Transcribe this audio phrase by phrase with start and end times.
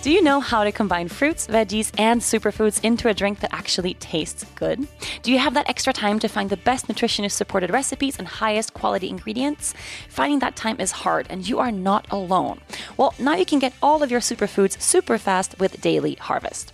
[0.00, 3.94] Do you know how to combine fruits, veggies, and superfoods into a drink that actually
[3.94, 4.86] tastes good?
[5.22, 8.74] Do you have that extra time to find the best nutritionist supported recipes and highest
[8.74, 9.74] quality ingredients?
[10.08, 12.60] Finding that time is hard, and you are not alone.
[12.96, 16.72] Well, now you can get all of your superfoods super fast with Daily Harvest.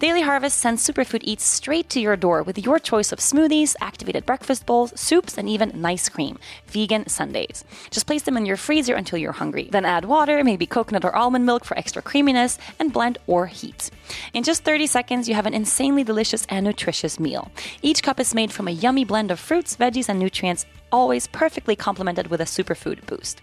[0.00, 4.24] Daily Harvest sends superfood eats straight to your door with your choice of smoothies, activated
[4.24, 6.38] breakfast bowls, soups, and even nice cream,
[6.68, 7.64] vegan sundaes.
[7.90, 9.68] Just place them in your freezer until you're hungry.
[9.70, 13.90] Then add water, maybe coconut or almond milk for extra creaminess, and blend or heat.
[14.32, 17.50] In just 30 seconds, you have an insanely delicious and nutritious meal.
[17.82, 21.76] Each cup is made from a yummy blend of fruits, veggies, and nutrients always perfectly
[21.76, 23.40] complemented with a superfood boost.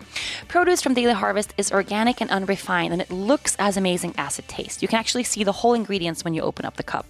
[0.48, 4.48] Produce from Daily Harvest is organic and unrefined, and it looks as amazing as it
[4.48, 4.82] tastes.
[4.82, 7.06] You can actually see the whole ingredients when you open up the cup.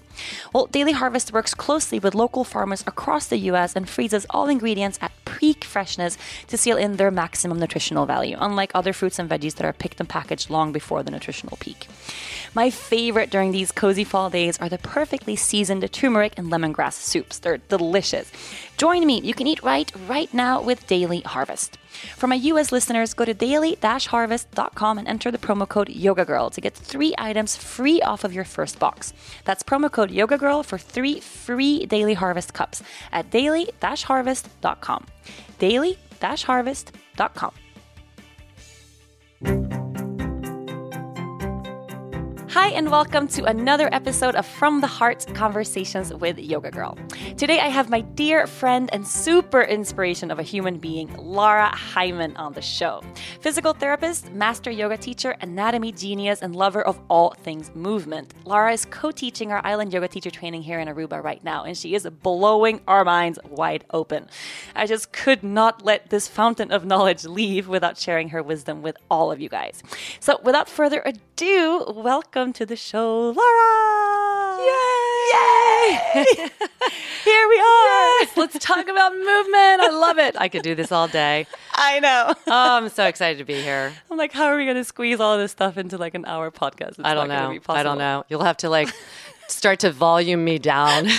[0.53, 4.97] Well, Daily Harvest works closely with local farmers across the US and freezes all ingredients
[5.01, 9.55] at peak freshness to seal in their maximum nutritional value, unlike other fruits and veggies
[9.55, 11.87] that are picked and packaged long before the nutritional peak.
[12.55, 17.37] My favorite during these cozy fall days are the perfectly seasoned turmeric and lemongrass soups.
[17.37, 18.31] They're delicious.
[18.77, 19.19] Join me.
[19.21, 21.77] You can eat right right now with Daily Harvest.
[22.15, 26.75] For my US listeners, go to daily-harvest.com and enter the promo code YogaGirl to get
[26.75, 29.13] three items free off of your first box.
[29.45, 35.07] That's promo code YogaGirl for three free Daily Harvest cups at daily-harvest.com.
[35.57, 37.53] Daily-harvest.com.
[42.59, 46.97] Hi, and welcome to another episode of From the Heart Conversations with Yoga Girl.
[47.37, 52.35] Today, I have my dear friend and super inspiration of a human being, Lara Heimann,
[52.35, 53.03] on the show.
[53.41, 58.33] Physical therapist, master yoga teacher, anatomy genius, and lover of all things movement.
[58.43, 61.77] Lara is co teaching our island yoga teacher training here in Aruba right now, and
[61.77, 64.29] she is blowing our minds wide open.
[64.75, 68.97] I just could not let this fountain of knowledge leave without sharing her wisdom with
[69.11, 69.83] all of you guys.
[70.19, 74.57] So, without further ado, welcome to the show, Laura.
[74.59, 75.99] Yay!
[76.15, 76.25] Yay!
[77.23, 78.19] Here we are.
[78.21, 79.81] Yes, let's talk about movement.
[79.81, 80.35] I love it.
[80.39, 81.45] I could do this all day.
[81.73, 82.33] I know.
[82.47, 83.93] Oh, I'm so excited to be here.
[84.09, 86.49] I'm like, how are we going to squeeze all this stuff into like an hour
[86.49, 86.89] podcast?
[86.89, 87.59] It's I don't know.
[87.69, 88.23] I don't know.
[88.29, 88.89] You'll have to like
[89.47, 91.07] start to volume me down.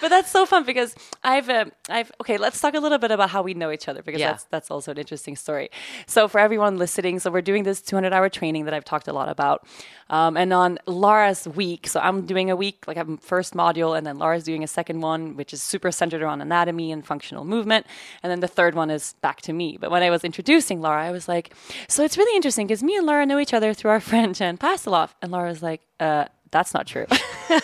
[0.00, 2.36] but that's so fun because I've, uh, I've okay.
[2.38, 4.32] Let's talk a little bit about how we know each other because Yeah.
[4.32, 5.70] that's that's also an interesting story.
[6.06, 9.12] So for everyone listening, so we're doing this 200 hour training that I've talked a
[9.12, 9.66] lot about,
[10.10, 14.06] um, and on Lara's week, so I'm doing a week like I'm first module, and
[14.06, 17.86] then Lara's doing a second one, which is super centered around anatomy and functional movement,
[18.22, 19.76] and then the third one is back to me.
[19.80, 21.54] But when I was introducing Laura, I was like,
[21.88, 24.58] so it's really interesting because me and Laura know each other through our friend Jen
[24.58, 26.26] Pastiloff, and Laura was like, uh.
[26.50, 27.06] That's not true.
[27.50, 27.60] and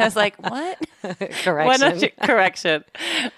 [0.00, 1.80] I was like, "What?" Why Correction.
[1.80, 2.84] don't you correction?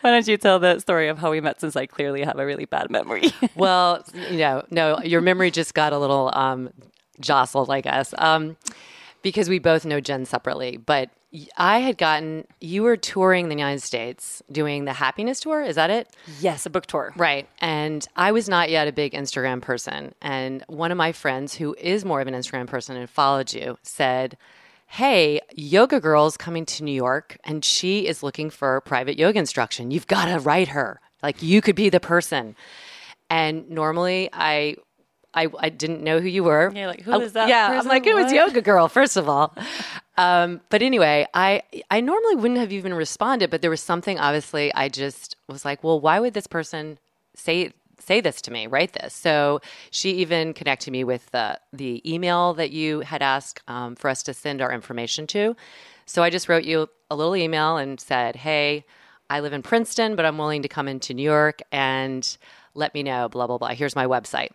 [0.00, 1.60] Why don't you tell the story of how we met?
[1.60, 3.32] Since I clearly have a really bad memory.
[3.56, 6.70] well, you know, no, your memory just got a little um,
[7.20, 8.56] jostled, I guess, um,
[9.22, 10.76] because we both know Jen separately.
[10.76, 11.10] But
[11.56, 15.62] I had gotten you were touring the United States doing the Happiness Tour.
[15.62, 16.08] Is that it?
[16.40, 17.12] yes, a book tour.
[17.16, 17.46] Right.
[17.60, 20.14] And I was not yet a big Instagram person.
[20.22, 23.78] And one of my friends, who is more of an Instagram person and followed you,
[23.82, 24.38] said,
[24.86, 29.90] Hey, Yoga Girl's coming to New York and she is looking for private yoga instruction.
[29.90, 30.98] You've got to write her.
[31.22, 32.56] Like, you could be the person.
[33.28, 34.76] And normally I.
[35.34, 36.72] I, I didn't know who you were.
[36.74, 37.80] You're like, who Oh, is that Yeah, person?
[37.82, 39.54] I'm like, it was Yoga Girl, first of all.
[40.16, 44.72] Um, but anyway, I I normally wouldn't have even responded, but there was something obviously
[44.74, 46.98] I just was like, well, why would this person
[47.34, 49.14] say say this to me, write this?
[49.14, 54.08] So she even connected me with the the email that you had asked um, for
[54.08, 55.54] us to send our information to.
[56.06, 58.84] So I just wrote you a little email and said, hey,
[59.30, 62.36] I live in Princeton, but I'm willing to come into New York and
[62.74, 63.68] let me know, blah blah blah.
[63.68, 64.50] Here's my website.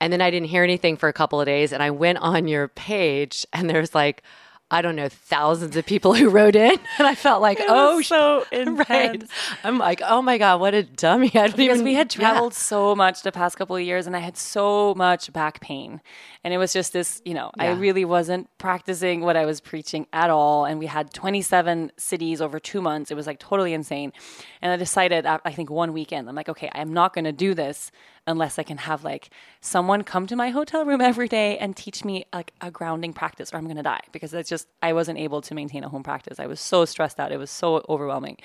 [0.00, 1.72] And then I didn't hear anything for a couple of days.
[1.72, 4.22] And I went on your page and there's like,
[4.68, 6.76] I don't know, thousands of people who wrote in.
[6.98, 9.14] And I felt like, oh, so right.
[9.14, 9.30] intense.
[9.62, 11.28] I'm like, oh my God, what a dummy.
[11.28, 12.30] I don't Because even, we had Yeah.
[12.32, 16.00] traveled so much the past couple of years, and I had so much back pain,
[16.42, 17.22] and it was just this.
[17.24, 21.12] You know, I really wasn't practicing what I was preaching at all, and we had
[21.14, 23.10] 27 cities over two months.
[23.12, 24.12] It was like totally insane,
[24.62, 27.32] and I decided, uh, I think one weekend, I'm like, okay, I'm not going to
[27.32, 27.92] do this
[28.26, 29.30] unless I can have like
[29.60, 33.52] someone come to my hotel room every day and teach me like a grounding practice
[33.52, 36.02] or I'm going to die because it's just I wasn't able to maintain a home
[36.02, 36.38] practice.
[36.38, 37.32] I was so stressed out.
[37.32, 38.38] It was so overwhelming.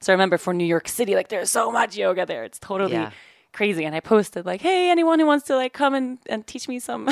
[0.00, 2.44] So I remember for New York City like there's so much yoga there.
[2.44, 3.10] It's totally Yeah.
[3.58, 3.84] Crazy.
[3.84, 6.78] And I posted like, "Hey, anyone who wants to like come and, and teach me
[6.78, 7.10] some,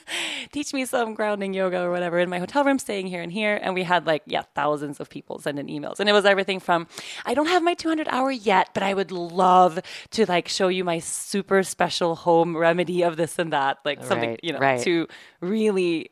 [0.52, 3.60] teach me some grounding yoga or whatever in my hotel room, staying here and here."
[3.62, 6.88] And we had like yeah, thousands of people sending emails, and it was everything from,
[7.24, 9.78] "I don't have my 200 hour yet, but I would love
[10.10, 14.30] to like show you my super special home remedy of this and that, like something
[14.30, 14.82] Right, you know, right.
[14.82, 15.06] to
[15.40, 16.10] really."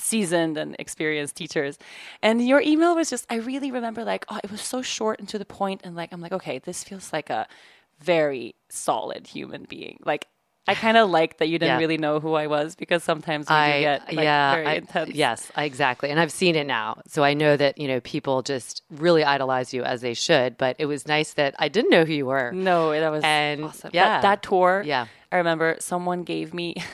[0.00, 1.76] seasoned and experienced teachers.
[2.22, 5.28] And your email was just, I really remember like, oh, it was so short and
[5.28, 7.48] to the point, And like, I'm like, okay, this feels like a
[8.00, 9.98] very solid human being.
[10.04, 10.26] Like,
[10.66, 11.78] I kind of like that you didn't Yeah.
[11.78, 15.10] really know who I was because sometimes I get like, yeah, very I- intense.
[15.14, 16.10] yes, exactly.
[16.10, 19.72] And I've seen it now, so I know that you know people just really idolize
[19.72, 20.58] you as they should.
[20.58, 22.52] But it was nice that I didn't know who you were.
[22.52, 23.90] No, that was And, awesome.
[23.94, 24.20] yeah.
[24.20, 25.06] That, that tour, Yeah.
[25.32, 26.74] I remember someone gave me.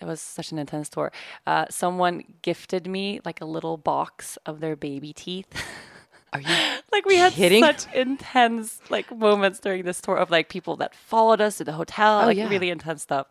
[0.00, 1.12] It was such an intense tour.
[1.46, 5.46] Uh, someone gifted me like a little box of their baby teeth.
[6.32, 6.46] Are you?
[6.92, 7.62] like we had kidding?
[7.62, 11.72] such intense like moments during this tour of like people that followed us to the
[11.72, 12.48] hotel, oh, like Oh, yeah.
[12.48, 13.26] really intense stuff.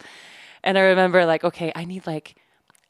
[0.64, 2.36] And I remember like, okay, I need like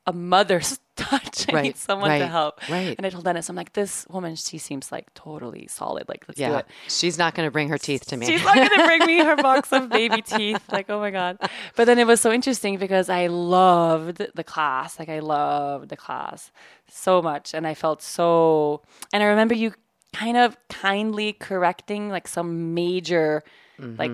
[0.08, 1.46] a mother's touch.
[1.48, 2.60] I need Right, someone to help.
[2.70, 2.96] right.
[2.98, 6.10] And I told Dennis, I'm like, this woman, she seems like totally solid.
[6.10, 6.66] Like, let's do Yeah, it.
[6.90, 8.26] she's not going to bring her teeth to me.
[8.26, 10.62] She's not gonna bring me her box of baby teeth.
[10.72, 11.38] Like, oh my god!
[11.76, 14.98] But then it was so interesting because I loved the class.
[15.00, 16.52] Like, I loved the class
[16.90, 18.82] so much, and I felt so.
[19.14, 19.74] And I remember you
[20.14, 23.44] kind of kindly correcting like some major
[23.80, 24.12] like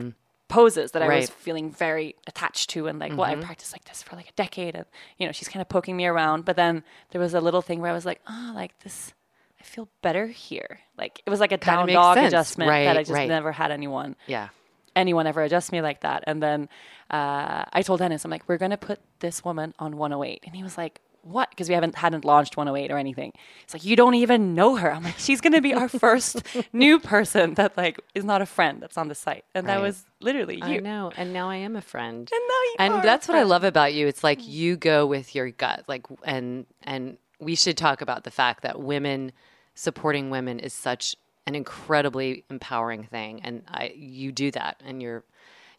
[0.47, 1.19] poses that I was Mm-hmm.
[1.19, 1.29] Right.
[1.29, 1.41] Mm-hmm.
[1.44, 4.75] feeling very attached to, and like, well, I practiced like this for like a decade,
[4.75, 4.85] and
[5.17, 6.45] you know, she's kind of poking me around.
[6.45, 9.13] But then there was a little thing where I was like, oh, like this.
[9.59, 10.79] I feel better here.
[10.97, 12.27] Like it was like a Kinda down dog sense.
[12.31, 13.27] adjustment that I just right.
[13.27, 14.49] never had anyone yeah,
[14.95, 16.23] anyone ever adjust me like that.
[16.27, 16.69] And then
[17.09, 20.63] uh, I told Dennis, I'm like, we're gonna put this woman on 108, and he
[20.63, 21.49] was like, what?
[21.49, 23.33] Because we haven't hadn't launched 108 or anything.
[23.63, 24.91] It's like you don't even know her.
[24.91, 26.43] I'm like, she's gonna be our first
[26.73, 30.05] new person that like is not a friend that's on the site, and that was
[30.19, 30.81] literally I you.
[30.81, 31.11] know.
[31.15, 32.29] And now I am a friend.
[32.31, 34.07] And now you and that's what I love about you.
[34.07, 34.47] It's like mm.
[34.47, 35.83] you go with your gut.
[35.87, 39.31] Like, and and we should talk about the fact that women
[39.75, 41.15] supporting women is such
[41.45, 45.23] an incredibly empowering thing, and I you do that, and you're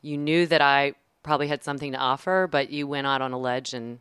[0.00, 3.38] you knew that I probably had something to offer, but you went out on a
[3.38, 3.98] ledge and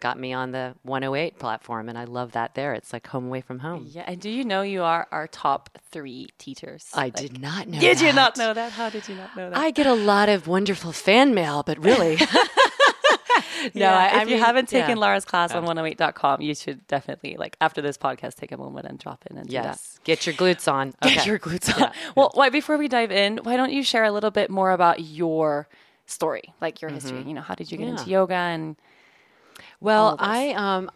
[0.00, 2.54] got me on the 108 platform, and I love that.
[2.54, 3.86] There, it's like home away from home.
[3.90, 6.86] Yeah, and do you know you are our top three teachers?
[6.94, 7.80] I Like, did not know.
[7.80, 8.42] Did you not that.
[8.42, 8.72] know that?
[8.72, 9.58] How did you not know that?
[9.58, 12.16] I get a lot of wonderful fan mail, but really,
[13.64, 13.70] no.
[13.74, 15.02] Yeah, I, if I you haven't taken yeah.
[15.02, 18.98] Lara's class on 108.com, you should definitely like after this podcast take a moment and
[18.98, 19.52] drop in and that.
[19.52, 20.94] Yes, get your glutes on.
[21.02, 21.92] Get your glutes on.
[22.16, 25.00] Well, why, before we dive in, why don't you share a little bit more about
[25.00, 25.68] your
[26.06, 27.22] story, like your history?
[27.22, 28.10] You know, how did you get into Mm-hmm.
[28.10, 28.76] Yoga and
[29.80, 30.16] Well.
[30.18, 30.90] I um,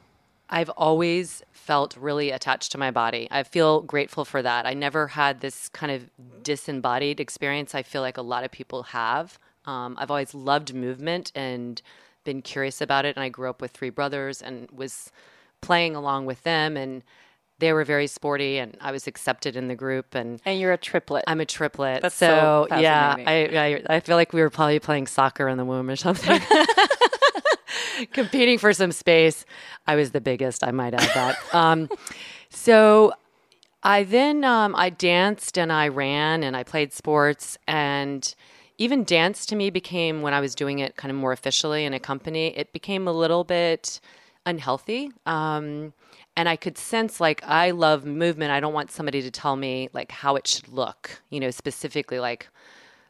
[0.53, 3.27] I've always felt really attached to my body.
[3.31, 4.67] I feel grateful for that.
[4.67, 6.11] I never had this kind of
[6.43, 7.75] disembodied experience.
[7.75, 9.39] I feel like a lot of people have.
[9.65, 11.81] Um, I've always loved movement and
[12.25, 13.17] been curious about it.
[13.17, 15.11] And I grew up with three brothers and was
[15.63, 17.03] playing along with them, and
[17.59, 20.43] they were very sporty, and I was accepted in the group and.
[20.45, 21.25] and you're a triplet?
[21.27, 22.03] I'm a triplet.
[22.03, 23.83] That's so so, yeah, I.
[23.89, 26.41] I I feel like we were probably playing soccer in the womb or something.
[28.13, 29.45] Competing for some space.
[29.87, 31.55] I was the biggest, I might add that.
[31.55, 31.89] Um,
[32.49, 33.13] so
[33.83, 38.35] I then um, I danced and I ran and I played sports and
[38.79, 41.93] even dance to me became when I was doing it kind of more officially in
[41.93, 42.57] a company.
[42.57, 44.01] It became a little bit
[44.47, 45.11] unhealthy.
[45.27, 45.93] Um,
[46.37, 48.51] and I could sense like I love movement.
[48.51, 51.23] I don't want somebody to tell me like how it should look.
[51.31, 52.49] You know, specifically like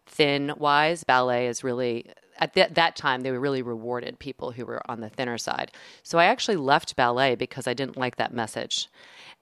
[0.07, 2.07] thin wise ballet is really
[2.39, 5.73] at th- that time they really rewarded people who were on the thinner side.
[6.03, 8.89] So i actually left ballet because i didn't like that message.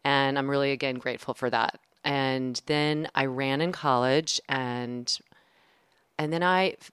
[0.05, 1.79] And i'm really again grateful for that.
[2.05, 5.19] And then i ran in college and
[6.19, 6.91] and then i f-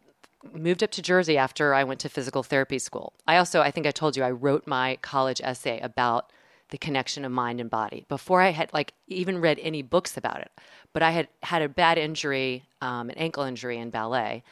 [0.53, 3.13] moved up to jersey after i went to physical therapy school.
[3.27, 6.31] I also i think i told you i wrote my college essay about
[6.69, 10.41] the connection of mind and body before I had like even read any books about
[10.41, 10.51] it.
[10.93, 14.43] But I had had a bad injury, um, an ankle injury in ballet,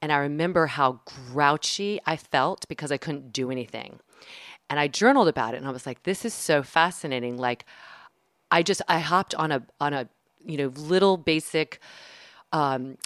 [0.00, 4.00] and I remember how grouchy I felt because I couldn't do anything.
[4.70, 7.64] And I journaled about it, and I was like, "This is so fascinating!" Like,
[8.50, 10.08] I just I hopped on a on a
[10.44, 11.80] you know little basic
[12.52, 12.98] um,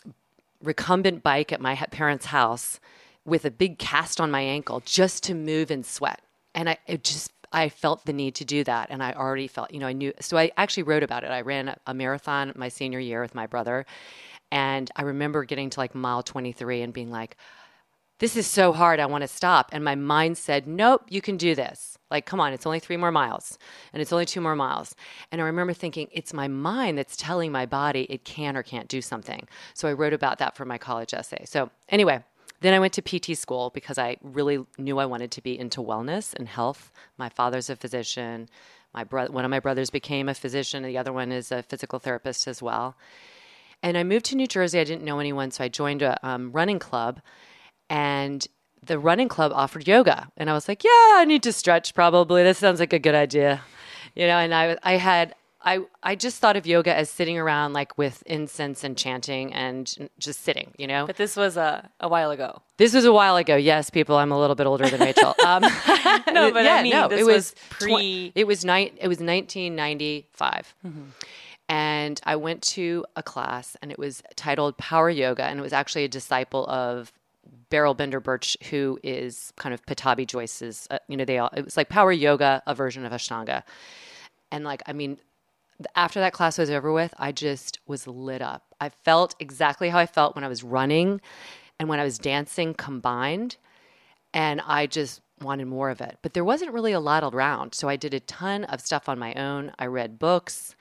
[0.63, 2.81] recumbent bike at my parents' house
[3.25, 6.21] with a big cast on my ankle just to move and sweat.
[6.55, 9.79] And I just I felt the need to do that and I already felt, you
[9.79, 11.31] know, I knew so I actually wrote about it.
[11.31, 13.87] I ran a marathon my senior year with my brother
[14.52, 17.37] and I remember getting to like mile 23 and being like
[18.18, 19.00] this is so hard.
[19.00, 19.71] I want to stop.
[19.73, 21.99] And my mind said, nope, you can do this.
[22.09, 23.59] Like, come on, it's only three more miles
[23.92, 24.94] and it's only two more miles.
[25.32, 28.87] And I remember thinking, it's my mind that's telling my body it can or can't
[28.87, 29.49] do something.
[29.75, 31.44] So I wrote about that for my college essay.
[31.47, 32.23] So, anyway,
[32.62, 35.80] Then I went to PT school because I really knew I wanted to be into
[35.80, 36.92] wellness and health.
[37.18, 38.49] My father's a physician.
[38.94, 40.85] My brother, one of my brothers became a physician.
[40.85, 42.97] The other one is a physical therapist as well.
[43.83, 44.79] And I moved to New Jersey.
[44.79, 47.21] I didn't know anyone, so I joined a um, running club.
[47.91, 48.47] And
[48.83, 50.29] the running club offered yoga.
[50.37, 52.43] And I was like, yeah, I need to stretch probably.
[52.43, 53.62] This sounds like a good idea.
[54.15, 55.35] You know, and I, I had
[55.65, 60.09] I I just thought of yoga as sitting around like with incense and chanting and
[60.19, 61.07] just sitting, you know.
[61.07, 62.62] But this was a, a while ago.
[62.79, 63.57] This was a while ago.
[63.57, 65.35] Yes, people, I'm a little bit older than Rachel.
[65.45, 65.62] Um,
[66.33, 68.31] no, but yeah, I mean, no, it was, pre.
[68.31, 68.95] Tw- it was night.
[69.01, 70.75] It was 1995.
[70.87, 71.01] Mm-hmm.
[71.73, 75.73] And I went to a class, and it was titled Power Yoga, and it was
[75.73, 77.14] actually a disciple of
[77.71, 81.49] Beryl Bender Birch, who is kind of Pattabhi Jois's, Uh, you know, they all.
[81.57, 83.62] It was like Power Yoga, a version of Ashtanga,
[84.50, 85.17] and like I mean,
[85.97, 88.75] after that class was over with, I just was lit up.
[88.79, 91.23] I felt exactly how I felt when I was running
[91.81, 93.57] and when I was dancing combined.
[94.35, 96.19] And I just wanted more of it.
[96.23, 97.75] But there wasn't really a lot around.
[97.75, 99.73] So I did a ton of stuff on my own.
[99.79, 100.76] I read books.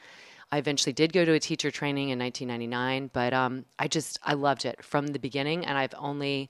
[0.51, 4.33] I eventually did go to a teacher training in 1999, but um, I just, I
[4.33, 5.65] loved it from the beginning.
[5.65, 6.49] And I've only,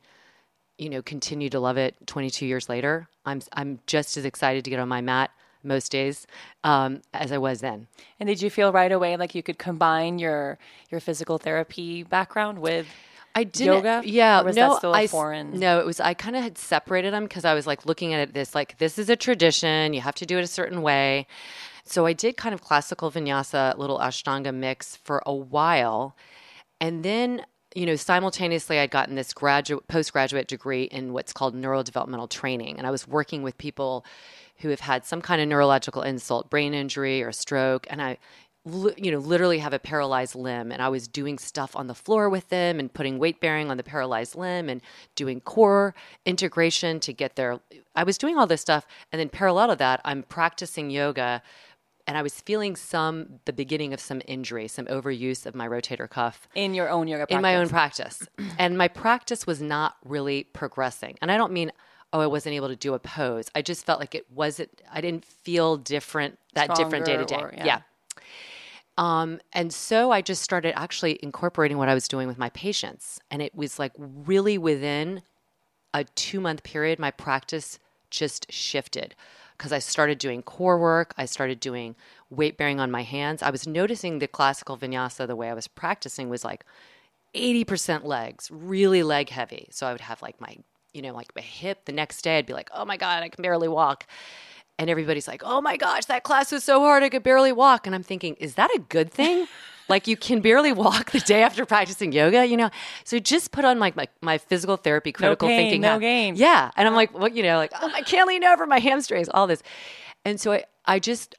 [0.78, 3.08] you know, continued to love it 22 years later.
[3.26, 5.32] I'm, I'm just as excited to get on my mat
[5.64, 6.26] most days
[6.64, 7.88] um, as I was then.
[8.20, 10.58] And did you feel right away like you could combine your
[10.90, 12.88] your physical therapy background with
[13.34, 14.02] I did yoga.
[14.04, 15.60] Yeah, was no, that still I, foreign?
[15.60, 16.00] No, it was.
[16.00, 18.78] I kind of had separated them because I was like looking at it this like
[18.78, 19.94] this is a tradition.
[19.94, 21.28] You have to do it a certain way.
[21.84, 26.16] So I did kind of classical vinyasa, little Ashtanga mix for a while,
[26.80, 32.30] and then you know, simultaneously, I'd gotten this graduate, postgraduate degree in what's called neurodevelopmental
[32.30, 34.06] training, and I was working with people
[34.58, 38.18] who have had some kind of neurological insult, brain injury or stroke, and I
[38.96, 40.72] you know literally have a paralyzed limb.
[40.72, 43.78] And i was doing stuff on the floor with them and putting weight bearing on
[43.78, 44.82] the paralyzed limb and
[45.16, 45.96] doing core
[46.26, 47.60] integration to get there
[47.96, 48.86] i was doing all this stuff.
[49.12, 51.42] And then parallel to that i'm practicing yoga
[52.08, 56.10] and i was feeling some the beginning of some injury some overuse of my rotator
[56.10, 57.36] cuff in your own yoga practice.
[57.36, 58.28] in my own practice
[58.60, 61.72] and my practice was not really progressing and i don't mean
[62.14, 63.50] oh, I wasn't able to do a pose.
[63.56, 67.26] I just felt like it wasn't, I didn't feel different, that Stronger different day to
[67.26, 67.64] day.
[67.66, 67.82] Yeah.
[68.98, 73.20] Um, and so I just started actually incorporating what I was doing with my patients.
[73.32, 75.22] And it was like really within
[75.94, 77.80] a two month period, my practice
[78.10, 79.16] just shifted
[79.62, 81.14] because I started doing core work.
[81.20, 81.96] I started doing
[82.32, 83.44] weight bearing on my hands.
[83.44, 86.66] I was noticing the classical vinyasa, the way I was practicing was like
[87.36, 89.68] 80% legs, really leg heavy.
[89.70, 90.58] So I would have like my
[90.94, 93.30] you know, like my hip the next day, I'd be like, oh my God, I
[93.30, 94.08] can barely walk.
[94.80, 97.86] And everybody's like, oh my gosh, that class was so hard, I could barely walk.
[97.86, 99.48] And I'm thinking, is that a good thing?
[99.92, 102.72] Like you can barely walk the day after practicing yoga, you know?
[103.04, 105.82] So just put on like my, my physical therapy, critical no pain, thinking.
[105.82, 106.36] No gain.
[106.36, 106.72] Yeah.
[106.76, 109.46] And I'm like, what, you know, like, oh, I can't lean over my hamstrings, all
[109.46, 109.62] this.
[110.26, 111.36] And so I, I just,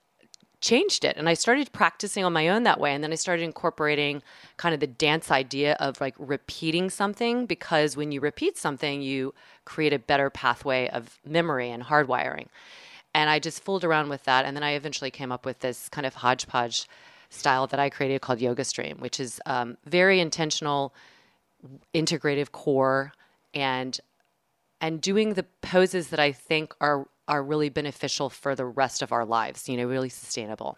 [0.63, 3.43] changed it and i started practicing on my own that way and then i started
[3.43, 4.23] incorporating
[4.57, 9.35] kind of the dance idea of like repeating something because when you repeat something you
[9.65, 12.47] create a better pathway of memory and hardwiring
[13.13, 15.89] and i just fooled around with that and then i eventually came up with this
[15.89, 16.87] kind of hodgepodge
[17.33, 20.95] style that i created called yoga stream which is um, very intentional
[21.95, 23.13] integrative core
[23.55, 24.01] and
[24.81, 29.13] and doing the poses that i think are are really beneficial for the rest of
[29.13, 30.77] our lives, you know, really sustainable.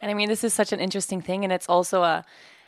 [0.00, 1.42] And I mean, this is such an interesting thing.
[1.42, 2.24] And it's also a,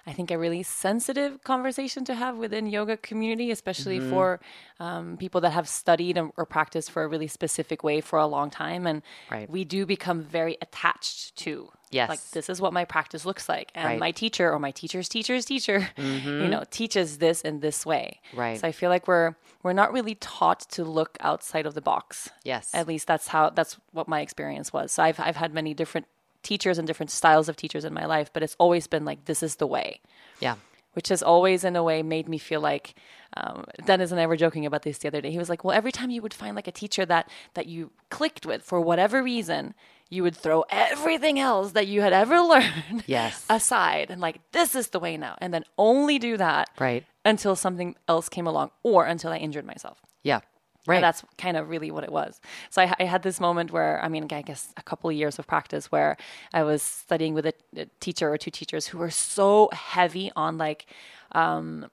[0.06, 4.10] I think, a really sensitive conversation to have within yoga community, especially mm-hmm.
[4.10, 4.40] for
[4.80, 8.50] um, people that have studied or practiced for a really specific way for a long
[8.50, 8.86] time.
[8.86, 9.48] And right.
[9.48, 12.08] we do become very attached to Yes.
[12.08, 13.72] Like this is what my practice looks like.
[13.74, 13.98] And right.
[13.98, 16.42] my teacher or my teacher's teacher's teacher, mm-hmm.
[16.42, 18.20] you know, teaches this in this way.
[18.32, 18.60] Right.
[18.60, 22.30] So I feel like we're we're not really taught to look outside of the box.
[22.44, 22.70] Yes.
[22.72, 24.92] At least that's how that's what my experience was.
[24.92, 26.06] So I've I've had many different
[26.42, 29.42] teachers and different styles of teachers in my life, but it's always been like this
[29.42, 30.00] is the way.
[30.38, 30.56] Yeah.
[30.94, 32.96] Which has always, in a way, made me feel like
[33.36, 35.30] um, Dennis and I were joking about this the other day.
[35.30, 37.92] He was like, "Well, every time you would find like a teacher that that you
[38.08, 39.74] clicked with for whatever reason,
[40.10, 43.46] you would throw everything else that you had ever learned yes.
[43.48, 47.04] aside and like this is the way now and then only do that right.
[47.24, 50.02] until something else came along or until i injured myself.
[50.22, 50.40] Yeah.
[50.86, 50.96] Right.
[50.96, 52.40] and that's kind of really what it was.
[52.70, 55.38] So I, I, had this moment where i mean i guess a couple of years
[55.38, 56.16] of practice where
[56.54, 60.58] i was studying with a, a teacher or two teachers who were so heavy on
[60.58, 60.86] like
[61.32, 61.86] um,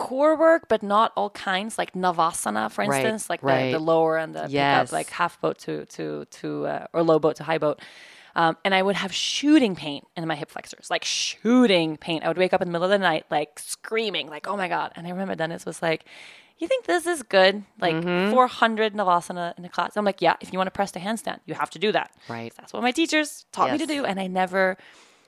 [0.00, 3.66] core work, but not all kinds, like Navasana, for instance, right, like right.
[3.66, 4.88] The, the lower and the yes.
[4.88, 7.80] pickup, like half boat to to to uh, or low boat to high boat.
[8.34, 12.22] Um, and I would have shooting pain in my hip flexors, like shooting pain.
[12.24, 14.68] I would wake up in the middle of the night, like screaming, like, oh my
[14.68, 14.92] God.
[14.96, 16.04] And I remember Dennis was like,
[16.58, 17.64] you think this is good?
[17.80, 19.96] Like 400 Navasana in a class.
[19.96, 22.12] I'm like, yeah, if you want to press the handstand, you have to do that.
[22.28, 22.52] Right.
[22.56, 24.04] That's what my teachers taught me to do.
[24.04, 24.76] And I never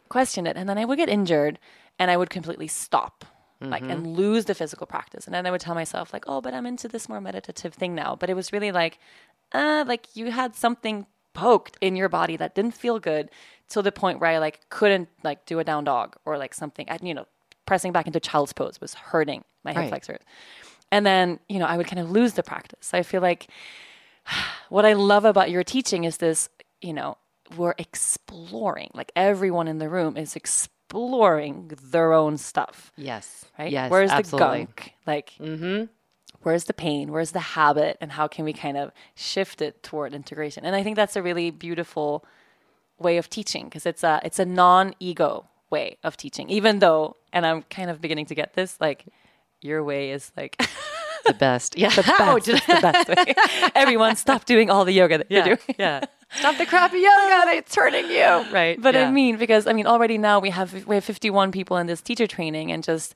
[0.08, 0.56] questioned it.
[0.56, 1.58] And then I would get injured
[1.98, 3.24] and I would completely stop.
[3.70, 3.90] Like Mm-hmm.
[3.92, 6.66] and lose the physical practice, and then I would tell myself like, "Oh, but I'm
[6.66, 8.98] into this more meditative thing now." But it was really like,
[9.52, 13.30] uh, like you had something poked in your body that didn't feel good
[13.70, 16.86] to the point where I like couldn't like do a down dog or like something.
[16.90, 17.26] I, you know,
[17.64, 19.88] pressing back into child's pose was hurting my hip Right.
[19.90, 20.22] flexors,
[20.90, 22.92] and then you know I would kind of lose the practice.
[22.92, 23.46] I feel like
[24.68, 26.48] what I love about your teaching is this,
[26.80, 27.16] you know,
[27.56, 28.90] we're exploring.
[28.94, 30.36] Like everyone in the room is
[30.92, 33.46] exploring their own stuff Yes.
[33.58, 33.72] right?
[33.72, 33.90] Yes.
[33.90, 34.48] Where's absolutely.
[34.48, 34.94] the gunk?
[35.06, 35.84] Like, mm-hmm.
[36.42, 37.10] where's the pain?
[37.10, 37.96] Where's the habit?
[38.00, 40.64] And how can we kind of shift it toward integration?
[40.64, 42.24] And I think that's a really beautiful
[42.98, 46.50] way of teaching because it's a it's a non-ego way of teaching.
[46.50, 49.06] Even though, and I'm kind of beginning to get this, like
[49.60, 50.60] your way is like
[51.24, 51.76] The best.
[51.82, 51.88] Yeah.
[51.90, 53.34] the best, the best way.
[53.74, 55.46] Everyone, stop doing all the yoga that yeah.
[55.46, 55.76] you're doing.
[55.78, 56.04] yeah.
[56.34, 57.50] Stop the crappy yoga.
[57.56, 58.44] It's hurting you.
[58.52, 58.80] Right.
[58.80, 59.08] But yeah.
[59.08, 62.00] I mean, because I mean, already now we have we have 51 people in this
[62.00, 63.14] teacher training, and just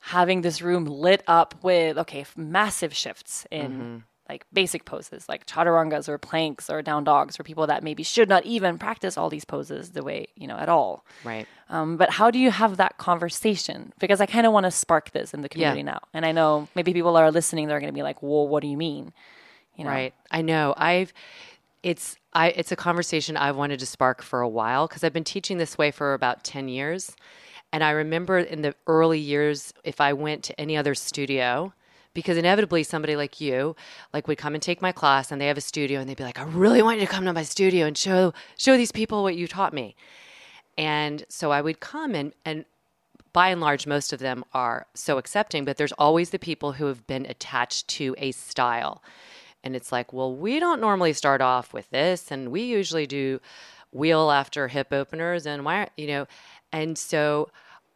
[0.00, 3.96] having this room lit up with okay, massive shifts in Mm-hmm.
[4.28, 8.28] like basic poses, like chaturangas or planks or down dogs for people that maybe should
[8.28, 11.04] not even practice all these poses the way you know at all.
[11.24, 11.46] Right.
[11.68, 13.92] Um, but how do you have that conversation?
[13.98, 16.68] Because I kind of want to spark this in the community now, and I know
[16.74, 19.12] maybe people are listening; they're going to be like, "Well, what do you mean?"
[19.76, 19.90] You know?
[19.90, 20.14] Right.
[20.30, 20.74] I know.
[20.76, 21.12] I've
[21.82, 25.24] it's I it's a conversation I've wanted to spark for a while because I've been
[25.24, 27.16] teaching this way for about 10 years.
[27.72, 31.72] And I remember in the early years if I went to any other studio
[32.14, 33.74] because inevitably somebody like you
[34.12, 36.24] like would come and take my class and they have a studio and they'd be
[36.24, 39.22] like I really want you to come to my studio and show show these people
[39.22, 39.96] what you taught me.
[40.78, 42.64] And so I would come and and
[43.32, 46.86] by and large, most of them are so accepting, but there's always the people who
[46.86, 49.02] have been attached to a style.
[49.64, 53.40] And it's like, well, we don't normally start off with this, and we usually do
[53.92, 56.26] wheel after hip openers, and why, you know,
[56.72, 57.50] and so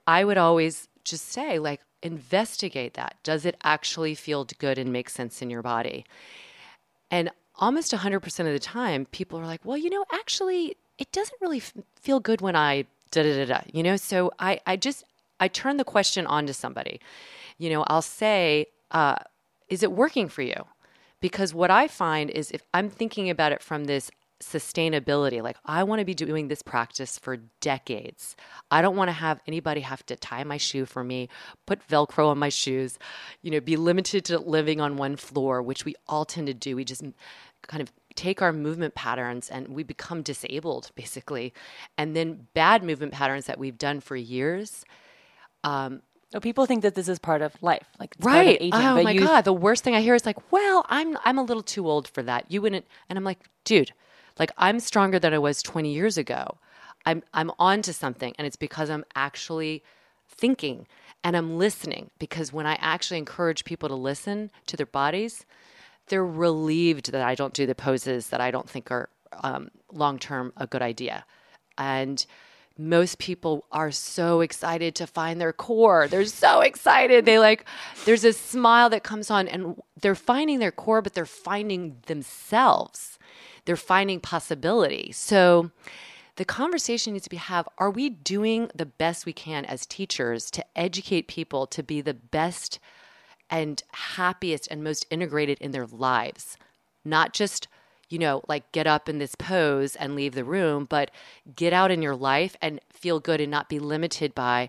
[0.06, 3.16] I would always just say, like, investigate that.
[3.22, 6.04] Does it actually feel good and make sense in your body?
[7.10, 11.40] And almost 100% of the time, people are like, well, you know, actually, it doesn't
[11.40, 13.96] really f- feel good when I da da da da, you know?
[13.96, 15.04] So I, I just,
[15.40, 17.00] I turn the question on to somebody.
[17.58, 19.16] You know, I'll say, uh,
[19.68, 20.64] is it working for you?
[21.20, 25.82] Because what I find is if I'm thinking about it from this sustainability, like I
[25.82, 28.36] want to be doing this practice for decades.
[28.70, 31.28] I don't want to have anybody have to tie my shoe for me,
[31.66, 32.98] put Velcro on my shoes,
[33.42, 36.76] you know, be limited to living on one floor, which we all tend to do.
[36.76, 37.02] We just
[37.62, 41.54] kind of take our movement patterns and we become disabled basically.
[41.96, 44.84] And then bad movement patterns that we've done for years
[45.64, 48.58] um, So people think that this is part of life, like it's part of right.
[48.60, 51.42] aging, oh my god the worst thing i hear is like well i'm i'm a
[51.42, 52.46] little too old for that.
[52.48, 53.92] You wouldn't and i'm like dude
[54.38, 56.58] like i'm stronger than i was 20 years ago.
[57.04, 59.82] I'm i'm on to something and it's because i'm actually
[60.28, 60.86] thinking
[61.22, 62.10] and i'm listening.
[62.18, 65.46] Because when i actually encourage people to listen to their bodies
[66.08, 69.08] they're relieved that i don't do the poses that i don't think are
[69.42, 71.24] um, long term a good idea.
[71.78, 72.24] And
[72.78, 76.08] most people are so excited to find their core.
[76.08, 77.24] They're so excited.
[77.24, 77.64] They like,
[78.04, 83.18] there's a smile that comes on, and they're finding their core, but they're finding themselves.
[83.64, 85.12] They're finding possibility.
[85.12, 85.70] So,
[86.36, 90.50] the conversation needs to be have are we doing the best we can as teachers
[90.50, 92.78] to educate people to be the best
[93.48, 96.58] and happiest and most integrated in their lives
[97.06, 97.68] not just
[98.08, 101.10] you know like get up in this pose and leave the room but
[101.54, 104.68] get out in your life and feel good and not be limited by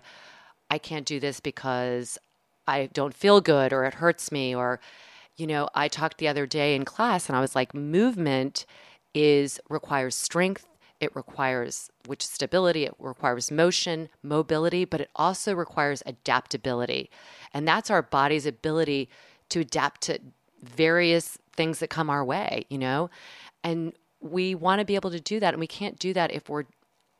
[0.70, 2.18] i can't do this because
[2.66, 4.80] i don't feel good or it hurts me or
[5.36, 8.66] you know i talked the other day in class and i was like movement
[9.14, 10.66] is requires strength
[11.00, 17.10] it requires which stability it requires motion mobility but it also requires adaptability.
[17.54, 19.08] And that's our body's ability
[19.50, 20.18] to adapt to
[20.62, 23.10] various things that come our way you know
[23.62, 26.48] and we want to be able to do that and we can't do that if
[26.48, 26.64] we're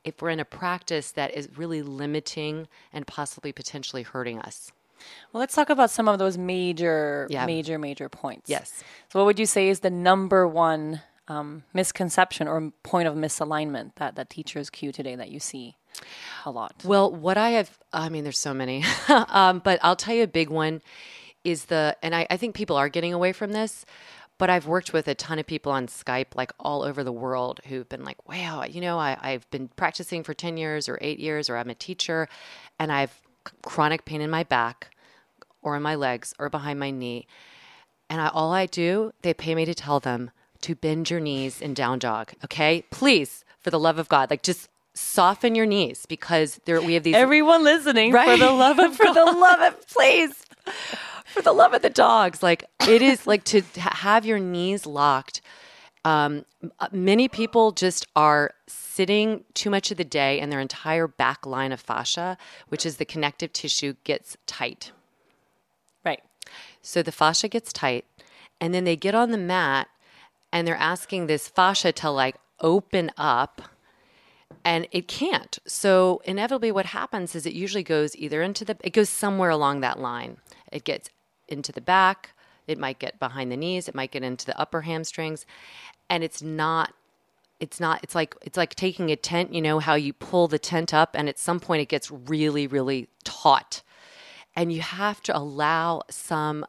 [0.05, 4.73] if we're in a practice that is really limiting and possibly potentially hurting us
[5.33, 7.47] Well, let's talk about some of those major, Yeah.
[7.47, 8.49] major, major points.
[8.49, 8.83] Yes.
[9.11, 13.89] So, what would you say is the number one um, misconception or point of misalignment
[13.97, 15.77] that that teachers cue today that you see
[16.45, 16.73] a lot?
[16.85, 18.79] Well, what I have, I mean, there's so many,
[19.41, 20.81] um, but I'll tell you a big one
[21.45, 23.85] is the, and I, I think people are getting away from this,
[24.39, 27.61] but I've worked with a ton of people on Skype, like all over the world,
[27.67, 31.19] who've been like, wow, you know, I, I've been practicing for 10 years or eight
[31.19, 32.29] years, or I'm a teacher,
[32.79, 33.21] and I've
[33.63, 34.95] chronic pain in my back
[35.63, 37.27] or in my legs or behind my knee.
[38.09, 40.31] And I, all I do, they pay me to tell them
[40.63, 42.33] to bend your knees in down dog.
[42.45, 46.95] Okay, please, for the love of God, like just soften your knees because there we
[46.95, 47.15] have these.
[47.15, 50.45] Everyone listening, for the love of for the love of please,
[51.39, 52.43] for the love of the dogs.
[52.43, 55.41] Like it is like to have your knees locked.
[56.05, 56.45] Um,
[56.81, 61.47] uh, many people just are sitting too much of the day, and their entire back
[61.47, 62.37] line of fascia,
[62.69, 64.93] which is the connective tissue, gets tight.
[66.05, 66.23] Right.
[66.83, 68.05] So the fascia gets tight,
[68.61, 69.89] and then they get on the mat
[70.53, 73.63] and they're asking this fascia to like open up,
[74.65, 75.59] and it can't.
[75.67, 79.81] So inevitably, what happens is it usually goes either into the, it goes somewhere along
[79.81, 80.39] that line.
[80.73, 81.11] It gets
[81.49, 82.31] into the back,
[82.67, 85.47] it might get behind the knees, it might get into the upper hamstrings,
[86.11, 86.95] and it's not
[87.61, 90.61] it's not it's like it's like taking a tent you know how you pull the
[90.61, 93.83] tent up and at some point it gets really really taut.
[94.55, 96.67] And you have to allow some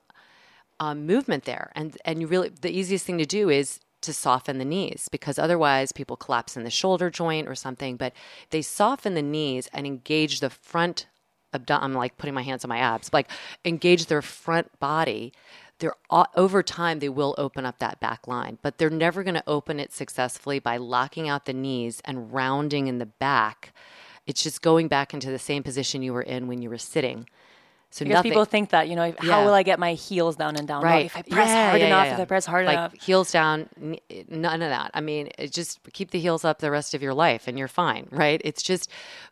[0.79, 1.71] um, movement there.
[1.75, 5.37] And and you really the easiest thing to do is to soften the knees because
[5.37, 7.97] otherwise people collapse in the shoulder joint or something.
[7.97, 8.13] But
[8.49, 11.07] they soften the knees and engage the front
[11.69, 13.29] i'm like putting my hands on my abs like
[13.65, 15.31] engage their front body
[15.79, 15.95] they're
[16.35, 19.79] over time they will open up that back line but they're never going to open
[19.79, 23.73] it successfully by locking out the knees and rounding in the back.
[24.27, 27.27] It's just going back into the same position you were in when you were sitting
[27.91, 29.15] so because nothing, people think that you know yeah.
[29.19, 30.83] how will I get my heels down and down?
[30.83, 31.07] Right.
[31.07, 33.67] if I press yeah, hard yeah, enough, if I press hard like enough, heels down,
[34.29, 34.91] none of that.
[34.93, 38.07] I mean, just keep the heels up the rest of your life, and you're fine.
[38.11, 38.41] Right?
[38.43, 38.91] It's just.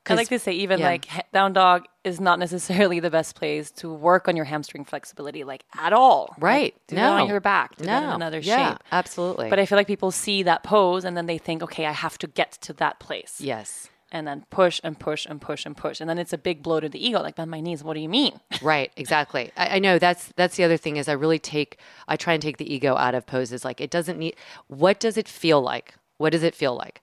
[0.10, 3.94] I like to say, even like down dog is not necessarily the best place to
[3.94, 6.34] work on your hamstring flexibility, like at all.
[6.40, 6.74] Right?
[6.74, 7.12] Like, do no.
[7.14, 7.76] on your back.
[7.76, 8.16] Do no.
[8.16, 8.84] another yeah, shape.
[8.92, 9.50] Absolutely.
[9.50, 12.18] But I feel like people see that pose and then they think, okay, I have
[12.20, 13.40] to get to that place.
[13.40, 16.00] Yes and then push and push and push and push.
[16.00, 18.00] And then it's a big blow to the ego like bend my knees what do
[18.00, 18.40] you mean?
[18.62, 19.52] Right exactly.
[19.56, 22.42] I, I, know that's that's the other thing is i really take i try and
[22.42, 23.64] take the ego out of poses.
[23.64, 24.36] Like it doesn't need
[24.68, 25.96] what does it feel like?
[26.18, 27.02] What does it feel like?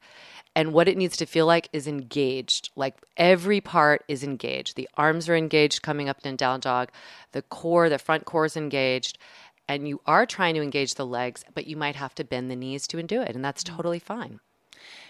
[0.56, 2.70] And what it needs to feel like is engaged.
[2.76, 4.76] Like every part is engaged.
[4.76, 6.90] The arms are engaged coming up and down dog.
[7.32, 9.18] The core the front core is engaged.
[9.66, 12.56] And you are trying to engage the legs but you might have to bend the
[12.56, 13.76] knees to do it and that's mm.
[13.76, 14.40] totally fine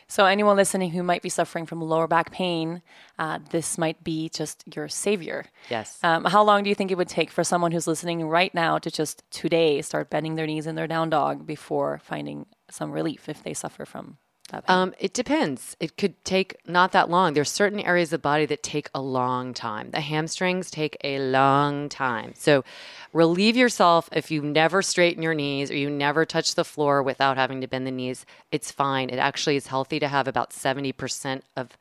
[0.08, 2.82] so, anyone listening who might be suffering from lower back pain,
[3.18, 5.46] uh, this might be just your savior.
[5.70, 5.98] Yes.
[6.02, 8.78] Um, how long do you think it would take for someone who's listening right now
[8.78, 13.28] to just today start bending their knees in their down dog before finding some relief
[13.28, 14.18] if they suffer from
[14.68, 15.76] um, it depends.
[15.80, 17.34] It could take not that long.
[17.34, 19.90] There's certain areas of the body that take a long time.
[19.90, 22.34] The hamstrings take a long time.
[22.36, 22.64] So
[23.12, 27.36] relieve yourself if you never straighten your knees or you never touch the floor without
[27.36, 28.26] having to bend the knees.
[28.52, 29.10] It's fine.
[29.10, 31.76] It actually is healthy to have about 70% of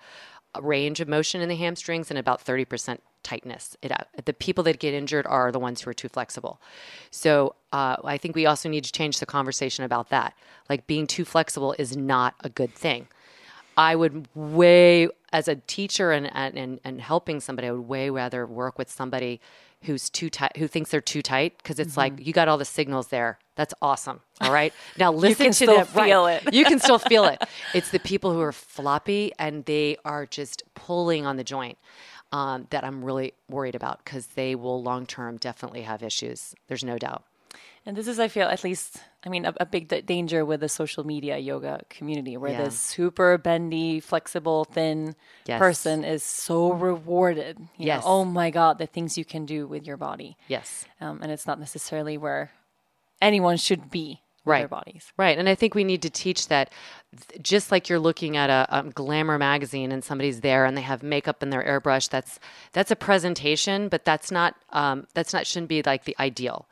[0.62, 3.76] range of motion in the hamstrings and about 30% tightness.
[3.82, 6.62] It, uh, the people that get injured are the ones who are too flexible.
[7.10, 10.34] So uh, I think we also need to change the conversation about that.
[10.70, 13.08] Like being too flexible is not a good thing.
[13.76, 18.46] I would way, as a teacher and, and, and helping somebody, I would way rather
[18.46, 19.42] work with somebody
[19.84, 22.00] who's too tight, who thinks they're too tight, because it's mm-hmm.
[22.16, 23.40] like you got all the signals there.
[23.56, 24.22] That's awesome.
[24.42, 24.74] All right.
[24.98, 26.46] Now listen to still feel right.
[26.46, 26.54] it.
[26.54, 27.44] you can still feel it.
[27.74, 31.78] It's the people who are floppy and they are just pulling on the joint
[32.32, 36.56] um, that I'm really worried about because they will long term definitely have issues.
[36.68, 37.24] There's no doubt.
[37.86, 40.62] And this is, I feel, at least, I mean, a, a big d- danger with
[40.62, 42.64] the social media yoga community where yeah.
[42.64, 45.16] this super bendy, flexible, thin
[45.46, 45.60] yes.
[45.60, 47.60] person is so rewarded.
[47.60, 48.04] You yes.
[48.04, 50.38] Know, oh my God, the things you can do with your body.
[50.48, 50.86] Yes.
[51.02, 52.52] Um, and it's not necessarily where
[53.22, 54.60] anyone should be right.
[54.60, 55.12] their bodies.
[55.18, 55.38] Right.
[55.38, 56.72] And I think we need to teach that
[57.42, 61.04] just like you're looking at a, a, glamour magazine and somebody's there and they have
[61.04, 62.40] makeup in their airbrush, that's
[62.72, 66.68] that's a presentation, but that's not um, that's not shouldn't be like the ideal.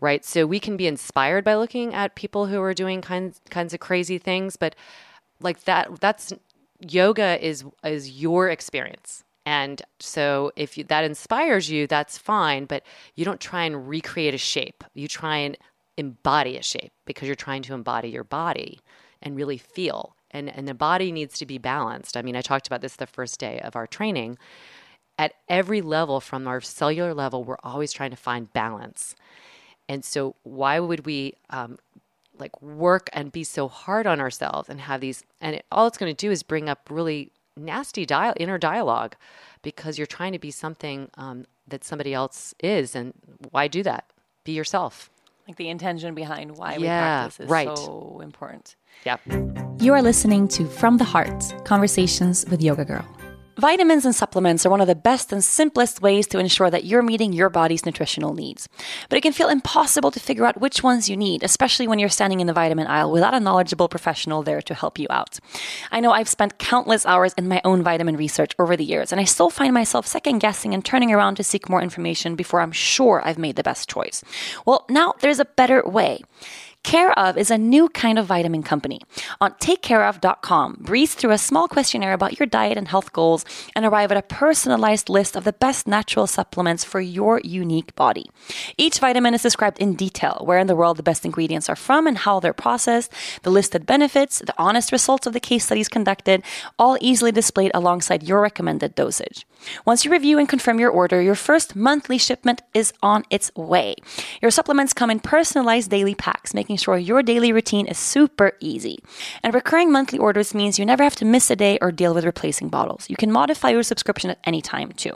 [0.00, 0.24] Right.
[0.24, 3.80] So we can be inspired by looking at people who are doing kinds kinds of
[3.80, 4.76] crazy things, but
[5.40, 6.32] like that that's
[6.80, 9.24] yoga is is your experience.
[9.44, 12.84] And so if you, that inspires you, that's fine, but
[13.14, 14.84] you don't try and recreate a shape.
[14.92, 15.56] You try and
[15.96, 18.80] embody a shape because you're trying to embody your body
[19.22, 20.14] and really feel.
[20.30, 22.14] And, and the body needs to be balanced.
[22.14, 24.36] I mean, I talked about this the first day of our training.
[25.18, 29.16] At every level, from our cellular level, we're always trying to find balance.
[29.88, 31.78] And so, why would we um,
[32.38, 35.24] like work and be so hard on ourselves and have these?
[35.40, 39.16] And it, all it's going to do is bring up really nasty dial, inner dialogue
[39.62, 42.94] because you're trying to be something um, that somebody else is.
[42.94, 43.14] And
[43.50, 44.04] why do that?
[44.44, 45.10] Be yourself.
[45.46, 47.76] Like the intention behind why we practice is right.
[47.76, 48.76] so important.
[49.06, 49.20] Yep.
[49.80, 53.06] You are listening to From the Heart Conversations with Yoga Girl.
[53.58, 57.02] Vitamins and supplements are one of the best and simplest ways to ensure that you're
[57.02, 58.68] meeting your body's nutritional needs.
[59.08, 62.08] But it can feel impossible to figure out which ones you need, especially when you're
[62.08, 65.40] standing in the vitamin aisle without a knowledgeable professional there to help you out.
[65.90, 69.20] I know I've spent countless hours in my own vitamin research over the years, and
[69.20, 72.70] I still find myself second guessing and turning around to seek more information before I'm
[72.70, 74.22] sure I've made the best choice.
[74.66, 76.22] Well, now there's a better way.
[76.84, 79.00] Care of is a new kind of vitamin company.
[79.40, 84.10] On takecareof.com, breeze through a small questionnaire about your diet and health goals and arrive
[84.10, 88.30] at a personalized list of the best natural supplements for your unique body.
[88.78, 92.06] Each vitamin is described in detail where in the world the best ingredients are from
[92.06, 93.12] and how they're processed,
[93.42, 96.42] the listed benefits, the honest results of the case studies conducted,
[96.78, 99.46] all easily displayed alongside your recommended dosage.
[99.84, 103.94] Once you review and confirm your order, your first monthly shipment is on its way.
[104.40, 108.98] Your supplements come in personalized daily packs, making sure your daily routine is super easy.
[109.42, 112.24] And recurring monthly orders means you never have to miss a day or deal with
[112.24, 113.08] replacing bottles.
[113.08, 115.14] You can modify your subscription at any time, too.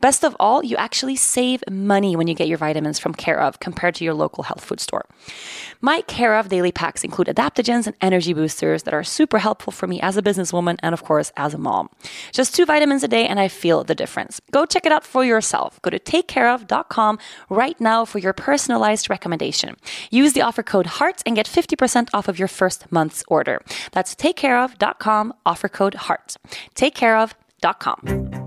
[0.00, 3.60] Best of all, you actually save money when you get your vitamins from Care of
[3.60, 5.06] compared to your local health food store.
[5.80, 9.86] My Care of daily packs include adaptogens and energy boosters that are super helpful for
[9.86, 11.90] me as a businesswoman and, of course, as a mom.
[12.32, 14.40] Just two vitamins a day, and I feel the difference.
[14.50, 15.80] Go check it out for yourself.
[15.82, 19.76] Go to takecareof.com right now for your personalized recommendation.
[20.10, 23.62] Use the offer code HEART and get 50% off of your first month's order.
[23.92, 26.36] That's takecareof.com, offer code HEART.
[26.74, 28.44] Takecareof.com.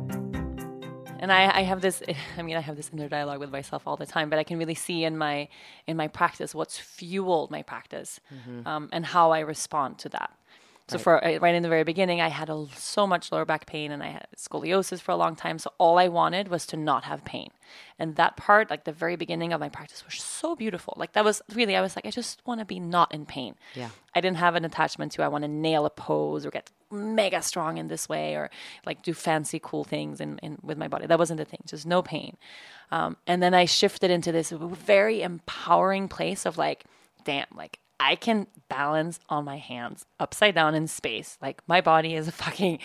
[1.21, 2.01] And I, I, have this.
[2.37, 4.29] I mean, I have this inner dialogue with myself all the time.
[4.29, 5.49] But I can really see in my
[5.85, 8.65] in my practice what's fueled my practice, mm-hmm.
[8.65, 10.31] um, and how I respond to that.
[10.89, 11.03] So right.
[11.03, 13.91] for uh, right in the very beginning, I had a, so much lower back pain
[13.91, 15.59] and I had scoliosis for a long time.
[15.59, 17.51] So all I wanted was to not have pain,
[17.99, 20.95] and that part, like the very beginning of my practice, was so beautiful.
[20.97, 23.55] Like that was really, I was like, I just want to be not in pain.
[23.75, 23.89] Yeah.
[24.15, 27.41] I didn't have an attachment to I want to nail a pose or get mega
[27.41, 28.49] strong in this way or
[28.85, 31.05] like do fancy cool things in, in with my body.
[31.05, 31.59] That wasn't the thing.
[31.67, 32.37] Just no pain.
[32.91, 36.85] Um, and then I shifted into this very empowering place of like,
[37.23, 41.37] damn, like I can balance on my hands upside down in space.
[41.41, 42.79] Like my body is a fucking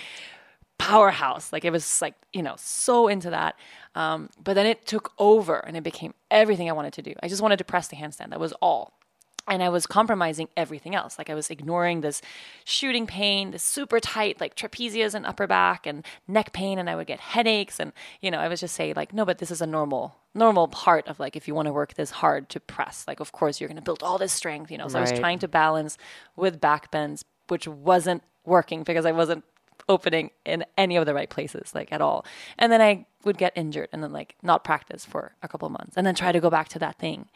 [0.78, 1.52] powerhouse.
[1.52, 3.56] Like it was like, you know, so into that.
[3.94, 7.14] Um, but then it took over and it became everything I wanted to do.
[7.22, 8.30] I just wanted to press the handstand.
[8.30, 8.98] That was all
[9.46, 11.18] and I was compromising everything else.
[11.18, 12.22] Like I was ignoring this
[12.64, 16.96] shooting pain, this super tight like trapezius and upper back and neck pain, and I
[16.96, 17.78] would get headaches.
[17.78, 20.66] And you know, I was just saying like, no, but this is a normal normal
[20.66, 23.04] part of like if you want to work this hard to press.
[23.06, 24.70] Like of course you're going to build all this strength.
[24.70, 25.08] You know, so right.
[25.08, 25.98] I was trying to balance
[26.36, 29.44] with back bends, which wasn't working because I wasn't
[29.88, 32.24] opening in any of the right places like at all
[32.58, 35.94] and then i would get injured and then like not practice for a couple months
[35.96, 37.28] and then try to go back to that thing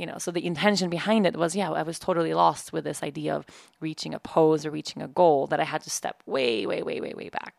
[0.00, 3.02] you know so the intention behind it was yeah i was totally lost with this
[3.02, 3.44] idea of
[3.80, 7.00] reaching a pose or reaching a goal that i had to step way way way
[7.00, 7.54] way way back.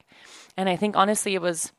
[0.58, 1.72] And i think honestly it was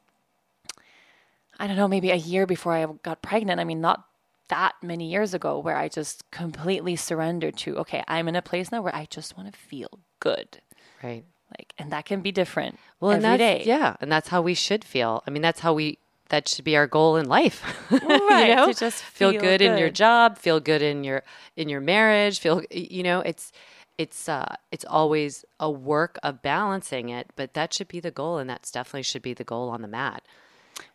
[1.58, 3.60] i don't know maybe a year before i got pregnant.
[3.60, 4.06] I mean not
[4.48, 8.70] that many years ago where i just completely surrendered to okay i'm in a place
[8.70, 10.60] now where i just want to feel good.
[11.02, 11.24] Right.
[11.58, 13.62] Like and that can be different well every day.
[13.66, 15.24] yeah and that's how we should feel.
[15.26, 15.98] I mean that's how we
[16.32, 17.62] that should be our goal in life.
[17.92, 18.48] Right.
[18.48, 18.72] you know?
[18.72, 21.22] To just feel, feel good, good, in your job, feel good in your
[21.56, 23.52] in your marriage, feel you know, it's
[23.98, 28.38] it's uh it's always a work of balancing it, but that should be the goal
[28.38, 30.22] and that's definitely should be the goal on the mat.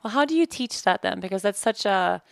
[0.03, 1.19] Well, how do you teach that then?
[1.19, 2.23] Because that's such a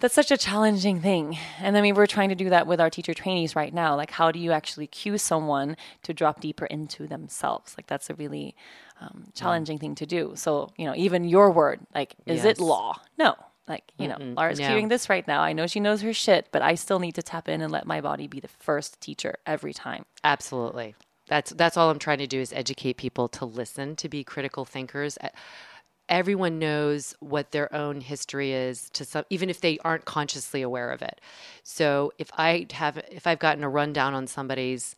[0.00, 1.38] that's such a challenging thing.
[1.60, 3.96] And I mean, we're trying to do that with our teacher trainees right now.
[3.96, 7.74] Like, how do you actually cue someone to drop deeper into themselves?
[7.78, 8.54] Like, that's a really
[9.00, 9.80] um, challenging yeah.
[9.80, 10.32] thing to do.
[10.34, 12.58] So, you know, even your word, like, is yes.
[12.58, 13.00] it law?
[13.18, 13.34] No.
[13.66, 14.18] Like, you Mm-mm.
[14.18, 14.68] know, Laura's no.
[14.68, 15.40] cueing this right now.
[15.40, 17.86] I know she knows her shit, but I still need to tap in and let
[17.86, 20.04] my body be the first teacher every time.
[20.22, 20.94] Absolutely.
[21.26, 24.66] That's that's all I'm trying to do is educate people to listen, to be critical
[24.66, 25.16] thinkers
[26.08, 30.90] everyone knows what their own history is to some even if they aren't consciously aware
[30.90, 31.20] of it.
[31.62, 34.96] So if i have if i've gotten a rundown on somebody's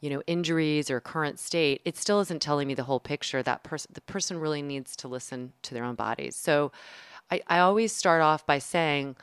[0.00, 3.42] you know injuries or current state it still isn't telling me the whole picture.
[3.42, 6.36] That person the person really needs to listen to their own bodies.
[6.36, 6.72] So
[7.30, 9.16] I, I always start off by saying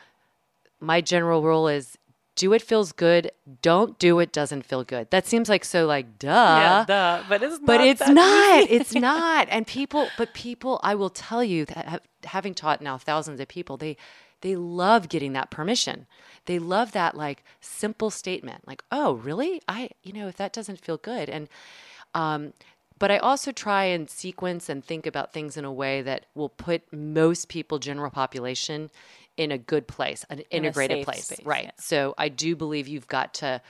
[0.79, 1.97] my general rule is
[2.35, 5.09] do what feels good don't do what doesn't feel good.
[5.11, 6.27] That seems like so like duh.
[6.29, 9.47] Yeah duh but it's but not it's not it's not.
[9.49, 13.77] And people but people i will tell you that having taught now thousands of people
[13.77, 13.97] they
[14.41, 16.05] they love getting that permission.
[16.45, 19.61] They love that like simple statement like oh really?
[19.67, 21.29] I you know if that doesn't feel good.
[21.29, 21.47] And
[22.13, 22.53] um
[22.99, 26.47] but I also try and sequence and think about things in a way that will
[26.47, 28.91] put most people, general population,
[29.37, 31.25] in a good place, an in integrated place.
[31.25, 31.65] Space, right.
[31.65, 31.71] Yeah.
[31.79, 33.61] So I do believe you've got to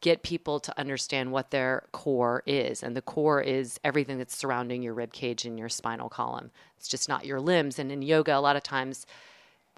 [0.00, 2.82] get people to understand what their core is.
[2.82, 6.50] And the core is everything that's surrounding your rib cage and your spinal column.
[6.76, 7.78] It's just not your limbs.
[7.78, 9.06] And in yoga, a lot of times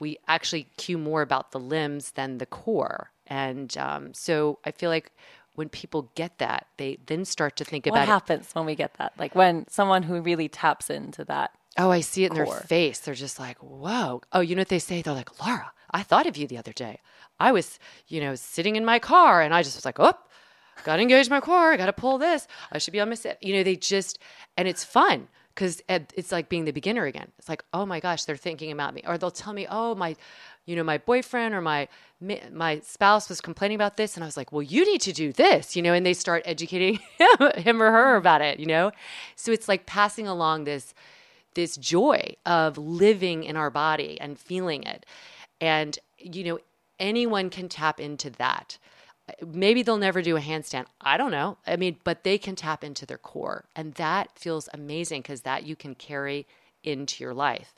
[0.00, 3.12] we actually cue more about the limbs than the core.
[3.28, 5.12] And um, so I feel like
[5.54, 8.74] when people get that, they then start to think What about what happens when we
[8.74, 9.12] get that?
[9.18, 11.52] Like when someone who really taps into that.
[11.78, 13.00] Oh, I see it in their face.
[13.00, 14.22] They're just like, whoa.
[14.32, 15.02] Oh, you know what they say?
[15.02, 17.00] They're like, Laura, I thought of you the other day.
[17.38, 20.14] I was, you know, sitting in my car and I just was like, oh,
[20.84, 21.72] got to engage my core.
[21.72, 22.46] I got to pull this.
[22.72, 23.42] I should be on my set.
[23.42, 24.18] You know, they just,
[24.56, 27.32] and it's fun because it's like being the beginner again.
[27.38, 29.02] It's like, oh my gosh, they're thinking about me.
[29.06, 30.14] Or they'll tell me, oh, my,
[30.66, 31.88] you know, my boyfriend or my,
[32.20, 34.16] my spouse was complaining about this.
[34.16, 36.42] And I was like, well, you need to do this, you know, and they start
[36.44, 38.92] educating him, him or her about it, you know?
[39.34, 40.94] So it's like passing along this,
[41.56, 45.04] this joy of living in our body and feeling it.
[45.60, 46.58] And, you know,
[47.00, 48.78] anyone can tap into that.
[49.44, 50.84] Maybe they'll never do a handstand.
[51.00, 51.58] I don't know.
[51.66, 53.64] I mean, but they can tap into their core.
[53.74, 56.46] And that feels amazing because that you can carry
[56.84, 57.74] into your life.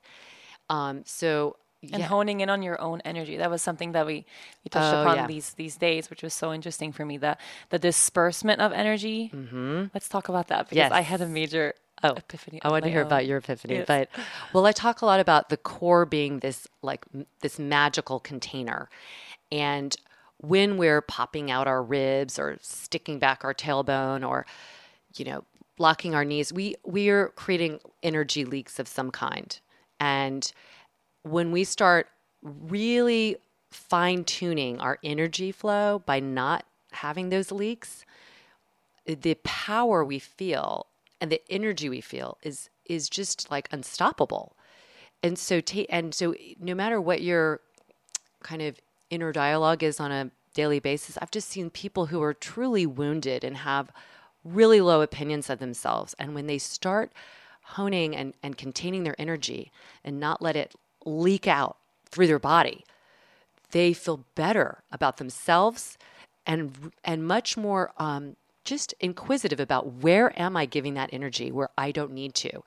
[0.69, 2.07] Um, so, and yeah.
[2.07, 3.37] honing in on your own energy.
[3.37, 4.27] That was something that we,
[4.65, 5.27] we touched Oh, upon yeah.
[5.29, 7.17] these these days, which was so interesting for me.
[7.17, 7.39] The
[7.71, 9.31] the disbursement of energy.
[9.33, 9.85] Mm-hmm.
[9.95, 12.61] Let's talk about that because I had a major Oh, epiphany.
[12.63, 13.07] I want to hear own.
[13.07, 13.87] about your epiphany, Yes.
[13.87, 14.09] but
[14.53, 18.89] well, I talk a lot about the core being this like m- this magical container,
[19.51, 19.97] and
[20.39, 24.47] when we're popping out our ribs or sticking back our tailbone or
[25.17, 25.45] you know
[25.79, 29.59] locking our knees, we we are creating energy leaks of some kind,
[29.99, 30.53] and
[31.23, 32.09] when we start
[32.43, 33.37] really
[33.71, 38.05] fine tuning our energy flow by not having those leaks,
[39.05, 40.87] the power we feel
[41.21, 44.57] and the energy we feel is is just like unstoppable.
[45.23, 47.61] And so ta- and so no matter what your
[48.43, 48.79] kind of
[49.11, 53.45] inner dialogue is on a daily basis, I've just seen people who are truly wounded
[53.45, 53.91] and have
[54.45, 56.15] really low opinions of themselves.
[56.19, 57.13] And when they start
[57.63, 59.71] honing and, and containing their energy
[60.05, 61.77] and not let it leak out
[62.07, 62.85] through their body,
[63.73, 65.99] they feel better about themselves
[66.47, 68.37] and and much more um,
[68.69, 72.63] just inquisitive about where am I giving that energy where I don't need to,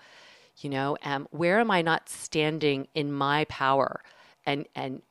[0.57, 4.01] you know, um, where am I not standing in my power
[4.45, 5.03] and and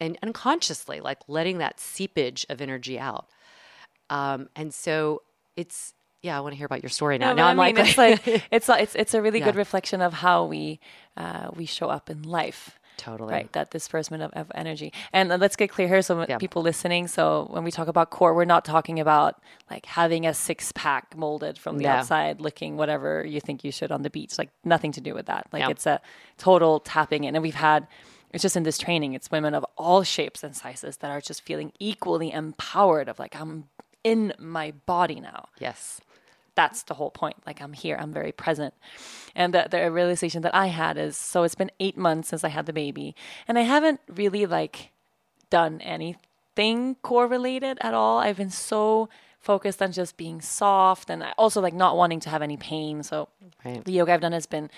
[0.00, 3.26] and unconsciously like letting that seepage of energy out,
[4.08, 5.22] um, and so
[5.56, 7.30] it's yeah I want to hear about your story now.
[7.30, 10.14] No, now I'm mean, like it's like it's it's it's a really good reflection of
[10.14, 10.80] how we
[11.18, 12.79] uh, we show up in life.
[13.00, 13.32] Totally.
[13.32, 13.52] right.
[13.52, 14.92] That disbursement of, of energy.
[15.12, 16.38] And uh, let's get clear here, so Yeah.
[16.38, 17.08] people listening.
[17.08, 21.16] So when we talk about core, we're not talking about like having a six pack
[21.16, 21.90] molded from the No.
[21.90, 24.38] outside, looking whatever you think you should on the beach.
[24.38, 25.46] Like nothing to do with that.
[25.52, 25.70] Like No.
[25.70, 26.00] it's a
[26.38, 27.34] total tapping in.
[27.34, 27.86] And we've had.
[28.32, 31.42] It's just in this training, it's women of all shapes and sizes that are just
[31.42, 33.64] feeling equally empowered of like, I'm
[34.04, 36.00] in my body now yes,
[36.54, 37.36] that's the whole point.
[37.46, 38.74] Like I'm here, I'm very present.
[39.34, 42.48] And the, the realization that I had is so it's been eight months since I
[42.48, 43.14] had the baby,
[43.48, 44.90] and I haven't really like
[45.50, 48.18] done anything correlated at all.
[48.18, 49.08] I've been so
[49.38, 53.02] focused on just being soft and also like not wanting to have any pain.
[53.02, 53.28] So
[53.64, 53.84] Right.
[53.84, 54.70] the yoga I've done has been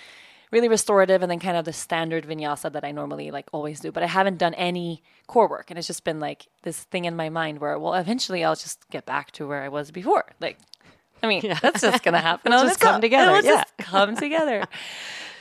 [0.53, 3.91] really restorative and then kind of the standard vinyasa that I normally like always do.
[3.91, 7.17] But I haven't done any core work and it's just been like this thing in
[7.17, 10.27] my mind where well eventually I'll just get back to where I was before.
[10.41, 10.59] Like
[11.23, 12.53] I mean, that's just gonna happen.
[12.53, 13.63] It'll just come together, It'll yeah.
[13.63, 14.65] just come together.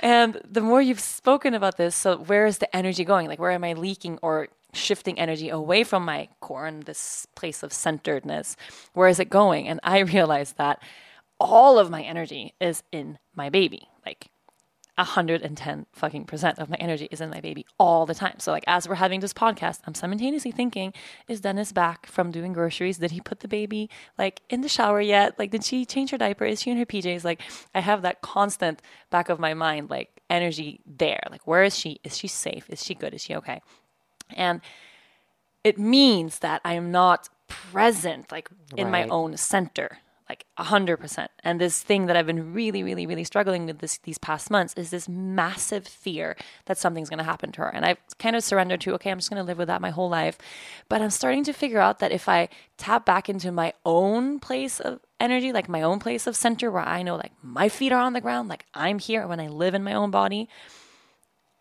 [0.04, 3.28] And the more you've spoken about this, so where is the energy going?
[3.28, 7.62] Like, where am I leaking or shifting energy away from my core and this place
[7.62, 8.56] of centeredness?
[8.94, 9.67] Where is it going?
[9.67, 10.82] And I realized that
[11.39, 13.88] all of my energy is in my baby.
[15.02, 18.36] Like, 110 fucking percent of my energy is in my baby all the time.
[18.40, 20.94] So like as we're having this podcast, I'm simultaneously thinking,
[21.28, 23.00] is Dennis back from doing groceries?
[23.00, 25.40] Did he put the baby like in the shower yet?
[25.40, 26.46] Like did she change her diaper?
[26.46, 27.24] Is she in her PJs?
[27.24, 27.42] Like
[27.74, 31.24] I have that constant back of my mind like energy there.
[31.32, 32.00] Like where is she?
[32.04, 32.70] Is she safe?
[32.70, 33.14] Is she good?
[33.14, 33.62] Is she okay?
[34.36, 34.62] And
[35.64, 39.98] it means that I am not present like in my own center
[40.32, 44.17] like 100% and this thing that i've been really really really struggling with this these
[44.17, 47.70] past months is this massive fear that something's going to happen to her.
[47.76, 49.89] And i've kind of surrendered to okay i'm just going to live with that my
[49.89, 50.38] whole life.
[50.89, 54.80] But i'm starting to figure out that if i tap back into my own place
[54.80, 58.02] of energy like my own place of center where i know like my feet are
[58.02, 60.50] on the ground like i'm here when i live in my own body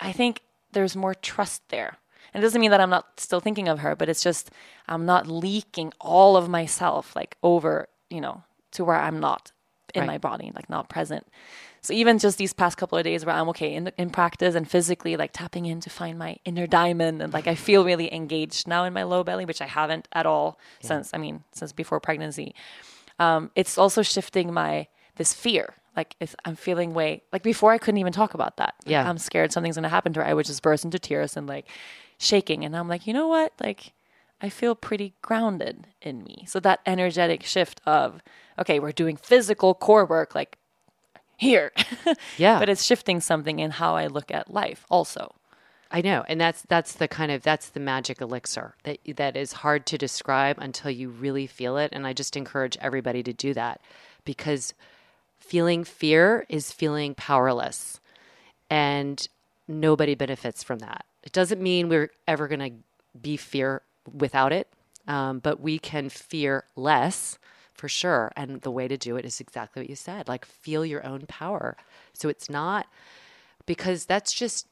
[0.01, 0.41] I think
[0.73, 1.99] there's more trust there.
[2.33, 4.51] And it doesn't mean that I'm not still thinking of her, but it's just
[4.89, 8.43] I'm not leaking all of myself like over, you know,
[8.73, 9.53] to where I'm not
[9.95, 10.07] in Right.
[10.07, 11.27] my body, like not present.
[11.83, 14.71] So even just these past couple of days where I'm okay in, in practice and
[14.71, 18.69] physically like tapping in to find my inner diamond and like I feel really engaged
[18.69, 20.89] now in my low belly, which I haven't at all yeah.
[20.89, 22.55] since I mean since before pregnancy.
[23.19, 25.75] Um, it's also shifting my this fear.
[25.97, 28.75] Like if I'm feeling way like before I couldn't even talk about that.
[28.85, 30.27] Like, yeah, I'm scared something's gonna happen to her.
[30.27, 31.67] I would just burst into tears and like
[32.19, 32.65] shaking.
[32.65, 33.53] And I'm like, you know what?
[33.61, 33.95] Like
[34.43, 36.45] I feel pretty grounded in me.
[36.47, 38.23] So that energetic shift of
[38.61, 40.59] okay, we're doing physical core work like
[41.37, 41.73] here.
[42.37, 42.59] yeah.
[42.59, 45.35] but it's shifting something in how I look at life also.
[45.93, 49.55] I know, and that's that's the kind of that's the magic elixir that that is
[49.55, 53.55] hard to describe until you really feel it and I just encourage everybody to do
[53.55, 53.81] that
[54.25, 54.73] because
[55.41, 57.99] feeling fear is feeling powerless
[58.69, 59.27] and
[59.67, 61.05] nobody benefits from that.
[61.25, 63.83] It doesn't mean we're ever going to be fear
[64.13, 64.69] without it,
[65.09, 67.37] um, but we can fear less
[67.81, 68.31] for sure.
[68.37, 71.23] And the way to do it is exactly what you said like feel your own
[71.27, 71.77] power.
[72.13, 72.87] So it's not
[73.65, 74.67] because that's just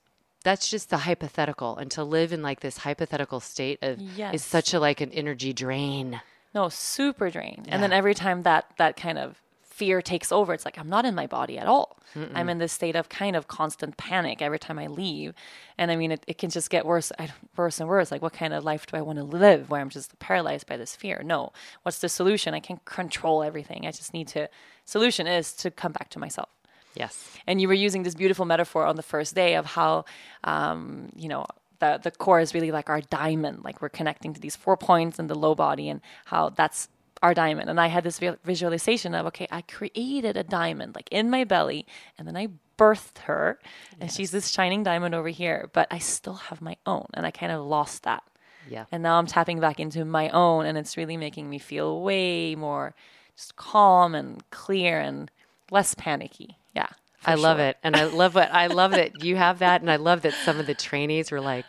[0.44, 4.34] that's just the hypothetical and to live in like this hypothetical state of yes.
[4.34, 6.20] is such a like an energy drain
[6.54, 7.74] no super drain yeah.
[7.74, 9.42] and then every time that that kind of
[9.78, 10.52] fear takes over.
[10.52, 11.88] It's like I'm not in my body at all.
[12.14, 12.32] Mm-mm.
[12.34, 15.34] I'm in this state of kind of constant panic every time I leave.
[15.78, 17.12] And I mean, it, it can just get worse,
[17.56, 18.10] worse and worse.
[18.10, 20.76] Like, what kind of life do I want to live where I'm just paralyzed by
[20.76, 21.22] this fear?
[21.24, 21.52] No.
[21.82, 22.54] What's the solution?
[22.54, 23.86] I can control everything.
[23.86, 24.48] I just need to.
[24.84, 26.48] Solution is to come back to myself.
[26.94, 27.14] Yes.
[27.46, 30.04] And you were using this beautiful metaphor on the first day of how,
[30.42, 31.46] um, you know,
[31.78, 33.62] the the core is really like our diamond.
[33.62, 36.88] Like we're connecting to these four points in the low body, and how that's
[37.22, 37.70] our diamond.
[37.70, 41.86] And I had this visualization of, okay, I created a diamond like in my belly
[42.16, 43.58] and then I birthed her
[44.00, 47.30] and she's this shining diamond over here, but I still have my own and I
[47.30, 48.22] kind of lost that.
[48.68, 48.84] Yeah.
[48.92, 52.54] And now I'm tapping back into my own and it's really making me feel way
[52.54, 52.94] more
[53.36, 55.30] just calm and clear and
[55.70, 56.58] less panicky.
[56.74, 56.88] Yeah.
[57.24, 57.42] I sure.
[57.42, 57.76] love it.
[57.82, 60.58] And I love what I love that you have that and I love that some
[60.58, 61.66] of the trainees were like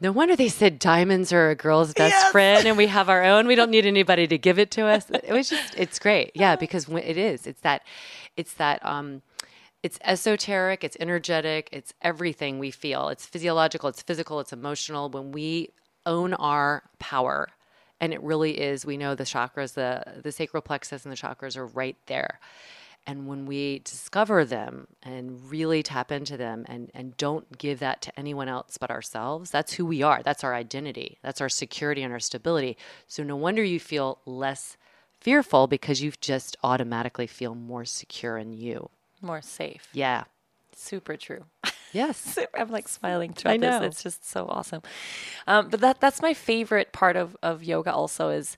[0.00, 2.32] no wonder they said diamonds are a girl's best yes.
[2.32, 3.46] friend and we have our own.
[3.46, 5.10] We don't need anybody to give it to us.
[5.10, 6.32] It was just, it's great.
[6.34, 7.46] Yeah, because it is.
[7.46, 7.82] It's that,
[8.36, 9.22] it's that, um,
[9.82, 13.08] it's esoteric, it's energetic, it's everything we feel.
[13.08, 15.08] It's physiological, it's physical, it's emotional.
[15.08, 15.70] When we
[16.04, 17.48] own our power,
[18.00, 21.56] and it really is, we know the chakras, the the sacral plexus and the chakras
[21.56, 22.40] are right there.
[23.06, 28.02] And when we discover them and really tap into them and, and don't give that
[28.02, 30.22] to anyone else but ourselves, that's who we are.
[30.22, 31.18] That's our identity.
[31.22, 32.76] That's our security and our stability.
[33.06, 34.76] So no wonder you feel less
[35.20, 38.90] fearful because you just automatically feel more secure in you.
[39.22, 39.88] More safe.
[39.92, 40.24] Yeah.
[40.74, 41.44] Super true.
[41.92, 42.38] Yes.
[42.54, 43.82] I'm like smiling throughout this.
[43.82, 44.82] It's just so awesome.
[45.46, 48.56] Um, but that that's my favorite part of, of yoga also is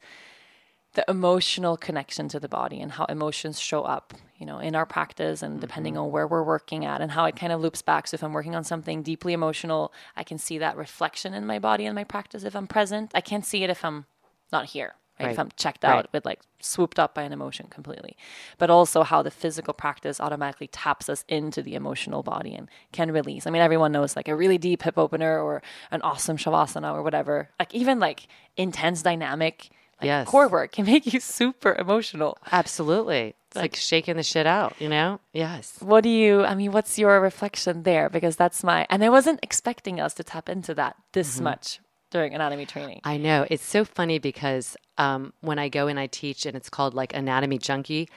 [0.98, 4.84] the emotional connection to the body and how emotions show up, you know, in our
[4.84, 6.02] practice and depending mm-hmm.
[6.02, 8.08] on where we're working at and how it kind of loops back.
[8.08, 11.60] So if I'm working on something deeply emotional, I can see that reflection in my
[11.60, 13.12] body and my practice if I'm present.
[13.14, 14.06] I can't see it if I'm
[14.50, 14.96] not here.
[15.20, 15.26] Right?
[15.26, 15.32] Right.
[15.34, 16.12] If I'm checked out right.
[16.12, 18.16] with like swooped up by an emotion completely,
[18.58, 23.12] but also how the physical practice automatically taps us into the emotional body and can
[23.12, 23.46] release.
[23.46, 27.04] I mean, everyone knows like a really deep hip opener or an awesome shavasana or
[27.04, 28.26] whatever, like even like
[28.56, 29.70] intense dynamic
[30.00, 30.28] like yes.
[30.28, 32.38] core work can make you super emotional.
[32.50, 33.34] Absolutely.
[33.48, 35.20] It's like, like shaking the shit out, you know?
[35.32, 35.76] Yes.
[35.80, 38.08] What do you, I mean, what's your reflection there?
[38.08, 41.44] Because that's my, and I wasn't expecting us to tap into that this mm-hmm.
[41.44, 41.80] much
[42.10, 43.00] during anatomy training.
[43.04, 43.46] I know.
[43.50, 47.14] It's so funny because um, when I go and I teach and it's called like
[47.14, 48.08] anatomy junkie,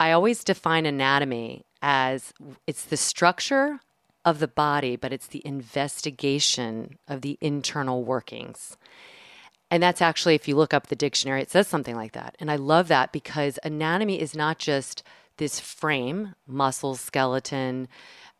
[0.00, 2.32] I always define anatomy as
[2.66, 3.80] it's the structure
[4.24, 8.76] of the body, but it's the investigation of the internal workings.
[9.72, 12.36] And that's actually, if you look up the dictionary, it says something like that.
[12.38, 15.02] And I love that because anatomy is not just
[15.38, 17.88] this frame, muscles, skeleton,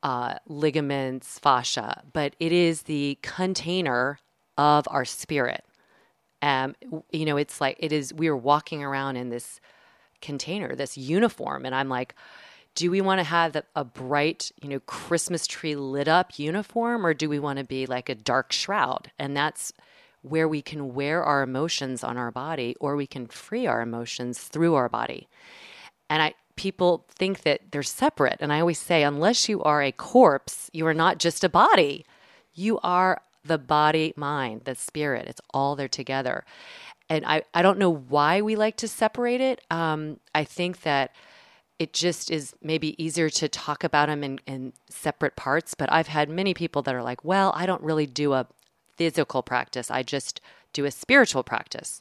[0.02, 4.18] uh, ligaments, fascia, but it is the container
[4.58, 5.64] of our spirit.
[6.42, 6.74] Um,
[7.10, 9.58] you know, it's like it is, we are walking around in this
[10.20, 11.64] container, this uniform.
[11.64, 12.14] And I'm like,
[12.74, 17.14] do we want to have a bright, you know, Christmas tree lit up uniform or
[17.14, 19.10] do we want to be like a dark shroud?
[19.18, 19.72] And that's,
[20.22, 24.38] where we can wear our emotions on our body or we can free our emotions
[24.38, 25.28] through our body.
[26.08, 29.92] And I people think that they're separate and I always say unless you are a
[29.92, 32.04] corpse, you are not just a body.
[32.54, 35.26] You are the body, mind, the spirit.
[35.26, 36.44] It's all there together.
[37.08, 39.60] And I, I don't know why we like to separate it.
[39.70, 41.14] Um, I think that
[41.78, 45.74] it just is maybe easier to talk about them in, in separate parts.
[45.74, 48.46] But I've had many people that are like, well, I don't really do a,
[48.96, 49.90] physical practice.
[49.90, 50.40] I just
[50.72, 52.00] do a spiritual practice.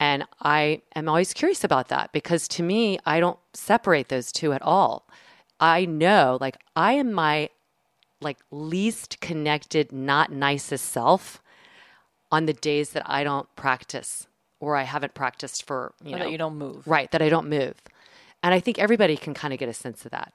[0.00, 4.52] And I am always curious about that because to me, I don't separate those two
[4.52, 5.06] at all.
[5.60, 7.50] I know, like, I am my
[8.20, 11.42] like least connected, not nicest self
[12.30, 14.26] on the days that I don't practice
[14.60, 16.86] or I haven't practiced for you Or know that you don't move.
[16.86, 17.74] right that I don't move.
[18.42, 20.34] And I think everybody can kind of get a sense of that.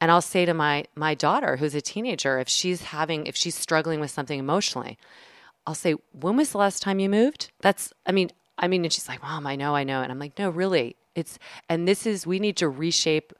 [0.00, 3.54] And I'll say to my my daughter who's a teenager if she's having if she's
[3.54, 4.98] struggling with something emotionally,
[5.66, 8.92] I'll say, "When was the last time you moved?" That's I mean, I mean and
[8.92, 10.96] she's like, "Mom, I know, I know." And I'm like, "No, really.
[11.14, 11.38] It's
[11.68, 13.32] and this is we need to reshape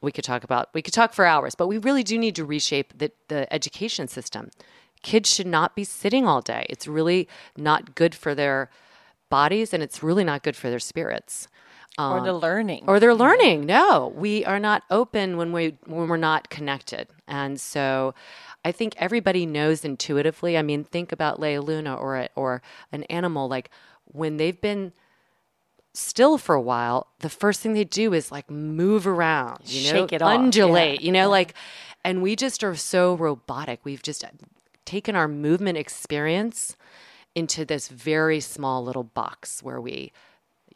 [0.00, 2.44] we could talk about we could talk for hours, but we really do need to
[2.44, 4.50] reshape the the education system.
[5.02, 6.66] Kids should not be sitting all day.
[6.68, 8.70] It's really not good for their
[9.28, 11.48] bodies and it's really not good for their spirits
[11.98, 12.84] or the learning.
[12.86, 13.20] or they're mm-hmm.
[13.20, 13.66] learning.
[13.66, 17.08] No, we are not open when we when we're not connected.
[17.26, 18.14] And so
[18.64, 20.58] I think everybody knows intuitively.
[20.58, 23.70] I mean, think about Lea Luna or a, or an animal like
[24.04, 24.92] when they've been
[25.94, 30.00] still for a while, the first thing they do is like move around, you know,
[30.00, 31.06] Shake it off, undulate, yeah.
[31.06, 31.54] you know, like
[32.04, 33.80] and we just are so robotic.
[33.84, 34.24] We've just
[34.84, 36.76] taken our movement experience
[37.34, 40.12] into this very small little box where we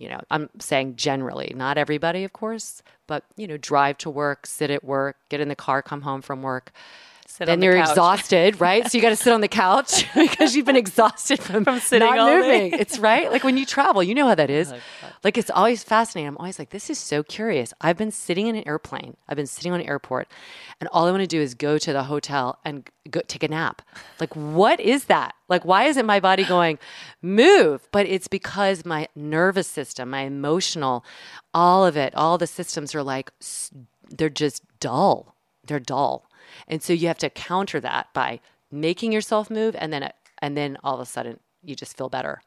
[0.00, 4.46] you know, I'm saying generally, not everybody, of course, but you know, drive to work,
[4.46, 6.72] sit at work, get in the car, come home from work.
[7.30, 7.90] Sit then the you're couch.
[7.90, 8.90] exhausted, right?
[8.90, 12.08] So you got to sit on the couch because you've been exhausted from, From sitting
[12.08, 12.72] not moving.
[12.72, 13.30] It's right.
[13.30, 14.50] Like when you travel, you know how that
[15.02, 15.08] Oh.
[15.22, 16.28] Like it's always fascinating.
[16.28, 17.72] I'm always like, this is so curious.
[17.80, 19.16] I've been sitting in an airplane.
[19.28, 20.28] I've been sitting on an airport,
[20.80, 23.48] and all I want to do is go to the hotel and go take a
[23.48, 23.82] nap.
[24.18, 25.34] Like, what is that?
[25.48, 26.78] Like, why isn't my body going
[27.22, 27.86] move?
[27.92, 31.04] But it's because my nervous system, my emotional,
[31.54, 33.30] all of it, all the systems are like
[34.10, 35.36] they're just dull.
[35.66, 36.29] They're dull.
[36.68, 38.40] And so you have to counter that by
[38.70, 40.10] making yourself move and then
[40.42, 42.40] and then all of a sudden you just feel better.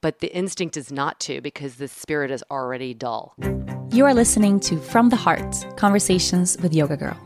[0.00, 3.34] But the instinct is not to because the spirit is already dull.
[3.90, 7.16] You are listening to From the Heart Conversations with Yoga Girl.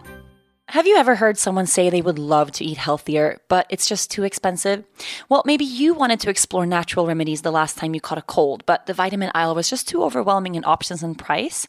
[0.70, 4.09] Have you ever heard someone say they would love to eat healthier, but it's just
[4.09, 4.85] too expensive?
[5.28, 8.64] Well, maybe you wanted to explore natural remedies the last time you caught a cold,
[8.66, 11.66] but the vitamin aisle was just too overwhelming in options and price.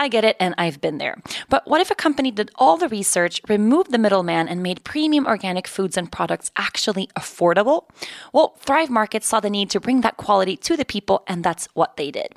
[0.00, 1.18] I get it, and I've been there.
[1.50, 5.26] But what if a company did all the research, removed the middleman, and made premium
[5.26, 7.84] organic foods and products actually affordable?
[8.32, 11.68] Well, Thrive Market saw the need to bring that quality to the people, and that's
[11.74, 12.28] what they did.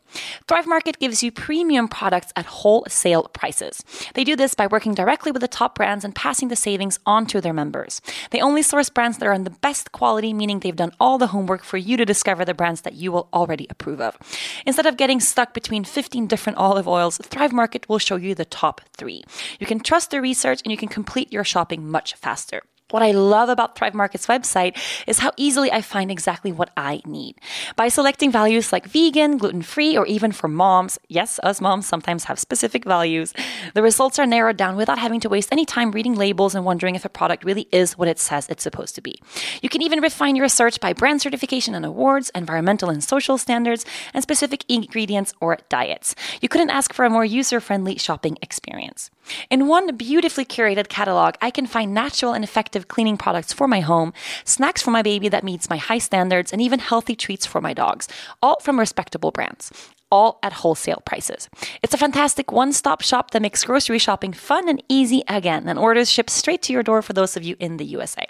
[0.45, 3.81] Thrive Market gives you premium products at wholesale prices.
[4.13, 7.25] They do this by working directly with the top brands and passing the savings on
[7.27, 8.01] to their members.
[8.31, 11.27] They only source brands that are in the best quality, meaning they've done all the
[11.27, 14.17] homework for you to discover the brands that you will already approve of.
[14.65, 18.45] Instead of getting stuck between 15 different olive oils, Thrive Market will show you the
[18.45, 19.23] top three.
[19.59, 22.63] You can trust the research and you can complete your shopping much faster.
[22.93, 24.77] What I love about Thrive Market's website
[25.07, 27.41] is how easily I find exactly what I need.
[27.75, 32.25] By selecting values like vegan, gluten free, or even for moms, yes, us moms sometimes
[32.25, 33.33] have specific values,
[33.73, 36.93] the results are narrowed down without having to waste any time reading labels and wondering
[36.93, 39.19] if a product really is what it says it's supposed to be.
[39.63, 43.87] You can even refine your search by brand certification and awards, environmental and social standards,
[44.13, 46.13] and specific ingredients or diets.
[46.41, 49.09] You couldn't ask for a more user friendly shopping experience.
[49.49, 53.79] In one beautifully curated catalog, I can find natural and effective cleaning products for my
[53.79, 54.13] home,
[54.45, 57.73] snacks for my baby that meets my high standards, and even healthy treats for my
[57.73, 58.07] dogs,
[58.41, 59.71] all from respectable brands.
[60.11, 61.49] All at wholesale prices.
[61.81, 65.79] It's a fantastic one stop shop that makes grocery shopping fun and easy again, and
[65.79, 68.23] orders ship straight to your door for those of you in the USA.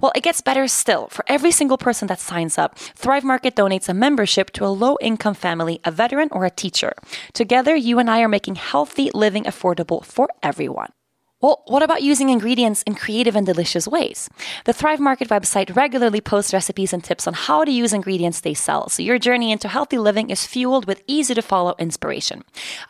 [0.00, 1.08] Well, it gets better still.
[1.08, 4.96] For every single person that signs up, Thrive Market donates a membership to a low
[5.02, 6.94] income family, a veteran, or a teacher.
[7.34, 10.92] Together, you and I are making healthy living affordable for everyone.
[11.40, 14.28] Well, what about using ingredients in creative and delicious ways?
[14.64, 18.54] The Thrive Market website regularly posts recipes and tips on how to use ingredients they
[18.54, 22.42] sell, so your journey into healthy living is fueled with easy to follow inspiration.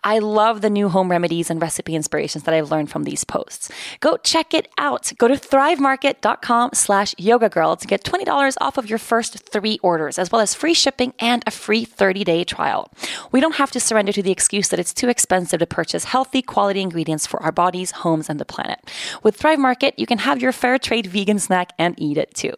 [0.03, 3.71] I love the new home remedies and recipe inspirations that I've learned from these posts.
[4.01, 5.13] Go check it out.
[5.19, 10.19] Go to thrivemarket.com slash yoga girl to get $20 off of your first three orders,
[10.19, 12.91] as well as free shipping and a free 30-day trial.
[13.31, 16.41] We don't have to surrender to the excuse that it's too expensive to purchase healthy,
[16.41, 18.81] quality ingredients for our bodies, homes, and the planet.
[19.23, 22.55] With Thrive Market, you can have your fair trade vegan snack and eat it too.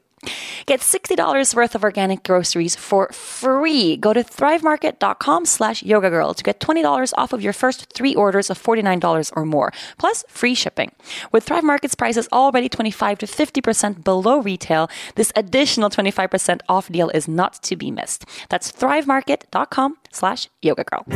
[0.66, 3.96] Get $60 worth of organic groceries for free.
[3.96, 8.50] Go to thrivemarket.com slash yoga girl to get $20 off of your first three orders
[8.50, 10.92] of $49 or more, plus free shipping.
[11.32, 17.08] With Thrive Market's prices already 25 to 50% below retail, this additional 25% off deal
[17.10, 18.26] is not to be missed.
[18.50, 21.06] That's thrivemarket.com slash yoga girl.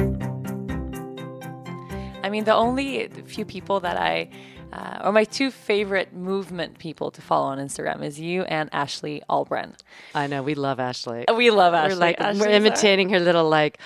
[2.24, 4.30] I mean, the only few people that I
[4.74, 9.22] uh, or my two favorite movement people to follow on Instagram is you and Ashley
[9.30, 9.74] Albren.
[10.14, 11.24] I know we love Ashley.
[11.34, 11.94] We love Ashley.
[11.94, 13.78] We're like Ashley's we're our- imitating her little like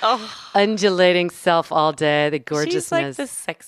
[0.55, 2.31] undulating self all day.
[2.31, 2.85] The gorgeousness.
[2.85, 3.23] She's like the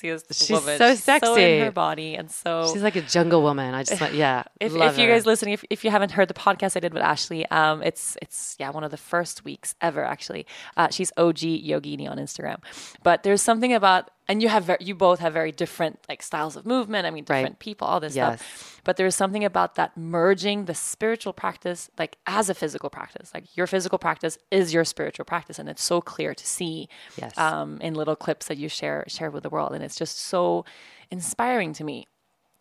[0.06, 0.78] sexiest She's woman.
[0.78, 1.58] so She's so in sexy.
[1.60, 3.74] her body, and so She's like a jungle woman.
[3.74, 4.44] I just want, yeah.
[4.60, 7.02] if, if you guys listening, if, if you haven't heard the podcast I did with
[7.02, 10.46] Ashley, um, it's it's yeah one of the first weeks ever actually.
[10.76, 12.58] Uh, she's OG Yogini on Instagram,
[13.02, 16.54] but there's something about and you have ver- you both have very different like styles
[16.56, 17.06] of movement.
[17.06, 17.40] I mean, Right.
[17.40, 18.40] different people, all this Yes.
[18.40, 18.80] stuff.
[18.84, 23.32] But there's something about that merging the spiritual practice like as a physical practice.
[23.34, 27.36] Like your physical practice is your spiritual practice, and it's so clear to see Yes.
[27.36, 30.64] um, in little clips that you share share with the world, and it's just so
[31.10, 32.06] inspiring to me.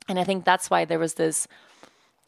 [0.08, 1.48] And I think that's why there was this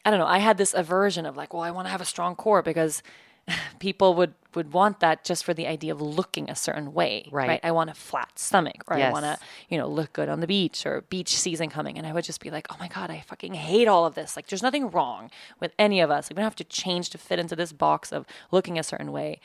[0.05, 2.05] I don't know, I had this aversion of like, well, I want to have a
[2.05, 3.03] strong core because
[3.79, 7.60] people would would want that just for the idea of looking a certain way, Right.
[7.64, 9.38] I want a flat stomach, or I want to,
[9.70, 12.41] you know, look good on the beach or beach season coming, and I would just
[12.41, 14.36] be like, oh my god, I fucking hate all of this.
[14.36, 15.30] Like, there's nothing wrong
[15.60, 16.30] with any of us.
[16.30, 19.39] We don't have to change to fit into this box of looking a certain way.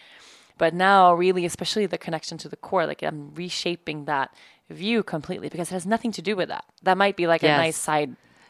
[0.58, 4.34] But now, really, especially the connection to the core, like I'm reshaping that
[4.70, 6.64] view completely because it has nothing to do with that.
[6.82, 7.56] That might be like Yes.
[7.58, 8.08] a nice side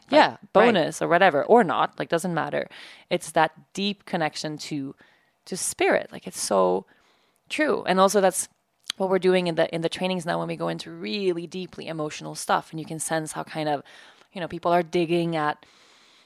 [0.09, 0.39] like, Yeah, right.
[0.53, 2.69] bonus or whatever or not like doesn't matter
[3.09, 4.95] it's that deep connection to
[5.47, 6.11] to spirit.
[6.11, 6.85] Like it's so
[7.49, 7.83] true.
[7.85, 8.47] And also that's
[8.97, 11.87] what we're doing in the in the trainings now when we go into really deeply
[11.87, 13.83] emotional stuff and you can sense how kind of
[14.33, 15.65] you know people are digging at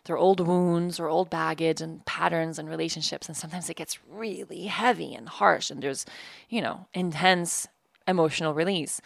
[0.06, 3.28] their old wounds or old baggage and patterns and relationships.
[3.28, 6.06] And sometimes it gets really heavy and harsh and there's
[6.50, 7.68] you know intense
[8.08, 9.02] emotional release.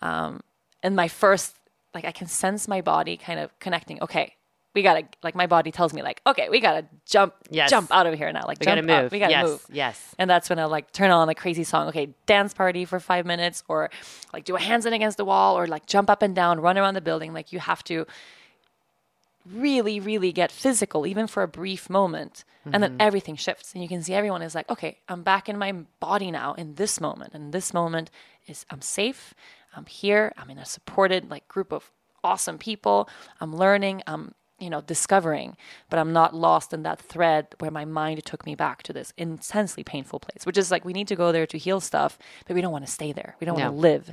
[0.00, 0.40] Um,
[0.82, 1.56] and my first
[1.92, 4.02] like i can sense my body kind of connecting.
[4.02, 4.34] Okay
[4.74, 7.70] we gotta like my body tells me like okay we gotta jump Yes.
[7.70, 9.12] jump out of here now like We jump gotta move.
[9.12, 10.14] we gotta Yes, move yes.
[10.18, 13.26] and that's when i like turn on a crazy song okay dance party for five
[13.26, 13.90] minutes or
[14.32, 16.78] like do a hands in against the wall or like jump up and down run
[16.78, 18.06] around the building like you have to
[19.50, 22.44] really, really get physical, even for a brief moment.
[22.66, 22.80] And Mm-hmm.
[22.82, 23.72] then everything shifts.
[23.72, 26.74] And you can see everyone is like, okay, I'm back in my body now in
[26.74, 27.32] this moment.
[27.32, 28.10] And this moment
[28.46, 29.34] is I'm safe.
[29.74, 30.32] I'm here.
[30.36, 31.90] I'm in a supported like group of
[32.22, 33.08] awesome people.
[33.40, 34.02] I'm learning.
[34.06, 35.56] I'm, you know, discovering,
[35.88, 39.12] but I'm not lost in that thread where my mind took me back to this
[39.16, 42.54] intensely painful place, which is like we need to go there to heal stuff, but
[42.54, 43.36] we don't want to stay there.
[43.40, 44.10] We don't want to live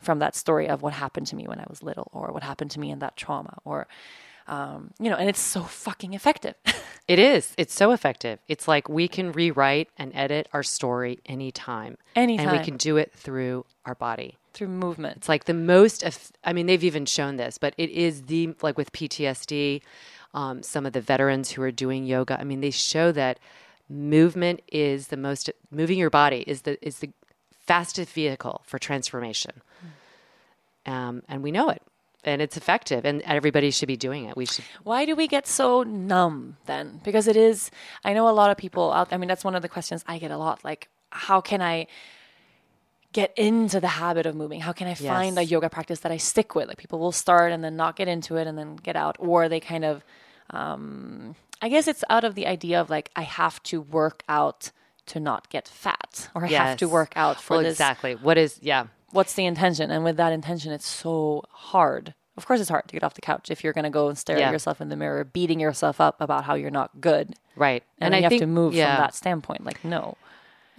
[0.00, 2.70] from that story of what happened to me when I was little or what happened
[2.72, 3.86] to me in that trauma or
[4.48, 6.54] um, you know, and it's so fucking effective.
[7.08, 7.54] It is.
[7.58, 8.38] It's so effective.
[8.46, 11.96] It's like we can rewrite and edit our story anytime.
[12.38, 14.36] And we can do it through our body.
[14.52, 15.18] Through movement.
[15.18, 16.04] It's like the most,
[16.44, 19.82] I mean, they've even shown this, but it is the, like with PTSD,
[20.34, 23.38] um, some of the veterans who are doing yoga, I mean, they show that
[23.88, 27.10] movement is the most, moving your body is the, is the
[27.66, 29.62] fastest vehicle for transformation.
[30.86, 31.82] Um, and we know it.
[32.22, 34.36] And it's effective, and everybody should be doing it.
[34.36, 37.00] We should Why do we get so numb then?
[37.02, 37.70] Because it is,
[38.04, 40.18] I know a lot of people out, I mean, that's one of the questions I
[40.18, 40.62] get a lot.
[40.62, 41.86] Like, how can I
[43.12, 44.60] get into the habit of moving?
[44.60, 46.68] How can I find a yoga practice that I stick with?
[46.68, 49.48] Like, people will start and then not get into it and then get out, or
[49.48, 50.04] they kind of,
[50.50, 54.70] um, I guess it's out of the idea of like, I have to work out
[55.06, 58.14] to not get fat, or I have to work out for well, this exactly.
[58.14, 58.86] What is, yeah.
[59.10, 59.90] what's the intention?
[59.90, 62.14] And with that intention, it's so hard.
[62.36, 64.16] Of course, it's hard to get off the couch if you're going to go and
[64.16, 64.46] stare Yeah.
[64.46, 67.34] at yourself in the mirror, beating yourself up about how you're not good.
[67.56, 67.82] Right.
[67.98, 68.94] And, I you have to move yeah.
[68.94, 69.64] from that standpoint.
[69.64, 70.16] Like, no.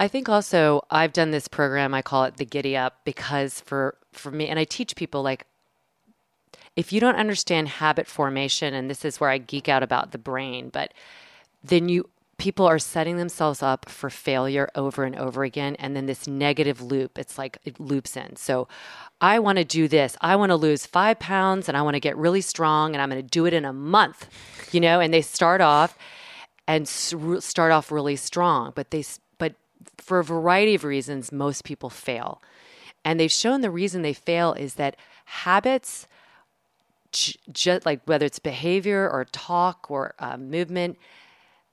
[0.01, 1.93] I think also I've done this program.
[1.93, 5.45] I call it the Giddy Up because for for me, and I teach people like
[6.75, 10.17] if you don't understand habit formation, and this is where I geek out about the
[10.17, 10.91] brain, but
[11.63, 16.07] then you people are setting themselves up for failure over and over again and then
[16.07, 18.67] this negative loop it's like it loops in so
[19.21, 21.99] i want to do this i want to lose five pounds and i want to
[21.99, 24.27] get really strong and i'm going to do it in a month
[24.71, 25.95] you know and they start off
[26.67, 29.03] and start off really strong but they
[29.97, 32.41] for a variety of reasons most people fail
[33.03, 36.07] and they've shown the reason they fail is that habits
[37.51, 40.97] just like whether it's behavior or talk or uh, movement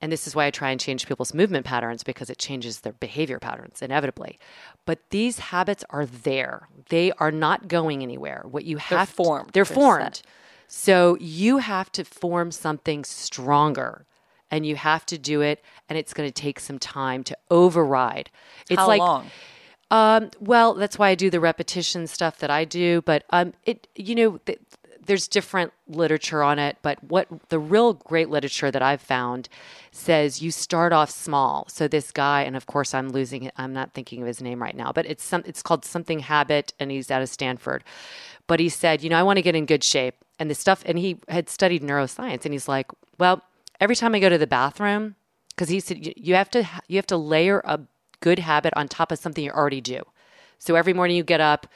[0.01, 2.93] and this is why I try and change people's movement patterns because it changes their
[2.93, 4.39] behavior patterns inevitably.
[4.87, 6.69] But these habits are there.
[6.89, 8.45] They are not going anywhere.
[8.49, 9.51] What you have to- formed.
[9.55, 10.15] they're They're formed.
[10.17, 10.23] set.
[10.69, 14.07] So you have to form something stronger
[14.51, 18.31] and you have to do it and it's going to take some time to override.
[18.69, 19.31] It's How like long?
[19.91, 23.03] um, well, that's why I do the repetition stuff that I do.
[23.03, 24.59] But um, it, you know, the,
[25.09, 29.49] there's different literature on it, but what the real great literature that I've found
[29.91, 31.67] says you start off small.
[31.69, 34.61] So this guy, and of course I'm losing it, I'm not thinking of his name
[34.61, 37.85] right now, but it's some it's called something habit, and he's out of Stanford.
[38.47, 40.83] But he said, you know, I want to get in good shape, and the stuff,
[40.85, 43.43] and he had studied neuroscience, and he's like, well,
[43.81, 45.17] every time I go to the bathroom,
[45.51, 47.81] because he said you have to you have to layer a
[48.21, 50.03] good habit on top of something you already do.
[50.59, 51.67] So every morning you get up,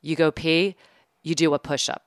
[0.00, 0.76] you go pee,
[1.22, 2.04] you do a push up.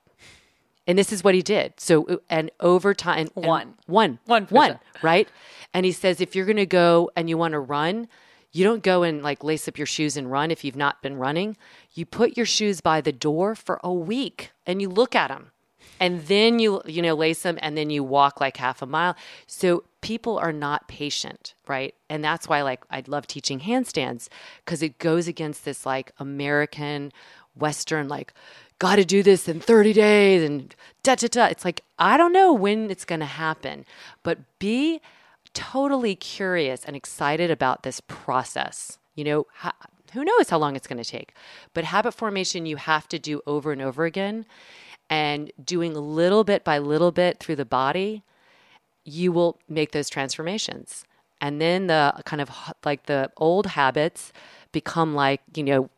[0.87, 1.79] And this is what he did.
[1.79, 3.73] So uh, and over time and One.
[3.87, 5.27] one One one, right?
[5.73, 8.07] And he says if you're going to go and you want to run,
[8.51, 11.17] you don't go and like lace up your shoes and run if you've not been
[11.17, 11.57] running.
[11.93, 15.51] You put your shoes by the door for a week and you look at them.
[15.99, 19.15] And then you you know lace them and then you walk like half a mile.
[19.47, 21.95] So people are not patient, right?
[22.09, 24.27] And that's why like I love teaching handstands
[24.63, 27.11] because it goes against this like American
[27.55, 28.33] Western like
[28.77, 31.45] got to do this in 30 days and da da da.
[31.45, 33.85] It's like I don't know when it's going to happen,
[34.21, 35.01] but be
[35.53, 38.99] totally curious and excited about this process.
[39.15, 39.47] You know,
[40.13, 41.33] who knows how long it's going to take.
[41.73, 44.45] But habit formation you have to do over and over again
[45.09, 48.23] and doing little bit by little bit through the body,
[49.03, 51.05] you will make those transformations.
[51.41, 52.49] And then the kind of
[52.83, 54.33] like the old habits
[54.71, 55.89] become like, you know,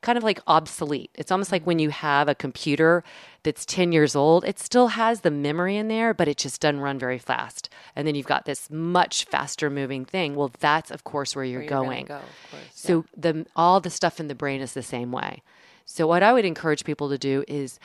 [0.00, 1.10] kind of like obsolete.
[1.14, 3.02] It's almost like when you have a computer
[3.42, 6.80] that's 10 years old, it still has the memory in there, but it just doesn't
[6.80, 7.68] run very fast.
[7.94, 10.34] And then you've got this much faster moving thing.
[10.36, 12.14] Well, that's of course where you're, you're gonna go,
[12.50, 15.42] course, so the all the stuff in the brain is the same way.
[15.84, 17.78] So what I would encourage people to do is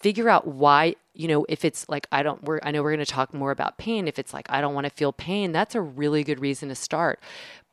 [0.00, 3.04] figure out why you know if it's like i don't we're i know we're going
[3.04, 4.08] to talk more about pain.
[4.08, 6.74] If it's like i don't want to feel pain that's a really good reason to
[6.74, 7.20] start.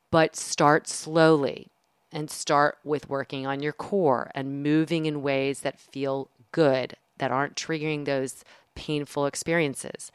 [0.10, 1.68] But start slowly
[2.12, 7.32] and start with working on your core and moving in ways that feel good that
[7.32, 8.44] aren't triggering those
[8.76, 10.12] painful experiences.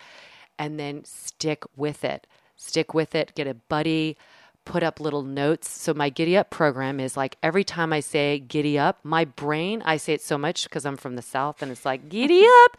[0.58, 2.26] And then stick with it.
[2.56, 3.34] Stick with it.
[3.34, 4.16] Get a buddy
[4.64, 5.68] put up little notes.
[5.68, 9.82] So my giddy up program is like every time I say giddy up, my brain,
[9.84, 12.76] I say it so much because I'm from the south and it's like giddy up,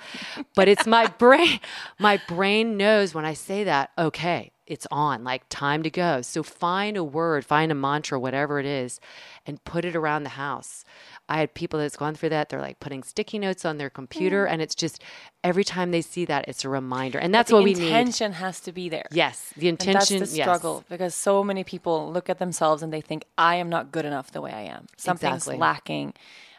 [0.55, 1.59] but it's my brain.
[1.99, 6.22] My brain knows when I say that, okay, it's on, like time to go.
[6.22, 8.99] So find a word, find a mantra, whatever it is,
[9.45, 10.86] and put it around the house.
[11.28, 12.49] I had people that's gone through that.
[12.49, 14.51] They're like putting sticky notes on their computer, mm.
[14.51, 15.01] and it's just
[15.43, 17.20] every time they see that, it's a reminder.
[17.20, 17.82] And that's what we need.
[17.82, 19.05] The intention has to be there.
[19.11, 20.20] Yes, the And that's intention.
[20.20, 20.45] the yes.
[20.45, 24.05] struggle because so many people look at themselves and they think, I am not good
[24.05, 24.88] enough the way I am.
[24.97, 25.57] Something's Exactly.
[25.57, 26.14] lacking.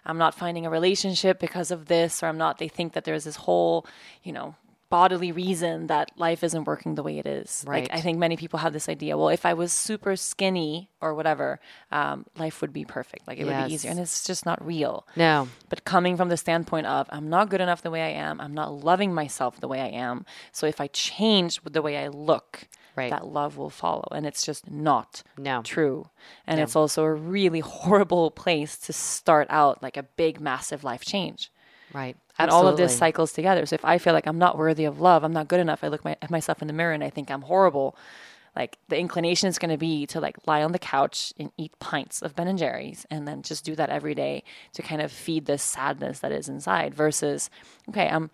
[0.07, 2.59] I'm not finding a relationship because of this, or I'm not.
[2.59, 3.87] They think that there's this whole,
[4.23, 4.55] you know,
[4.91, 7.65] bodily reason that life isn't working the way it is.
[7.67, 7.83] Right.
[7.85, 11.15] Like, I think many people have this idea, well, if I was super skinny or
[11.15, 11.61] whatever,
[11.91, 13.27] um, life would be perfect.
[13.27, 13.91] Like, it would be easier.
[13.91, 15.07] And it's just not real.
[15.17, 18.41] No, But coming from the standpoint of, I'm not good enough the way I am,
[18.41, 20.25] I'm not loving myself the way I am.
[20.53, 23.11] So if I change the way I look, Right.
[23.11, 24.07] that love will follow.
[24.13, 25.63] And it's just not No.
[25.63, 26.11] true.
[26.47, 31.05] And it's also a really horrible place to start out like a big, massive life
[31.05, 31.51] change.
[31.95, 32.17] Right.
[32.39, 33.65] And all of this cycles together.
[33.65, 35.89] So if I feel like I'm not worthy of love, I'm not good enough, I
[35.89, 37.97] look my, at myself in the mirror and I think I'm horrible.
[38.57, 41.79] Like the inclination is going to be to like lie on the couch and eat
[41.79, 45.11] pints of Ben and Jerry's and then just do that every day to kind of
[45.11, 47.51] feed this sadness that is inside versus,
[47.89, 48.31] okay, I'm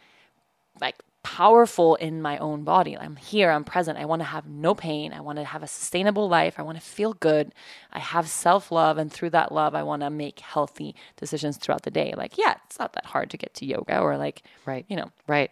[0.80, 2.97] like powerful in my own body.
[2.97, 3.99] I'm here, I'm present.
[3.99, 5.12] I want to have no pain.
[5.12, 6.55] I want to have a sustainable life.
[6.59, 7.53] I want to feel good.
[7.93, 8.97] I have self love.
[8.99, 12.14] And through that love, I want to make healthy decisions throughout the day.
[12.16, 14.85] Like, yeah, it's not that hard to get to yoga or like, Right.
[14.89, 15.51] you know, Right.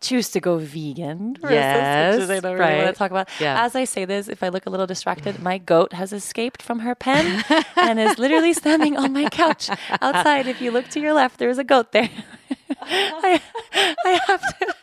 [0.00, 1.36] choose to go vegan.
[1.42, 2.86] Yes, which I don't really want right.
[2.86, 3.28] to talk about.
[3.40, 3.62] Yeah.
[3.64, 6.78] As I say this, if I look a little distracted, my goat has escaped from
[6.80, 7.44] her pen
[7.76, 9.68] and is literally standing on my couch
[10.00, 10.46] outside.
[10.46, 12.08] If you look to your left, there's a goat there.
[12.82, 13.40] I,
[14.04, 14.74] I have to.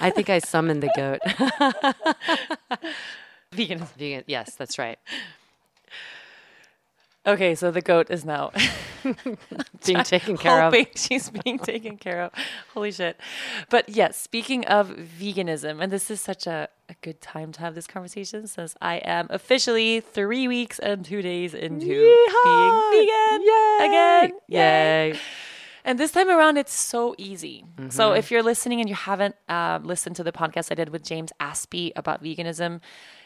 [0.00, 1.20] I think I summoned the goat.
[3.52, 3.84] Vegan.
[3.96, 4.24] Vegan.
[4.26, 4.98] Yes, that's right.
[7.26, 8.52] Okay, so the goat is now
[9.84, 10.74] Being taken care of.
[10.94, 12.32] she's being taken care of.
[12.72, 13.20] Holy shit.
[13.68, 17.74] But yes, speaking of veganism, and this is such a, a good time to have
[17.74, 22.90] this conversation since I am officially three weeks and two days into Yeehaw!
[22.90, 23.78] being vegan Yay!
[23.80, 24.32] again.
[24.48, 25.18] Yay.
[25.88, 27.64] And this time around, it's so easy.
[27.64, 27.88] Mm-hmm.
[27.88, 31.02] So if you're listening and you haven't uh, listened to the podcast I did with
[31.02, 32.82] James Aspey about veganism,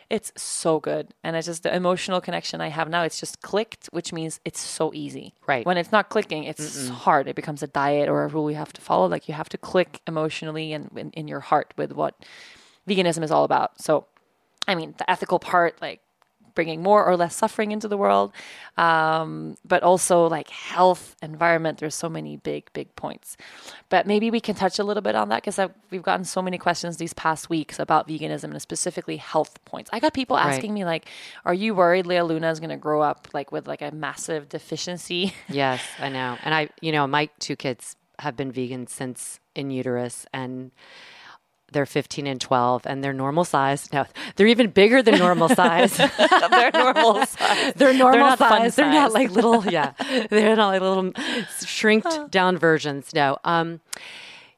[0.08, 1.12] it's so good.
[1.24, 3.02] And it's just the emotional connection I have now.
[3.02, 5.34] It's just clicked, which means it's so easy.
[5.48, 5.66] Right.
[5.66, 7.26] When it's not clicking, it's hard.
[7.26, 9.08] It becomes a diet or a rule you have to follow.
[9.08, 12.24] Like you have to click emotionally and in, in your heart with what
[12.88, 13.82] veganism is all about.
[13.82, 14.06] So,
[14.68, 16.00] I mean, the ethical part, like
[16.54, 18.32] bringing more or less suffering into the world,
[18.76, 21.78] um, but also like health, environment.
[21.78, 23.36] There's so many big, big points.
[23.88, 26.58] But maybe we can touch a little bit on that because we've gotten so many
[26.58, 29.90] questions these past weeks about veganism and specifically health points.
[29.92, 30.80] I got people asking right.
[30.80, 31.08] me like,
[31.44, 34.48] "Are you worried Lea Luna is going to grow up like with like a massive
[34.48, 36.38] deficiency?" Yes, I know.
[36.44, 40.70] And I, you know, my two kids have been vegan since in uterus and
[41.72, 43.92] they're 15 and 12 and they're normal size.
[43.92, 44.06] No,
[44.36, 45.96] they're even bigger than normal size.
[46.50, 47.72] they're normal size.
[47.74, 48.76] They're normal they're size.
[48.76, 49.92] They're not like little, yeah.
[50.30, 51.12] They're not like little
[51.64, 53.14] shrinked down versions.
[53.14, 53.38] No.
[53.44, 53.80] Um,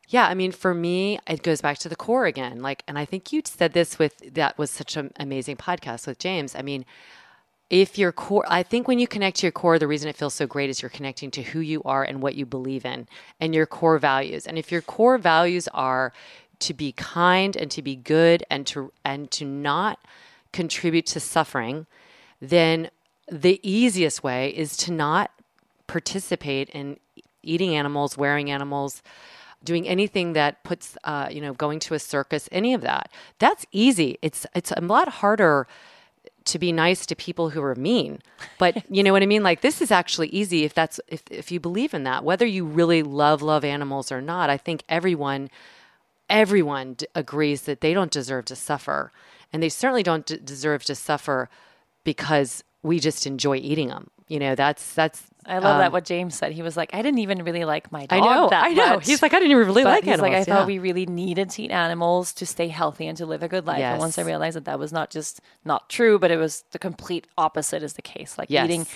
[0.08, 2.60] yeah, I mean, for me, it goes back to the core again.
[2.60, 6.18] Like, and I think you said this with that was such an amazing podcast with
[6.18, 6.54] James.
[6.54, 6.84] I mean,
[7.70, 10.34] if your core, I think when you connect to your core, the reason it feels
[10.34, 13.08] so great is you're connecting to who you are and what you believe in
[13.40, 14.46] and your core values.
[14.46, 16.12] And if your core values are
[16.64, 19.98] to be kind and to be good and to and to not
[20.52, 21.86] contribute to suffering,
[22.40, 22.90] then
[23.30, 25.30] the easiest way is to not
[25.86, 26.98] participate in
[27.42, 29.02] eating animals, wearing animals,
[29.62, 33.10] doing anything that puts, uh, you know, going to a circus, any of that.
[33.38, 34.18] That's easy.
[34.22, 35.66] It's it's a lot harder
[36.44, 38.20] to be nice to people who are mean.
[38.58, 39.42] But you know what I mean?
[39.42, 42.24] Like this is actually easy if that's if if you believe in that.
[42.24, 45.50] Whether you really love love animals or not, I think everyone
[46.28, 49.12] everyone d- agrees that they don't deserve to suffer.
[49.52, 51.48] And they certainly don't d- deserve to suffer
[52.02, 54.10] because we just enjoy eating them.
[54.28, 55.22] You know, that's that's.
[55.46, 56.52] I love um, that what James said.
[56.52, 58.22] He was like, I didn't even really like my dog.
[58.22, 58.94] I know, I know.
[58.96, 59.06] Much.
[59.06, 60.30] He's like, I didn't even really but like he's animals.
[60.30, 60.44] Like, I yeah.
[60.44, 63.66] thought we really needed to eat animals to stay healthy and to live a good
[63.66, 63.78] life.
[63.78, 63.92] Yes.
[63.92, 66.78] And once I realized that that was not just not true, but it was the
[66.78, 68.38] complete opposite is the case.
[68.38, 68.64] Like yes.
[68.64, 68.86] eating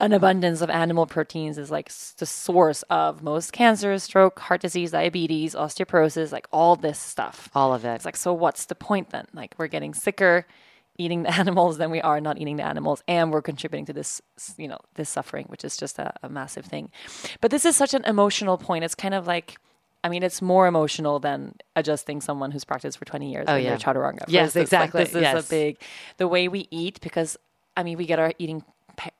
[0.00, 4.92] an abundance of animal proteins is like the source of most cancers, stroke, heart disease,
[4.92, 7.50] diabetes, osteoporosis, like all this stuff.
[7.54, 7.94] All of it.
[7.94, 9.26] It's like, so what's the point then?
[9.34, 10.46] Like, we're getting sicker
[10.98, 14.20] eating the animals than we are not eating the animals, and we're contributing to this,
[14.56, 16.90] you know, this suffering, which is just a, a massive thing.
[17.40, 18.84] But this is such an emotional point.
[18.84, 19.56] It's kind of like,
[20.02, 23.76] I mean, it's more emotional than adjusting someone who's practiced for 20 years oh, yeah.
[23.76, 24.24] chaturanga.
[24.28, 25.00] Yes, exactly.
[25.00, 25.46] Like, this is yes.
[25.46, 25.78] a big,
[26.16, 27.36] the way we eat, because
[27.76, 28.64] I mean, we get our eating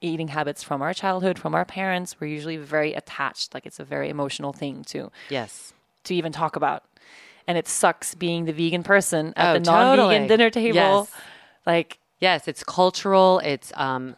[0.01, 2.17] eating habits from our childhood, from our parents.
[2.21, 3.55] We're usually very attached.
[3.55, 5.73] Like it's a very emotional thing to yes
[6.05, 6.85] to even talk about.
[7.47, 10.29] And it sucks being the vegan person at oh, the non-vegan totally.
[10.29, 10.75] dinner table.
[10.75, 11.13] Yes.
[11.67, 13.41] Like yes, it's cultural.
[13.41, 14.17] It's um,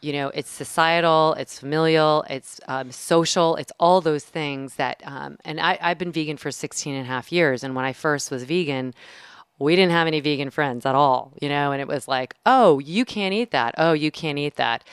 [0.00, 5.02] you know, it's societal, it's familial, it's um, social, it's all those things that.
[5.04, 7.92] Um, and I, I've been vegan for 16 and a half years, and when I
[7.92, 8.94] first was vegan,
[9.58, 12.78] we didn't have any vegan friends at all, you know, and it was like, oh,
[12.78, 13.74] you can't eat that.
[13.78, 14.84] Oh, you can't eat that.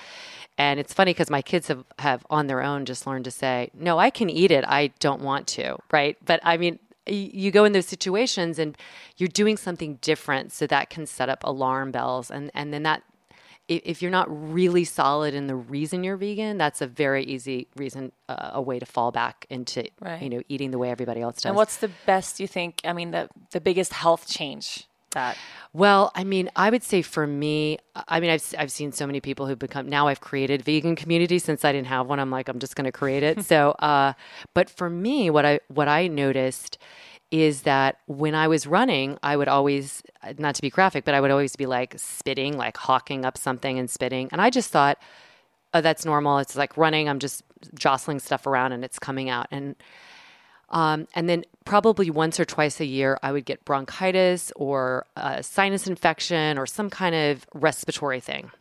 [0.58, 3.72] And it's funny because my kids have, have on their own just learned to say,
[3.74, 4.64] no, I can eat it.
[4.68, 5.78] I don't want to.
[5.92, 6.18] Right.
[6.24, 8.78] But I mean, you go in those situations and
[9.18, 10.54] you're doing something different.
[10.54, 12.30] So that can set up alarm bells.
[12.30, 13.04] And, and then that
[13.68, 18.12] if you're not really solid in the reason you're vegan, that's a very easy reason,
[18.28, 20.22] uh, a way to fall back into, right.
[20.22, 21.46] you know, eating the way everybody else does.
[21.46, 22.82] And what's the best you think?
[22.84, 25.38] I mean, the the biggest health change that.
[25.72, 29.22] Well, I mean, I would say for me, I mean, I've I've seen so many
[29.22, 29.90] people who've become.
[29.90, 32.20] Now I've created vegan community since I didn't have one.
[32.20, 33.44] I'm like, I'm just going to create it.
[33.46, 34.14] so, uh,
[34.54, 36.78] but for me, what I what I noticed
[37.34, 40.04] is that when I was running, I would always,
[40.38, 43.80] not to be graphic, but I would always be like spitting, like hawking up something
[43.80, 44.30] and spitting.
[44.32, 45.00] And I just thought,
[45.74, 46.38] oh, that's normal.
[46.38, 47.10] It's like running.
[47.10, 47.42] I'm just
[47.74, 49.48] jostling stuff around and it's coming out.
[49.50, 49.76] And
[50.70, 55.42] um, and then probably once or twice a year, I would get bronchitis or a
[55.42, 58.52] sinus infection or some kind of respiratory thing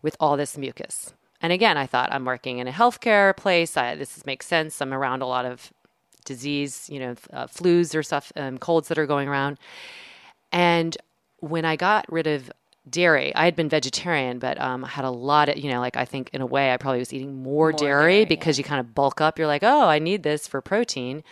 [0.00, 1.12] with all this mucus.
[1.42, 3.76] And again, I thought I'm working in a healthcare place.
[3.76, 4.80] I, this makes sense.
[4.80, 5.72] I'm around a lot of
[6.28, 9.58] disease, you know, uh, flus or stuff, um, colds that are going around.
[10.52, 10.96] And
[11.40, 12.50] when I got rid of
[12.88, 15.96] dairy, I had been vegetarian, but um, I had a lot of, you know, like
[15.96, 18.64] I think in a way I probably was eating more, more dairy, dairy, because yeah.
[18.64, 19.38] you kind of bulk up.
[19.38, 21.22] You're like, oh, I need this for protein.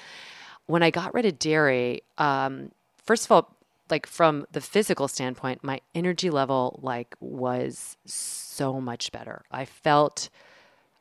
[0.67, 2.73] When I got rid of dairy, um,
[3.05, 3.57] first of all,
[3.89, 9.45] like from the physical standpoint, my energy level like was so much better.
[9.51, 10.29] I felt,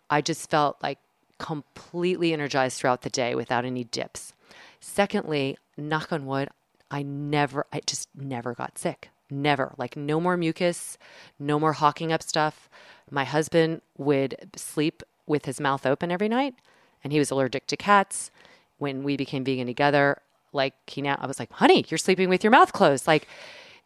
[0.10, 1.00] I just felt like
[1.38, 4.34] completely energized throughout the day without any dips.
[4.80, 6.50] Secondly, knock on wood,
[6.92, 9.10] I never, I just never got sick.
[9.30, 9.74] Never.
[9.78, 10.98] Like, no more mucus,
[11.40, 12.70] no more hawking up stuff.
[13.10, 16.56] My husband would sleep with his mouth open every night,
[17.04, 18.30] and he was allergic to cats.
[18.78, 20.22] When we became vegan together,
[20.54, 23.08] like, he now, I was like, honey, you're sleeping with your mouth closed.
[23.08, 23.28] Like,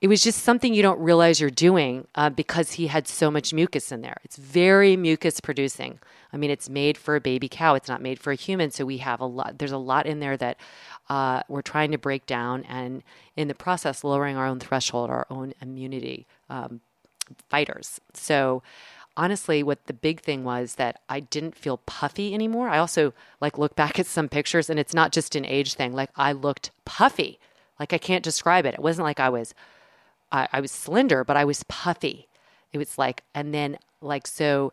[0.02, 3.54] it was just something you don't realize you're doing uh, because he had so much
[3.54, 4.18] mucus in there.
[4.24, 6.00] It's very mucus producing.
[6.32, 7.76] I mean, it's made for a baby cow.
[7.76, 8.72] It's not made for a human.
[8.72, 9.58] So we have a lot.
[9.58, 10.58] There's a lot in there that
[11.10, 13.02] uh, we're trying to break down, and
[13.36, 16.28] in the process, lowering our own threshold, our own immunity.
[16.50, 16.82] Um,
[17.50, 18.00] fighters.
[18.14, 18.64] So
[19.16, 22.70] honestly, what the big thing was that I didn't feel puffy anymore.
[22.70, 25.94] I also like look back at some pictures and it's not just an age thing.
[25.94, 27.40] Like I looked puffy.
[27.80, 28.74] Like I can't describe it.
[28.74, 29.54] It wasn't like I was
[30.32, 32.28] I, I was slender, but I was puffy.
[32.74, 34.72] It was like and then like so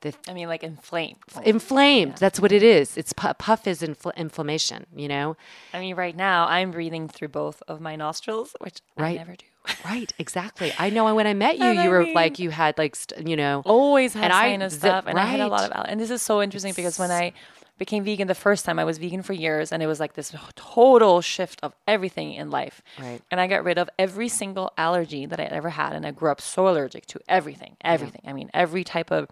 [0.00, 1.16] the I mean, like inflamed.
[1.44, 2.16] inflamed.
[2.18, 2.96] That's what it is.
[2.96, 4.86] It's pu- puff is infl- inflammation.
[4.94, 5.36] You know,
[5.74, 9.16] I mean, right now I'm breathing through both of my nostrils, which I Right.
[9.16, 9.44] never do.
[9.84, 10.12] right?
[10.18, 10.72] Exactly.
[10.78, 11.12] I know.
[11.14, 13.34] When I met you, And I you were mean- like you had like st- you
[13.36, 13.62] know.
[13.66, 15.72] Always had And I- sinus the- stuff, and I had a lot of.
[15.76, 17.32] Al- and this is so interesting because when I
[17.78, 20.34] became vegan the first time, I was vegan for years, and it was like this
[20.56, 22.82] total shift of everything in life.
[22.98, 23.22] Right.
[23.30, 26.30] And I got rid of every single allergy that I ever had, and I grew
[26.30, 28.22] up so allergic to everything, everything.
[28.26, 29.28] I mean, every type of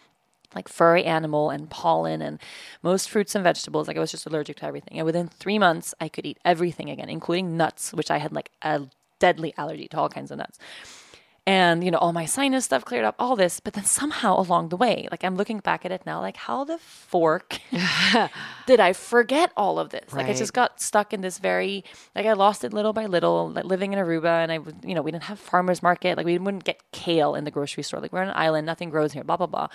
[0.55, 2.38] like furry animal and pollen and
[2.82, 3.88] most fruits and vegetables.
[3.88, 4.99] Like I was just allergic to everything.
[4.99, 8.51] And within three months, I could eat everything again, including nuts, which I had like
[8.62, 8.82] a
[9.18, 10.59] deadly allergy to all kinds of nuts.
[11.49, 13.61] And, you know, all my sinus stuff cleared up, all this.
[13.61, 16.64] But then somehow along the way, like I'm looking back at it now, like how
[16.64, 17.61] the fork
[18.66, 20.12] did I forget all of this?
[20.12, 21.84] Like I just got stuck in this very,
[22.16, 24.42] like I lost it little by little, like living in Aruba.
[24.42, 26.16] And I would, you know, we didn't have farmer's market.
[26.16, 28.01] Like we wouldn't get kale in the grocery store.
[28.01, 29.68] Like we're on an island, nothing grows here, blah, blah, blah.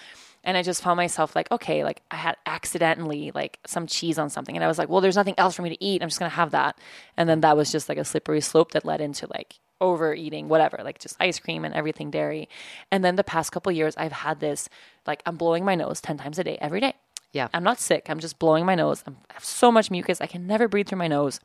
[0.44, 4.30] And I just found myself like, okay, like I had accidentally like some cheese on
[4.30, 4.58] something.
[4.58, 6.02] And I was like, well, there's nothing else for me to eat.
[6.02, 6.78] I'm just going to have that.
[7.16, 10.80] And then that was just like a slippery slope that led into like overeating, whatever,
[10.84, 12.48] like just ice cream and everything dairy.
[12.92, 14.70] And then the past couple years, I've had this
[15.06, 16.94] like I'm blowing my nose 10 times a day, every day.
[17.34, 17.48] Yeah.
[17.54, 18.10] I'm not sick.
[18.10, 19.04] I'm just blowing my nose.
[19.08, 20.22] I'm, I have so much mucus.
[20.22, 21.40] I can never breathe through my nose.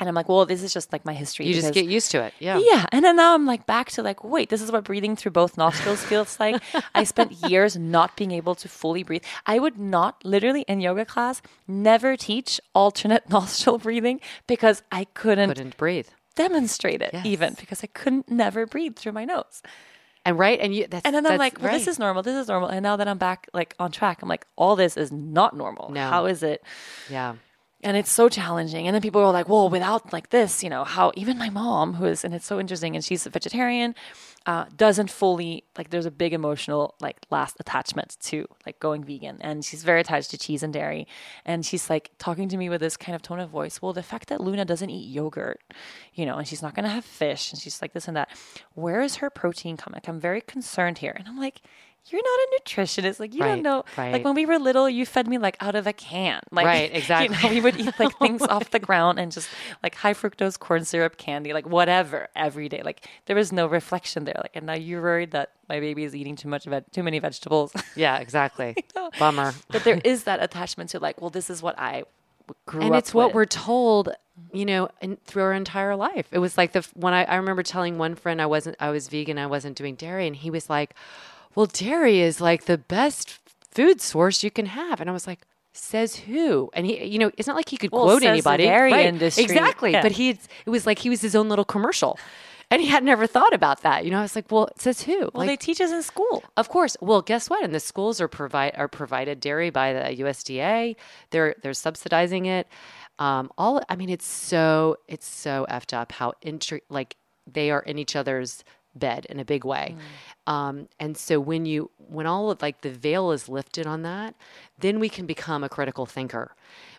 [0.00, 1.46] And I'm like, well, this is just like my history.
[1.46, 2.34] You just get used to it.
[2.40, 2.58] Yeah.
[2.60, 2.86] yeah.
[2.90, 5.56] And then now I'm like back to like, wait, this is what breathing through both
[5.56, 6.60] nostrils feels like.
[6.94, 9.22] I spent years not being able to fully breathe.
[9.46, 15.50] I would not, literally in yoga class, never teach alternate nostril breathing because I couldn't,
[15.50, 16.08] Couldn't breathe.
[16.32, 17.26] Demonstrate it Yes.
[17.26, 19.62] even because I couldn't never breathe through my nose.
[20.24, 20.60] And right.
[20.60, 20.86] And you.
[20.88, 22.22] That's, And then I'm like, well, this is normal.
[22.22, 22.68] This is normal.
[22.68, 25.90] And now that I'm back like on track, I'm like, all this is not normal.
[25.90, 26.08] No.
[26.08, 26.62] How is it?
[27.10, 27.34] Yeah.
[27.82, 30.84] and it's so challenging and then people are like well without like this you know
[30.84, 33.92] how even my mom who is and it's so interesting and she's a vegetarian
[34.46, 39.38] uh, doesn't fully like there's a big emotional like last attachment to like going vegan.
[39.40, 41.06] And she's very attached to cheese and dairy.
[41.44, 44.02] And she's like talking to me with this kind of tone of voice well the
[44.02, 45.60] fact that luna doesn't eat yogurt
[46.14, 48.28] you know and she's not going to have fish and she's like this and that
[48.74, 50.00] where is her protein coming?
[50.06, 51.14] I'm very concerned here.
[51.16, 51.62] And i'm like
[52.10, 53.20] you're not a nutritionist.
[53.20, 53.84] Like you Right, don't know.
[53.96, 56.40] Like when we were little, you fed me like out of a can.
[56.50, 57.36] Like Right, You exactly.
[57.48, 59.48] know, we would eat like things off the ground and just
[59.82, 62.82] like high fructose corn syrup candy, like whatever every day.
[62.84, 64.36] Like there was no reflection there.
[64.36, 67.18] Like and now you're worried that my baby is eating too much veg- too many
[67.18, 67.72] vegetables.
[67.96, 68.18] Yeah.
[68.18, 68.74] Exactly.
[69.18, 69.52] Bummer.
[69.68, 72.04] but there is that attachment to like, well, this is what I
[72.66, 72.86] grew up.
[72.86, 73.34] and it's what with.
[73.34, 74.12] we're told
[74.52, 77.62] you know in, through our entire life it was like the when I, I remember
[77.62, 80.68] telling one friend i wasn't i was vegan i wasn't doing dairy and he was
[80.70, 80.94] like
[81.54, 83.38] well dairy is like the best
[83.70, 85.40] food source you can have and i was like
[85.72, 88.92] says who and he you know it's not like he could Well, quote anybody dairy
[88.92, 89.44] Right, industry.
[89.44, 90.02] exactly Yeah.
[90.02, 90.30] but he
[90.66, 92.18] it was like he was his own little commercial
[92.70, 95.02] and he had never thought about that you know i was like well it says
[95.02, 96.44] who Well, like they teach us in school.
[96.58, 96.96] of course.
[97.00, 97.64] Well, guess what?
[97.64, 100.96] And the schools are provide are provided dairy by the USDA.
[101.30, 102.66] They're they're subsidizing it.
[103.18, 107.16] Um, all I mean, it's so it's so effed up how intri- like
[107.50, 108.64] they are in each other's
[108.94, 109.96] bed in a big way.
[110.46, 114.34] Um, and so when you when all of like the veil is lifted on that,
[114.80, 116.54] then we can become a critical thinker.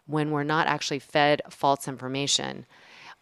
[0.05, 2.65] When we're not actually fed false information.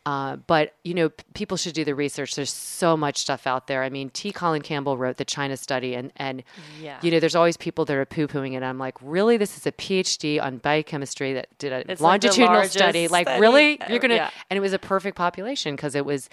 [0.03, 2.33] Uh, but you know, p- people should do the research.
[2.33, 3.83] There's so much stuff out there.
[3.83, 4.31] I mean, T.
[4.31, 6.41] Colin Campbell wrote the China study, and and
[6.81, 6.97] Yeah.
[7.03, 8.63] you know, there's always people that are poo pooing it.
[8.63, 9.37] I'm like, really?
[9.37, 13.09] This is a PhD on biochemistry that did a It's longitudinal largest study.
[13.09, 13.79] Like, study really?
[13.79, 13.91] ever.
[13.91, 14.15] You're gonna?
[14.15, 14.29] Yeah.
[14.49, 16.29] And it was a perfect population because it was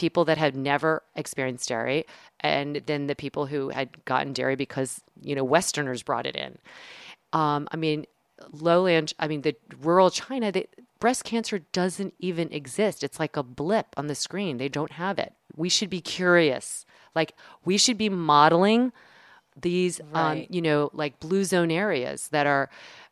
[0.00, 2.06] people that had never experienced dairy,
[2.40, 6.58] and then the people who had gotten dairy because you know Westerners brought it in.
[7.32, 8.06] Um, I mean,
[8.50, 9.12] lowland.
[9.18, 10.50] I mean, the rural China.
[10.50, 10.66] They,
[10.98, 13.04] breast cancer doesn't even exist.
[13.04, 14.56] It's like a blip on the screen.
[14.56, 15.32] They don't have it.
[15.56, 16.86] We should be curious.
[17.14, 17.34] Like
[17.64, 18.92] we should be modeling
[19.60, 22.70] these, um, you know, like blue zone areas that are,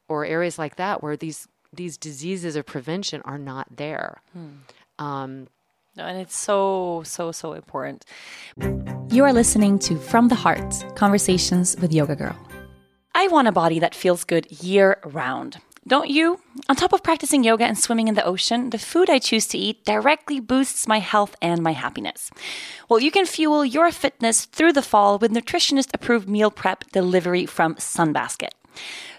[0.08, 4.22] or areas like that where these these diseases of prevention are not there.
[4.98, 5.57] Um, No,
[5.98, 8.04] and it's so so so important.
[9.10, 12.36] You are listening to From the Heart Conversations with Yoga Girl.
[13.14, 15.58] I want a body that feels good year round.
[15.86, 16.38] Don't you?
[16.68, 19.58] On top of practicing yoga and swimming in the ocean, the food I choose to
[19.58, 22.30] eat directly boosts my health and my happiness.
[22.90, 27.46] Well, you can fuel your fitness through the fall with nutritionist approved meal prep delivery
[27.46, 28.50] from Sunbasket.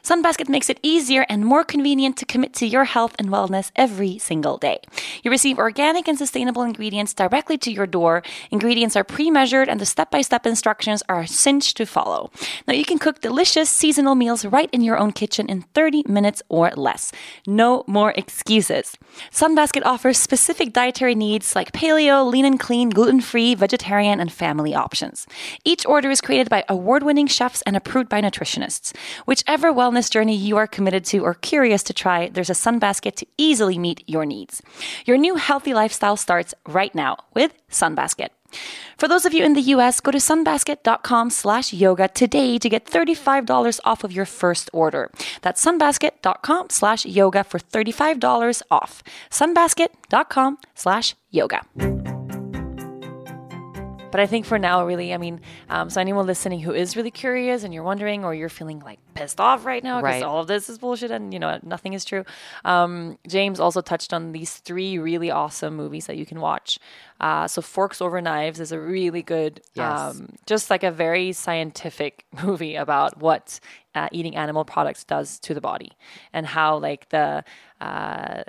[0.03, 4.17] Sunbasket makes it easier and more convenient to commit to your health and wellness every
[4.17, 4.79] single day.
[5.23, 8.23] You receive organic and sustainable ingredients directly to your door.
[8.51, 12.31] Ingredients are pre measured, and the step by step instructions are a cinch to follow.
[12.67, 16.41] Now, you can cook delicious seasonal meals right in your own kitchen in 30 minutes
[16.49, 17.11] or less.
[17.45, 18.97] No more excuses.
[19.31, 24.73] Sunbasket offers specific dietary needs like paleo, lean and clean, gluten free, vegetarian, and family
[24.73, 25.27] options.
[25.65, 28.95] Each order is created by award winning chefs and approved by nutritionists.
[29.25, 33.25] Whichever wellness journey you are committed to or curious to try, there's a Sunbasket to
[33.39, 34.61] easily meet your needs.
[35.07, 38.29] Your new healthy lifestyle starts right now with Sunbasket.
[38.97, 42.85] For those of you in the US, go to sunbasket.com slash yoga today to get
[42.85, 45.11] $35 off of your first order.
[45.41, 49.03] That's sunbasket.com slash yoga for $35 off.
[49.29, 51.61] sunbasket.com slash yoga.
[54.11, 57.11] But I think for now, really, I mean, um, so anyone listening who is really
[57.11, 60.23] curious and you're wondering, or you're feeling like pissed off right now because Right.
[60.23, 62.23] all of this is bullshit and you know nothing is true.
[62.65, 66.79] Um, James also touched on these three really awesome movies that you can watch.
[67.19, 69.99] Uh, so Forks Over Knives is a really good, Yes.
[69.99, 73.59] um, just like a very scientific movie about what
[73.93, 75.91] uh, eating animal products does to the body
[76.33, 77.43] and how like the
[77.81, 78.43] uh,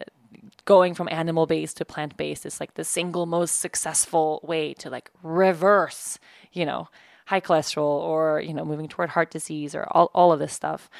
[0.64, 4.90] going from animal based to plant based is like the single most successful way to
[4.90, 6.18] like reverse,
[6.52, 6.88] you know,
[7.26, 10.90] high cholesterol or, you know, moving toward heart disease or all, all of this stuff.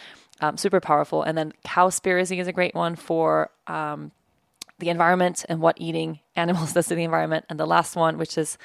[0.41, 1.23] Um, super powerful.
[1.23, 4.13] And then Cowspiracy is a great one for um,
[4.79, 7.45] the environment and what eating animals does to the environment.
[7.49, 8.59] And the last one, which is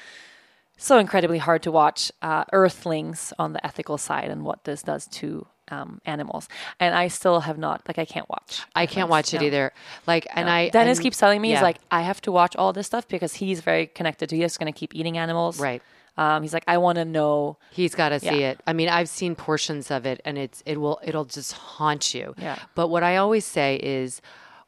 [0.76, 5.06] so incredibly hard to watch, uh, Earthlings on the ethical side and what this does
[5.08, 6.48] to um, animals.
[6.80, 8.62] And I still have not, like, I can't watch.
[8.74, 9.46] I can't watch it No.
[9.46, 9.72] either.
[10.06, 12.72] Like, and I Dennis and- keeps telling me he's like, I have to watch all
[12.72, 14.36] this stuff because he's very connected to.
[14.36, 15.58] He's just going to keep eating animals.
[15.60, 15.82] Right.
[16.18, 17.58] Um, he's like, I want to know.
[17.72, 18.58] He's got to see it.
[18.66, 22.34] I mean, I've seen portions of it, and it's it will it'll just haunt you.
[22.38, 22.56] Yeah.
[22.74, 24.22] But what I always say is,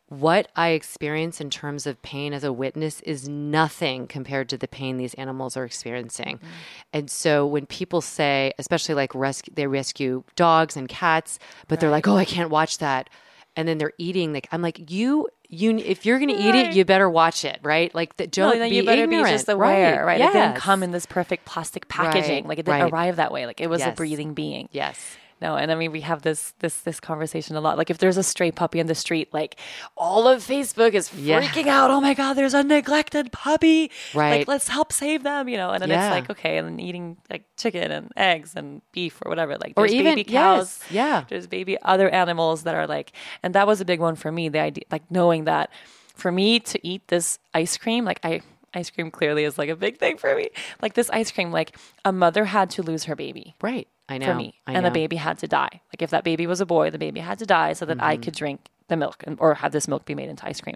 [0.09, 4.68] what I experience in terms of pain as a witness is nothing compared to the
[4.68, 6.38] pain these animals are experiencing.
[6.38, 6.46] Mm-hmm.
[6.94, 11.38] And so when people say, especially like rescue, they rescue dogs and cats,
[11.68, 13.11] but they're like, oh, I can't watch that.
[13.54, 14.32] And then they're eating.
[14.32, 17.94] Like I'm like, you, you, if you're gonna eat it, you better watch it, right?
[17.94, 20.20] Like, the, No, don't then be you better ignorant, be just aware, right?
[20.20, 22.44] It didn't come in this perfect plastic packaging.
[22.44, 22.92] Right, Like it didn't right.
[22.92, 23.44] arrive that way.
[23.46, 24.70] Like it was a breathing being.
[24.72, 25.18] Yes.
[25.41, 27.78] No, and I mean we have this this this conversation a lot.
[27.78, 29.57] Like if there's a stray puppy in the street, like
[29.97, 31.41] all of Facebook is Yeah.
[31.41, 31.91] freaking out.
[31.91, 33.91] Oh my god, there's a neglected puppy.
[34.14, 34.39] Right.
[34.39, 35.70] Like let's help save them, you know.
[35.70, 36.07] And then Yeah.
[36.09, 39.57] it's like okay, and then eating like chicken and eggs and beef or whatever.
[39.57, 40.80] Like Or there's even- baby cows.
[40.82, 41.24] yes, yeah.
[41.28, 43.12] There's baby other animals that are like,
[43.43, 44.49] and that was a big one for me.
[44.49, 45.70] The idea, like knowing that
[46.14, 48.41] for me to eat this ice cream, like I.
[48.74, 50.51] Ice cream clearly is like a big thing for me.
[50.82, 51.74] Like this ice cream, like
[52.05, 53.89] a mother had to lose her baby Right.
[54.09, 54.26] I know.
[54.26, 55.80] for me, I and the baby had to die.
[55.92, 58.14] Like if that baby was a boy, the baby had to die so that I
[58.14, 58.22] Mm-hmm.
[58.22, 60.74] could drink the milk and, or have this milk be made into ice cream.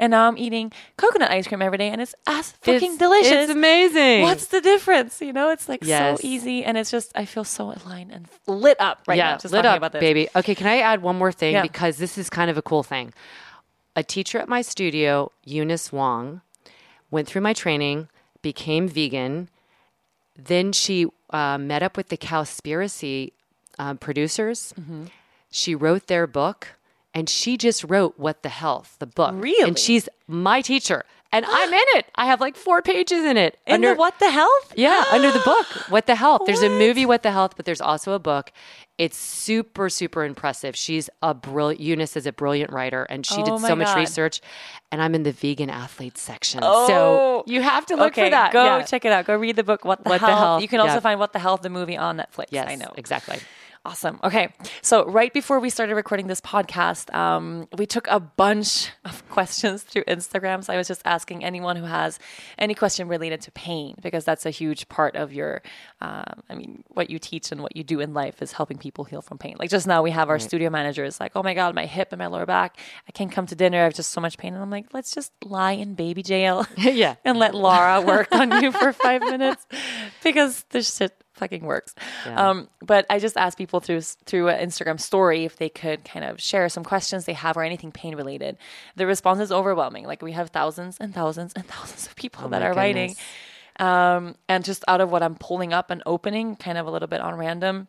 [0.00, 3.30] And now I'm eating coconut ice cream every day, and it's as fucking It's- delicious.
[3.32, 4.22] It's amazing.
[4.22, 5.20] What's the difference?
[5.20, 6.20] You know, it's like Yes.
[6.20, 9.38] so easy, and it's just I feel so aligned and lit up right yeah, now.
[9.38, 10.00] Just lit talking up, about this.
[10.00, 10.28] baby.
[10.34, 11.62] Okay, can I add one more thing Yeah.
[11.62, 13.14] because this is kind of a cool thing.
[13.94, 16.40] A teacher at my studio, Eunice Wong,
[17.12, 18.08] went through my training,
[18.40, 19.48] became vegan.
[20.36, 23.32] Then she uh, met up with the Cowspiracy
[23.78, 24.74] uh, producers.
[24.78, 25.04] Mm-hmm.
[25.50, 26.68] She wrote their book,
[27.12, 29.34] and she just wrote "What the Health," the book.
[29.36, 29.68] Really?
[29.68, 32.06] And she's my teacher, and I'm in it.
[32.14, 33.58] I have like four pages in it.
[33.66, 34.72] In the what the health?
[34.76, 36.42] Yeah, under the book, What the Health.
[36.46, 38.52] There's a movie, What the Health, but there's also a book.
[38.98, 40.76] It's super, super impressive.
[40.76, 43.96] She's a brilliant, Eunice is a brilliant writer, and she Oh did so much God.
[43.98, 44.40] research.
[44.92, 46.60] And I'm in the vegan athletes section.
[46.62, 46.86] Oh.
[46.86, 48.52] so you have to look okay, for that.
[48.52, 48.82] Go Yeah.
[48.82, 49.24] check it out.
[49.24, 49.84] Go read the book.
[49.84, 50.38] What the, What the health?
[50.38, 52.46] Health, You can also find What the Health, the movie on Netflix.
[52.50, 52.92] Yes, I know.
[52.96, 53.38] exactly.
[53.84, 54.20] Awesome.
[54.22, 54.54] Okay.
[54.80, 59.82] So, right before we started recording this podcast, um, we took a bunch of questions
[59.82, 60.62] through Instagram.
[60.62, 62.20] So, I was just asking anyone who has
[62.58, 65.62] any question related to pain, because that's a huge part of your,
[66.00, 69.02] um, I mean, what you teach and what you do in life is helping people
[69.02, 69.56] heal from pain.
[69.58, 72.20] Like just now, we have our studio managers like, oh my God, my hip and
[72.20, 72.78] my lower back,
[73.08, 73.80] I can't come to dinner.
[73.80, 74.54] I have just so much pain.
[74.54, 76.66] And I'm like, let's just lie in baby jail.
[76.92, 77.14] Yeah.
[77.24, 79.66] and let Laura work on you for five minutes
[80.22, 81.94] because this shit fucking works.
[82.24, 82.50] Yeah.
[82.50, 86.24] Um, but I just asked people through through an Instagram story if they could kind
[86.24, 88.56] of share some questions they have or anything pain related.
[88.96, 90.06] The response is overwhelming.
[90.06, 93.16] Like we have thousands and thousands and thousands of people that Oh my are writing.
[93.80, 97.08] Um, and just out of what I'm pulling up and opening, kind of a little
[97.08, 97.88] bit on random.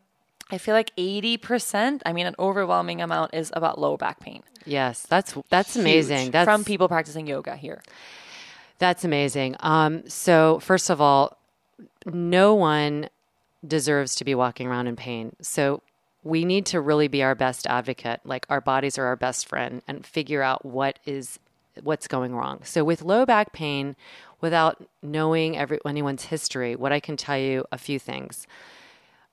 [0.52, 4.44] I feel like 80%, I mean, an overwhelming amount is about low back pain.
[4.66, 6.32] Yes, that's that's amazing.
[6.32, 7.82] That's from people practicing yoga here.
[8.80, 9.56] That's amazing.
[9.60, 11.38] Um, so first of all,
[12.06, 13.10] no one
[13.66, 15.36] deserves to be walking around in pain.
[15.42, 15.82] So
[16.24, 18.22] we need to really be our best advocate.
[18.24, 21.40] Like our bodies are our best friend and figure out what is
[21.82, 22.62] what's going wrong.
[22.64, 23.96] So with low back pain,
[24.42, 28.46] without knowing every, anyone's history, what I can tell you a few things.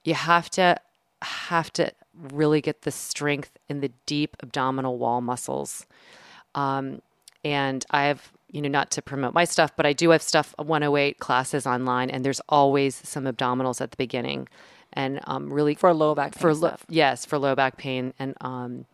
[0.04, 0.76] You have to
[1.20, 5.86] have to really get the strength in the deep abdominal wall muscles.
[6.54, 7.02] Um,
[7.44, 10.54] and I have, you know, not to promote my stuff, but I do have stuff
[10.58, 14.48] 108 classes online, and there's always some abdominals at the beginning,
[14.92, 16.54] and um, really for low back pain for.
[16.54, 18.86] Lo- yes for low back pain and um,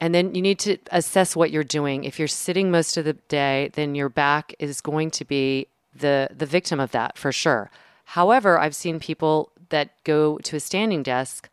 [0.00, 2.04] and then you need to assess what you're doing.
[2.04, 6.28] If you're sitting most of the day, then your back is going to be the
[6.34, 7.70] the victim of that for sure.
[8.04, 11.48] However, I've seen people that go to a standing desk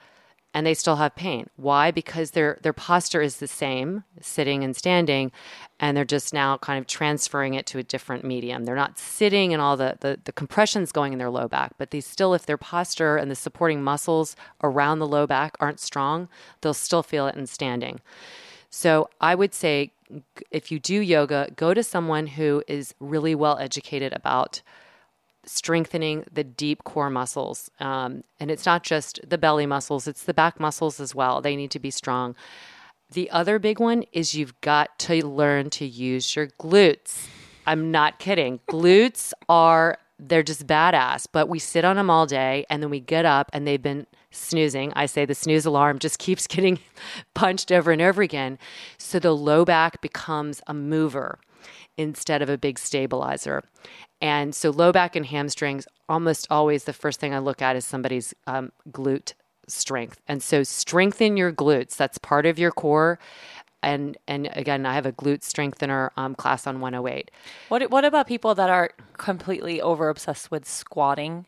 [0.57, 1.47] and they still have pain.
[1.55, 1.91] Why?
[1.91, 5.31] Because their their posture is the same, sitting and standing,
[5.79, 8.65] and they're just now kind of transferring it to a different medium.
[8.65, 11.91] They're not sitting and all the, the, the compressions going in their low back, but
[11.91, 16.27] they still, if their posture and the supporting muscles around the low back aren't strong,
[16.61, 17.99] they'll still feel it in standing.
[18.71, 19.91] So I would say
[20.49, 24.63] if you do yoga, go to someone who is really well educated about
[25.47, 27.71] strengthening the deep core muscles.
[27.79, 31.41] Um, and it's not just the belly muscles, it's the back muscles as well.
[31.41, 32.35] They need to be strong.
[33.11, 37.27] The other big one is you've got to learn to use your glutes.
[37.65, 38.59] I'm not kidding.
[38.69, 42.99] glutes are, they're just badass, but we sit on them all day and then we
[42.99, 44.91] get up and they've been snoozing.
[44.95, 46.79] I say the snooze alarm just keeps getting
[47.33, 48.59] punched over and over again.
[48.97, 51.39] So the low back becomes a mover
[51.97, 53.63] instead of a big stabilizer.
[54.21, 57.85] And so low back and hamstrings, almost always the first thing I look at is
[57.85, 59.33] somebody's um, glute
[59.67, 60.21] strength.
[60.27, 61.95] And so strengthen your glutes.
[61.95, 63.19] That's part of your core.
[63.83, 67.29] And and again, I have a glute strengthener um, class on 108.
[67.69, 71.45] What what about people that are completely over obsessed with squatting?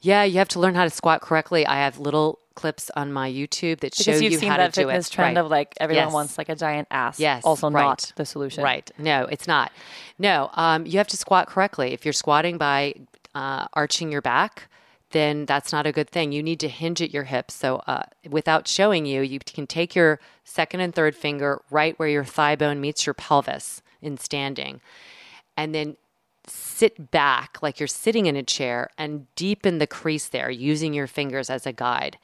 [0.00, 1.66] Yeah, you have to learn how to squat correctly.
[1.66, 4.82] I have little clips on my YouTube that show you've you seen how that to
[4.82, 5.06] do it.
[5.10, 5.44] trend Right.
[5.44, 6.12] of like everyone Yes.
[6.12, 7.20] wants like a giant ass.
[7.20, 7.82] Yes, Also right.
[7.82, 8.64] not the solution.
[8.64, 8.90] Right.
[8.98, 9.70] No, it's not.
[10.18, 11.92] No, um, you have to squat correctly.
[11.92, 12.94] If you're squatting by
[13.34, 14.68] uh, arching your back,
[15.10, 16.32] then that's not a good thing.
[16.32, 17.54] You need to hinge at your hips.
[17.54, 22.08] So, uh, without showing you, you can take your second and third finger right where
[22.08, 24.80] your thigh bone meets your pelvis in standing,
[25.56, 25.96] and then
[26.46, 31.06] sit back like you're sitting in a chair and deepen the crease there using your
[31.06, 32.16] fingers as a guide.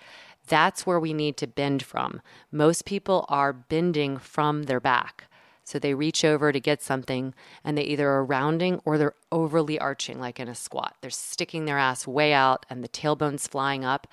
[0.49, 2.21] That's where we need to bend from.
[2.53, 5.25] Most people are bending from their back.
[5.65, 7.35] So they reach over to get something
[7.65, 10.97] and they either are rounding or they're overly arching like in a squat.
[11.01, 14.07] They're sticking their ass way out and the tailbone's flying up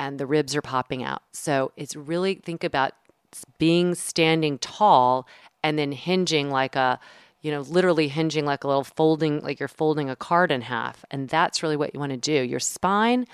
[0.00, 1.22] and the ribs are popping out.
[1.32, 2.92] So it's really think about
[3.58, 5.28] being standing tall
[5.62, 6.98] and then hinging like a
[7.42, 11.04] you know literally hinging like a little folding like you're folding a card in half
[11.10, 13.24] and that's really what you want to do your spine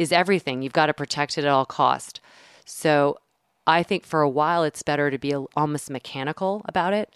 [0.00, 0.62] is everything.
[0.62, 2.20] You've got to protect it at all cost.
[2.64, 3.18] So
[3.66, 7.14] i think for a while it's better to be almost mechanical about it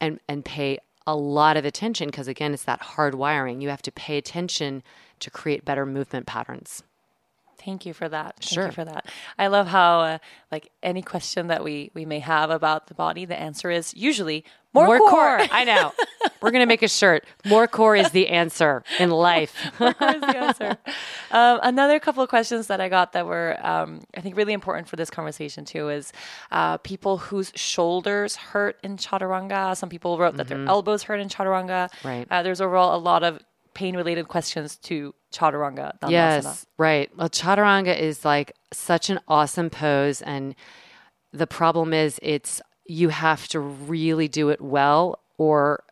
[0.00, 3.82] and and pay a lot of attention because again it's that hard wiring you have
[3.82, 4.82] to pay attention
[5.20, 6.82] to create better movement patterns
[7.64, 8.36] Thank you for that.
[8.40, 8.66] Thank Sure.
[8.66, 9.06] you for that.
[9.38, 10.18] I love how uh,
[10.50, 14.44] like any question that we we may have about the body, the answer is usually
[14.74, 15.38] more, more core.
[15.50, 15.92] I know.
[16.40, 17.24] We're going to make a shirt.
[17.44, 19.54] More core is the answer in life.
[19.78, 20.78] Core is the answer.
[21.30, 24.88] Um, another couple of questions that I got that were, um, I think, really important
[24.88, 26.12] for this conversation too is
[26.50, 29.76] uh, people whose shoulders hurt in chaturanga.
[29.76, 31.90] Some people wrote that their elbows hurt in chaturanga.
[32.02, 32.26] Right.
[32.30, 33.38] Uh, there's overall a lot of
[33.74, 35.98] pain-related questions to chaturanga.
[36.00, 36.10] Dandasana.
[36.10, 37.10] Yes, right.
[37.16, 40.54] Well, chaturanga is like such an awesome pose, and
[41.32, 45.84] the problem is it's you have to really do it well, or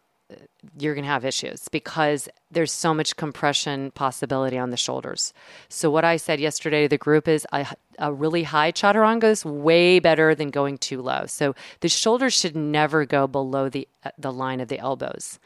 [0.79, 5.33] you're going to have issues because there's so much compression possibility on the shoulders.
[5.69, 7.67] So what I said yesterday to the group is a,
[7.99, 11.27] a really high chaturanga is way better than going too low.
[11.27, 13.89] So the shoulders should never go below the
[14.19, 15.39] the line of the elbows.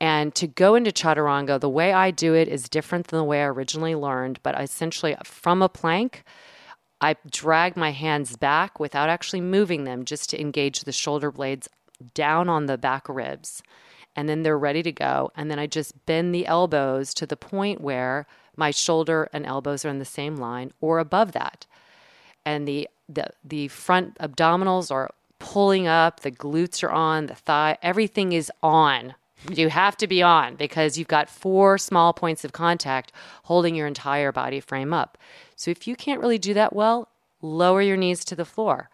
[0.00, 3.42] And to go into chaturanga, the way I do it is different than the way
[3.42, 6.24] I originally learned, but essentially from a plank,
[7.02, 11.68] I drag my hands back without actually moving them just to engage the shoulder blades
[12.14, 13.62] down on the back ribs.
[14.16, 15.30] And then they're ready to go.
[15.36, 19.84] And then I just bend the elbows to the point where my shoulder and elbows
[19.84, 21.66] are in the same line or above that.
[22.44, 25.10] And the the, the front abdominals are
[25.40, 29.14] pulling up, the glutes are on, the thigh, everything is on.
[29.48, 33.12] You have to be on because you've got four small points of contact
[33.44, 35.16] holding your entire body frame up.
[35.56, 37.08] So if you can't really do that well,
[37.40, 38.90] lower your knees to the floor.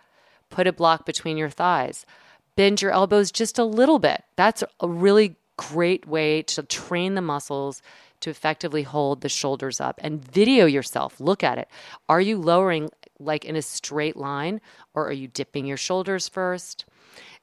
[0.51, 2.06] Put a block between your thighs.
[2.55, 4.23] Bend your elbows just a little bit.
[4.36, 7.82] That's a really great way to train the muscles
[8.20, 11.20] to effectively hold the shoulders up and video yourself.
[11.20, 11.68] Look at it.
[12.09, 14.60] Are you lowering like in a straight line
[14.94, 16.85] or are you dipping your shoulders first?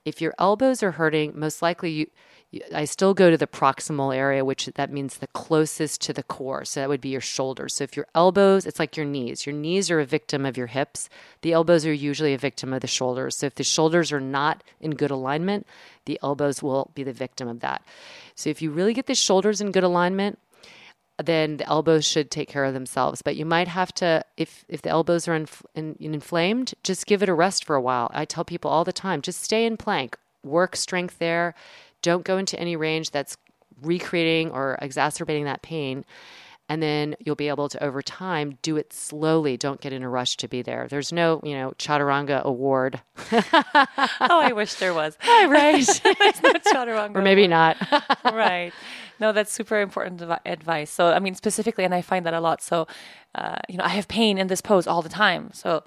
[0.05, 2.07] If your elbows are hurting, most likely you
[2.73, 6.65] I still go to the proximal area, which that means the closest to the core.
[6.65, 7.75] So that would be your shoulders.
[7.75, 9.45] So if your elbows, it's like your knees.
[9.45, 11.09] Your knees are a victim of your hips.
[11.41, 13.37] The elbows are usually a victim of the shoulders.
[13.37, 15.65] So if the shoulders are not in good alignment,
[16.05, 17.81] the elbows will be the victim of that.
[18.35, 20.37] So if you really get the shoulders in good alignment,
[21.17, 23.21] then the elbows should take care of themselves.
[23.21, 27.21] But you might have to, if if the elbows are inf- in, inflamed, just give
[27.23, 28.09] it a rest for a while.
[28.13, 31.53] I tell people all the time, just stay in plank, work strength there.
[32.03, 33.35] Don't go into any range that's
[33.81, 36.05] recreating or exacerbating that pain.
[36.69, 39.57] And then you'll be able to, over time, do it slowly.
[39.57, 40.87] Don't get in a rush to be there.
[40.87, 43.01] There's no, you know, Chaturanga award.
[43.31, 43.41] oh,
[44.21, 45.17] I wish there was.
[45.27, 45.85] right.
[46.05, 47.77] no Chaturanga or maybe award.
[47.81, 48.23] not.
[48.23, 48.71] right.
[49.19, 50.89] No, that's super important advice.
[50.89, 52.61] So, I mean, specifically, and I find that a lot.
[52.61, 52.87] So,
[53.35, 55.51] uh, you know, I have pain in this pose all the time.
[55.53, 55.83] So,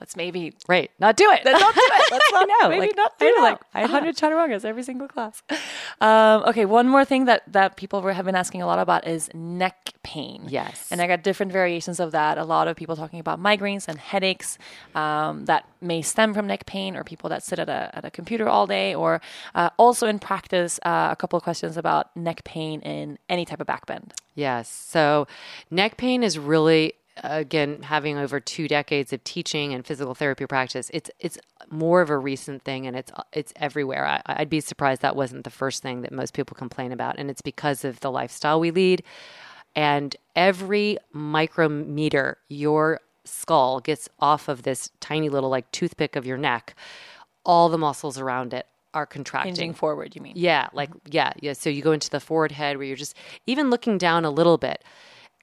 [0.00, 0.90] let's maybe right.
[0.98, 1.44] Not do it.
[1.44, 2.02] let's not do it.
[2.12, 2.68] Let's not know.
[2.74, 3.42] Maybe Like, not I do know.
[3.42, 3.92] like I know.
[3.92, 5.42] 100 chaturangas every single class.
[6.00, 9.28] Um, okay, one more thing that that people have been asking a lot about is
[9.34, 10.44] neck pain.
[10.46, 10.86] Yes.
[10.92, 12.38] and I got different variations of that.
[12.38, 14.58] A lot of people talking about migraines and headaches
[14.94, 18.10] um, that may stem from neck pain, or people that sit at a at a
[18.12, 19.20] computer all day, or
[19.56, 23.60] uh, also in practice, uh, a couple of questions about neck pain in any type
[23.60, 24.14] of back bend.
[24.36, 24.68] Yes.
[24.68, 25.26] So
[25.68, 26.92] neck pain is really
[27.22, 31.38] again having over two decades of teaching and physical therapy practice it's it's
[31.70, 35.44] more of a recent thing and it's it's everywhere I, i'd be surprised that wasn't
[35.44, 38.70] the first thing that most people complain about and it's because of the lifestyle we
[38.70, 39.02] lead
[39.74, 46.38] and every micrometer your skull gets off of this tiny little like toothpick of your
[46.38, 46.74] neck
[47.44, 50.32] all the muscles around it are contracting Hinging forward, you mean?
[50.36, 51.08] yeah, like mm-hmm.
[51.10, 51.52] yeah, yeah.
[51.52, 53.16] So you go into the forward head where you're just
[53.46, 54.82] even looking down a little bit.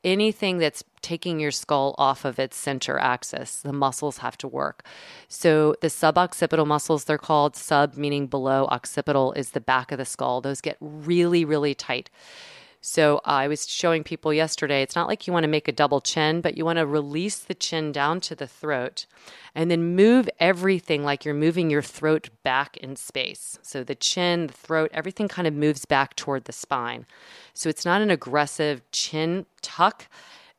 [0.05, 4.85] Anything that's taking your skull off of its center axis, the muscles have to work.
[5.27, 8.67] So the suboccipital muscles, they're called sub meaning below.
[8.67, 10.41] Occipital is the back of the skull.
[10.41, 12.11] Those get really, really tight.
[12.87, 16.01] So I was showing people yesterday, it's not like you want to make a double
[16.01, 19.07] chin, but you want to release the chin down to the throat
[19.55, 23.57] and then move everything like you're moving your throat back in space.
[23.63, 27.07] So the chin, the throat, everything kind of moves back toward the spine.
[27.55, 30.07] So it's not an aggressive chin tuck.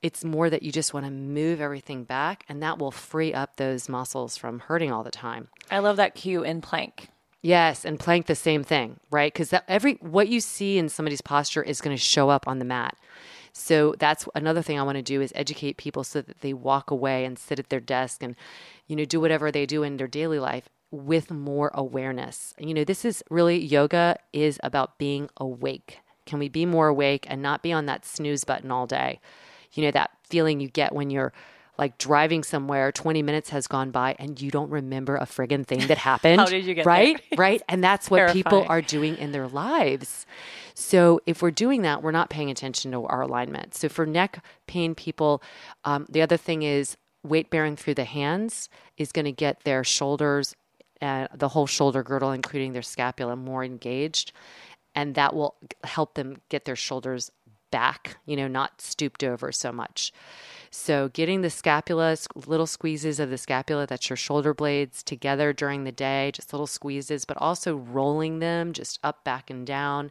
[0.03, 3.55] It's more that you just want to move everything back, and that will free up
[3.55, 5.47] those muscles from hurting all the time.
[5.71, 7.09] I love that cue in plank.
[7.47, 9.33] Yes, and plank the same thing, right?
[9.33, 12.65] Because every what you see in somebody's posture is going to show up on the
[12.65, 12.97] mat.
[13.53, 16.91] So that's another thing I want to do is educate people so that they walk
[16.91, 18.35] away and sit at their desk and
[18.89, 22.53] you know do whatever they do in their daily life with more awareness.
[22.59, 26.01] You know, this is really yoga is about being awake.
[26.25, 29.21] Can we be more awake and not be on that snooze button all day?
[29.73, 31.33] You know, that feeling you get when you're
[31.79, 35.87] like driving somewhere, 20 minutes has gone by and you don't remember a friggin' thing
[35.87, 36.41] that happened.
[36.41, 37.21] How did you get right?
[37.31, 37.39] there?
[37.39, 37.63] right?
[37.69, 40.27] And that's what people are doing in their lives.
[40.75, 43.75] So if we're doing that, we're not paying attention to our alignment.
[43.75, 45.43] So for neck pain people,
[45.85, 49.85] um, the other thing is weight bearing through the hands is going to get their
[49.85, 50.55] shoulders,
[51.03, 54.33] uh, the whole shoulder girdle, including their scapula, more engaged.
[54.95, 57.31] And that will help them get their shoulders
[57.71, 60.13] back, you know, not stooped over so much.
[60.71, 62.17] So, getting the scapula,
[62.47, 66.67] little squeezes of the scapula, that's your shoulder blades, together during the day, just little
[66.67, 70.11] squeezes, but also rolling them just up, back, and down,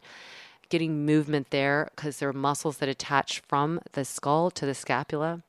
[0.70, 5.42] getting movement there because there are muscles that attach from the skull to the scapula.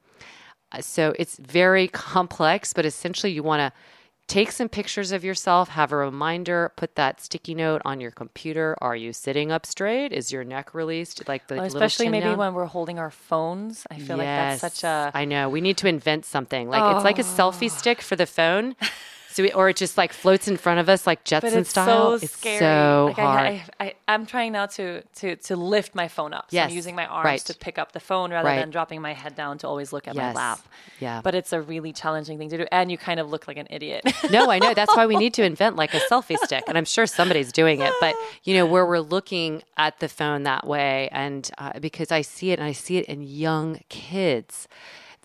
[0.73, 3.73] Uh, So, it's very complex, but essentially, you want to
[4.27, 8.77] take some pictures of yourself, have a reminder, put that sticky note on your computer.
[8.81, 10.13] Are you sitting up straight?
[10.13, 11.27] Is your neck released?
[11.29, 12.39] Like the little especially maybe down?
[12.39, 13.87] when we're holding our phones.
[13.91, 15.49] I feel like that's such a I know.
[15.49, 16.69] We need to invent something.
[16.69, 18.75] Like it's like a selfie stick for the phone.
[19.37, 22.19] So we, or it just like floats in front of us like Jetson it's style.
[22.19, 22.59] so it's scary.
[22.59, 23.47] so like hard.
[23.47, 26.51] I, I, I'm trying now to to to lift my phone up.
[26.51, 27.41] So Yes, I'm using my arms right.
[27.41, 28.61] to pick up the phone rather Right.
[28.61, 30.35] than dropping my head down to always look at Yes.
[30.35, 30.61] my lap.
[31.01, 31.21] Yeah.
[31.23, 33.67] But it's a really challenging thing to do, and you kind of look like an
[33.69, 34.05] idiot.
[34.31, 34.73] no, I know.
[34.73, 36.65] That's why we need to invent like a selfie stick.
[36.67, 37.93] And I'm sure somebody's doing it.
[38.01, 38.15] But,
[38.45, 41.11] you know, where we're looking at the phone that way.
[41.13, 44.67] And uh, because I see it and I see it in young kids,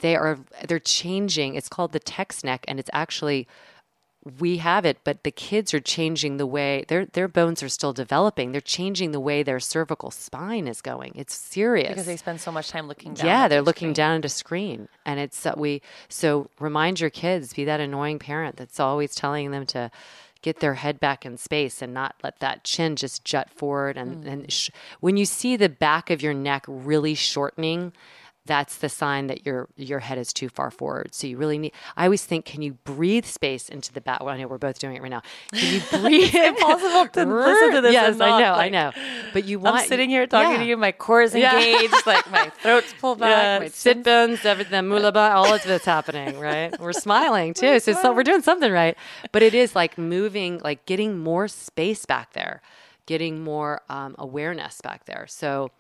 [0.01, 1.55] they are, they're changing.
[1.55, 2.65] It's called the text neck.
[2.67, 3.47] And it's actually,
[4.39, 7.91] we have it, but the kids are changing the way their their bones are still
[7.93, 8.51] developing.
[8.51, 11.13] They're changing the way their cervical spine is going.
[11.15, 13.25] It's serious because they spend so much time looking down.
[13.25, 13.93] yeah they're looking screen.
[13.93, 18.19] down at a screen and it's uh, we so remind your kids be that annoying
[18.19, 19.89] parent that's always telling them to
[20.43, 24.23] get their head back in space and not let that chin just jut forward and,
[24.23, 24.27] Mm.
[24.31, 24.69] and sh-
[24.99, 27.91] when you see the back of your neck really shortening
[28.51, 31.15] that's the sign that your your head is too far forward.
[31.15, 31.71] So you really need.
[31.95, 34.19] I always think, can you breathe space into the back?
[34.19, 35.21] Well, I know we're both doing it right now.
[35.53, 36.35] Can you breathe?
[36.35, 37.93] it's impossible to listen to this.
[37.93, 38.91] Yes, I know, like, I know.
[39.31, 39.77] But you want.
[39.77, 40.57] I'm sitting here talking yeah.
[40.57, 40.75] to you.
[40.75, 41.93] My core is engaged.
[41.93, 42.01] Yeah.
[42.05, 43.29] like my throat's pulled back.
[43.29, 46.37] Yeah, my sit bones, everything, mula bandha, all of it's happening.
[46.37, 46.77] Right.
[46.77, 47.79] We're smiling too.
[47.79, 48.97] So, so we're doing something right.
[49.31, 52.61] But it is like moving, like getting more space back there
[53.07, 55.25] getting more um, awareness back there.
[55.27, 55.71] So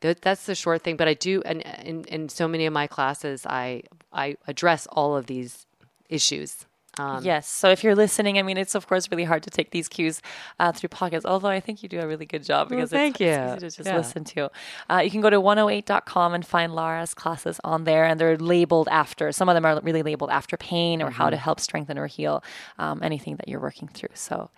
[0.00, 0.96] that's the short thing.
[0.96, 5.16] But I do, and in, in so many of my classes, I I address all
[5.16, 5.66] of these
[6.08, 6.66] issues.
[6.98, 7.46] Um, yes.
[7.46, 10.20] So if you're listening, I mean, it's of course really hard to take these cues
[10.58, 13.20] uh, through podcasts, although I think you do a really good job because well, thank
[13.20, 13.28] it's, you.
[13.28, 13.96] it's easy to just yeah.
[13.96, 14.50] listen to.
[14.90, 18.88] Uh, you can go to 108.com and find Lara's classes on there, and they're labeled
[18.90, 19.30] after.
[19.32, 21.14] Some of them are really labeled after pain or mm-hmm.
[21.14, 22.42] how to help strengthen or heal
[22.78, 24.10] um, anything that you're working through.
[24.14, 24.50] So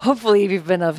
[0.00, 0.98] hopefully you've been of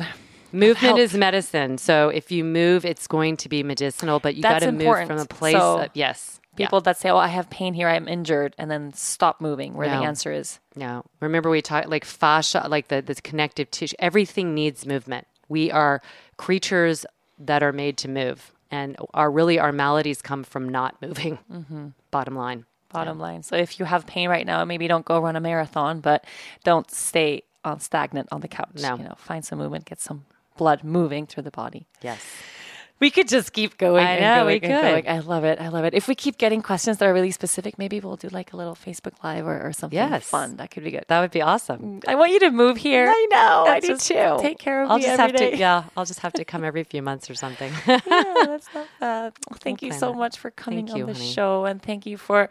[0.52, 1.78] Movement is medicine.
[1.78, 5.18] So if you move, it's going to be medicinal, but you got to move from
[5.18, 5.56] a place.
[5.56, 6.40] So of, yes.
[6.56, 6.82] People yeah.
[6.84, 7.88] that say, "Oh, I have pain here.
[7.88, 10.00] I'm injured," and then stop moving, where no.
[10.00, 11.04] the answer is no.
[11.20, 13.94] Remember, we talked like fascia, like the the connective tissue.
[13.98, 15.26] Everything needs movement.
[15.48, 16.02] We are
[16.36, 17.06] creatures
[17.38, 21.38] that are made to move, and our really our maladies come from not moving.
[21.50, 21.88] Mm-hmm.
[22.10, 22.66] Bottom line.
[22.92, 23.24] Bottom yeah.
[23.24, 23.42] line.
[23.44, 26.24] So if you have pain right now, maybe don't go run a marathon, but
[26.64, 28.70] don't stay on stagnant on the couch.
[28.74, 28.96] No.
[28.96, 30.24] You know, find some movement, get some
[30.60, 31.86] blood moving through the body.
[32.02, 32.22] Yes.
[33.00, 34.06] We could just keep going.
[34.06, 34.68] I know, going we could.
[34.68, 35.08] Going.
[35.08, 35.58] I love it.
[35.58, 35.94] I love it.
[35.94, 38.74] If we keep getting questions that are really specific, maybe we'll do like a little
[38.74, 40.28] Facebook Live or, or something yes.
[40.28, 40.56] fun.
[40.58, 41.06] That could be good.
[41.08, 41.80] That would be awesome.
[41.80, 43.06] Mm, I want you to move here.
[43.08, 43.64] I know.
[43.66, 44.36] I do too.
[44.40, 45.52] Take care of I'll me just have day.
[45.52, 45.56] to.
[45.56, 47.72] Yeah, I'll just have to come every few months or something.
[47.86, 49.32] yeah, that's not bad.
[49.48, 51.32] Well, thank you so much for coming thank on you, the honey.
[51.32, 52.50] show, and thank you for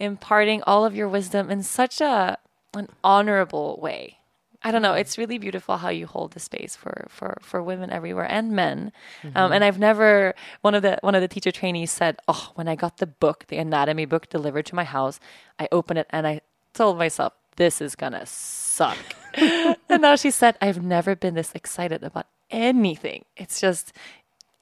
[0.00, 2.36] imparting all of your wisdom in such a
[2.74, 4.18] an honorable way.
[4.64, 4.94] I don't know.
[4.94, 8.92] It's really beautiful how you hold the space for for for women everywhere and men.
[9.22, 9.38] Um, mm-hmm.
[9.38, 12.66] Um, and I've never one of the one of the teacher trainees said, "Oh, when
[12.66, 15.20] I got the book, the anatomy book delivered to my house,
[15.58, 16.40] I opened it and I
[16.72, 18.96] told myself, this is gonna suck."
[19.34, 23.26] and now she said, "I've never been this excited about anything.
[23.36, 23.92] It's just."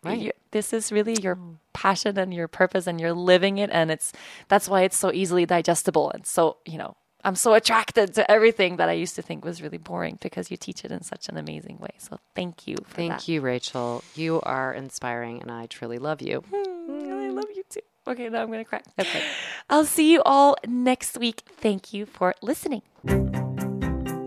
[0.05, 0.19] Right.
[0.19, 1.39] You, this is really your
[1.75, 4.13] passion and your purpose and you're living it and it's
[4.49, 8.77] that's why it's so easily digestible and so you know I'm so attracted to everything
[8.77, 11.37] that I used to think was really boring because you teach it in such an
[11.37, 11.91] amazing way.
[11.99, 12.77] So thank you.
[12.89, 13.29] thank that.
[13.29, 14.03] you, Rachel.
[14.15, 16.43] You are inspiring, and I truly love you.
[16.53, 17.81] Hmm, I love you too.
[18.07, 18.81] Okay, now I'm going to cry.
[18.99, 19.23] Okay.
[19.71, 21.43] I'll see you all next week.
[21.47, 22.83] Thank you for listening.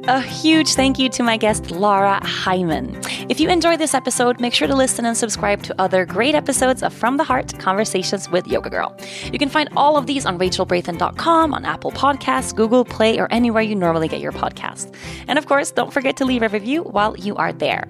[0.08, 3.04] A huge thank you to my guest, Lara Heimann.
[3.28, 6.84] If you enjoyed this episode, make sure to listen and subscribe to other great episodes
[6.84, 8.96] of From the Heart Conversations with Yoga Girl.
[9.34, 13.64] You can find all of these on rachelbrathen.com, on Apple Podcasts, Google Play, or anywhere
[13.64, 14.94] you normally get your podcasts.
[15.28, 17.88] And of course, don't forget to leave a review while you are there.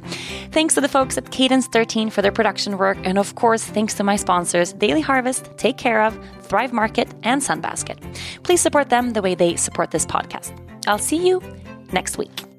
[0.52, 3.94] Thanks to the folks at Cadence 13 for their production work, and of course, thanks
[3.96, 7.98] to my sponsors, Daily Harvest, Take Care of, Thrive Market, and Sunbasket.
[8.44, 10.58] Please support them the way they support this podcast.
[10.88, 11.42] I'll see you
[11.96, 12.55] next week.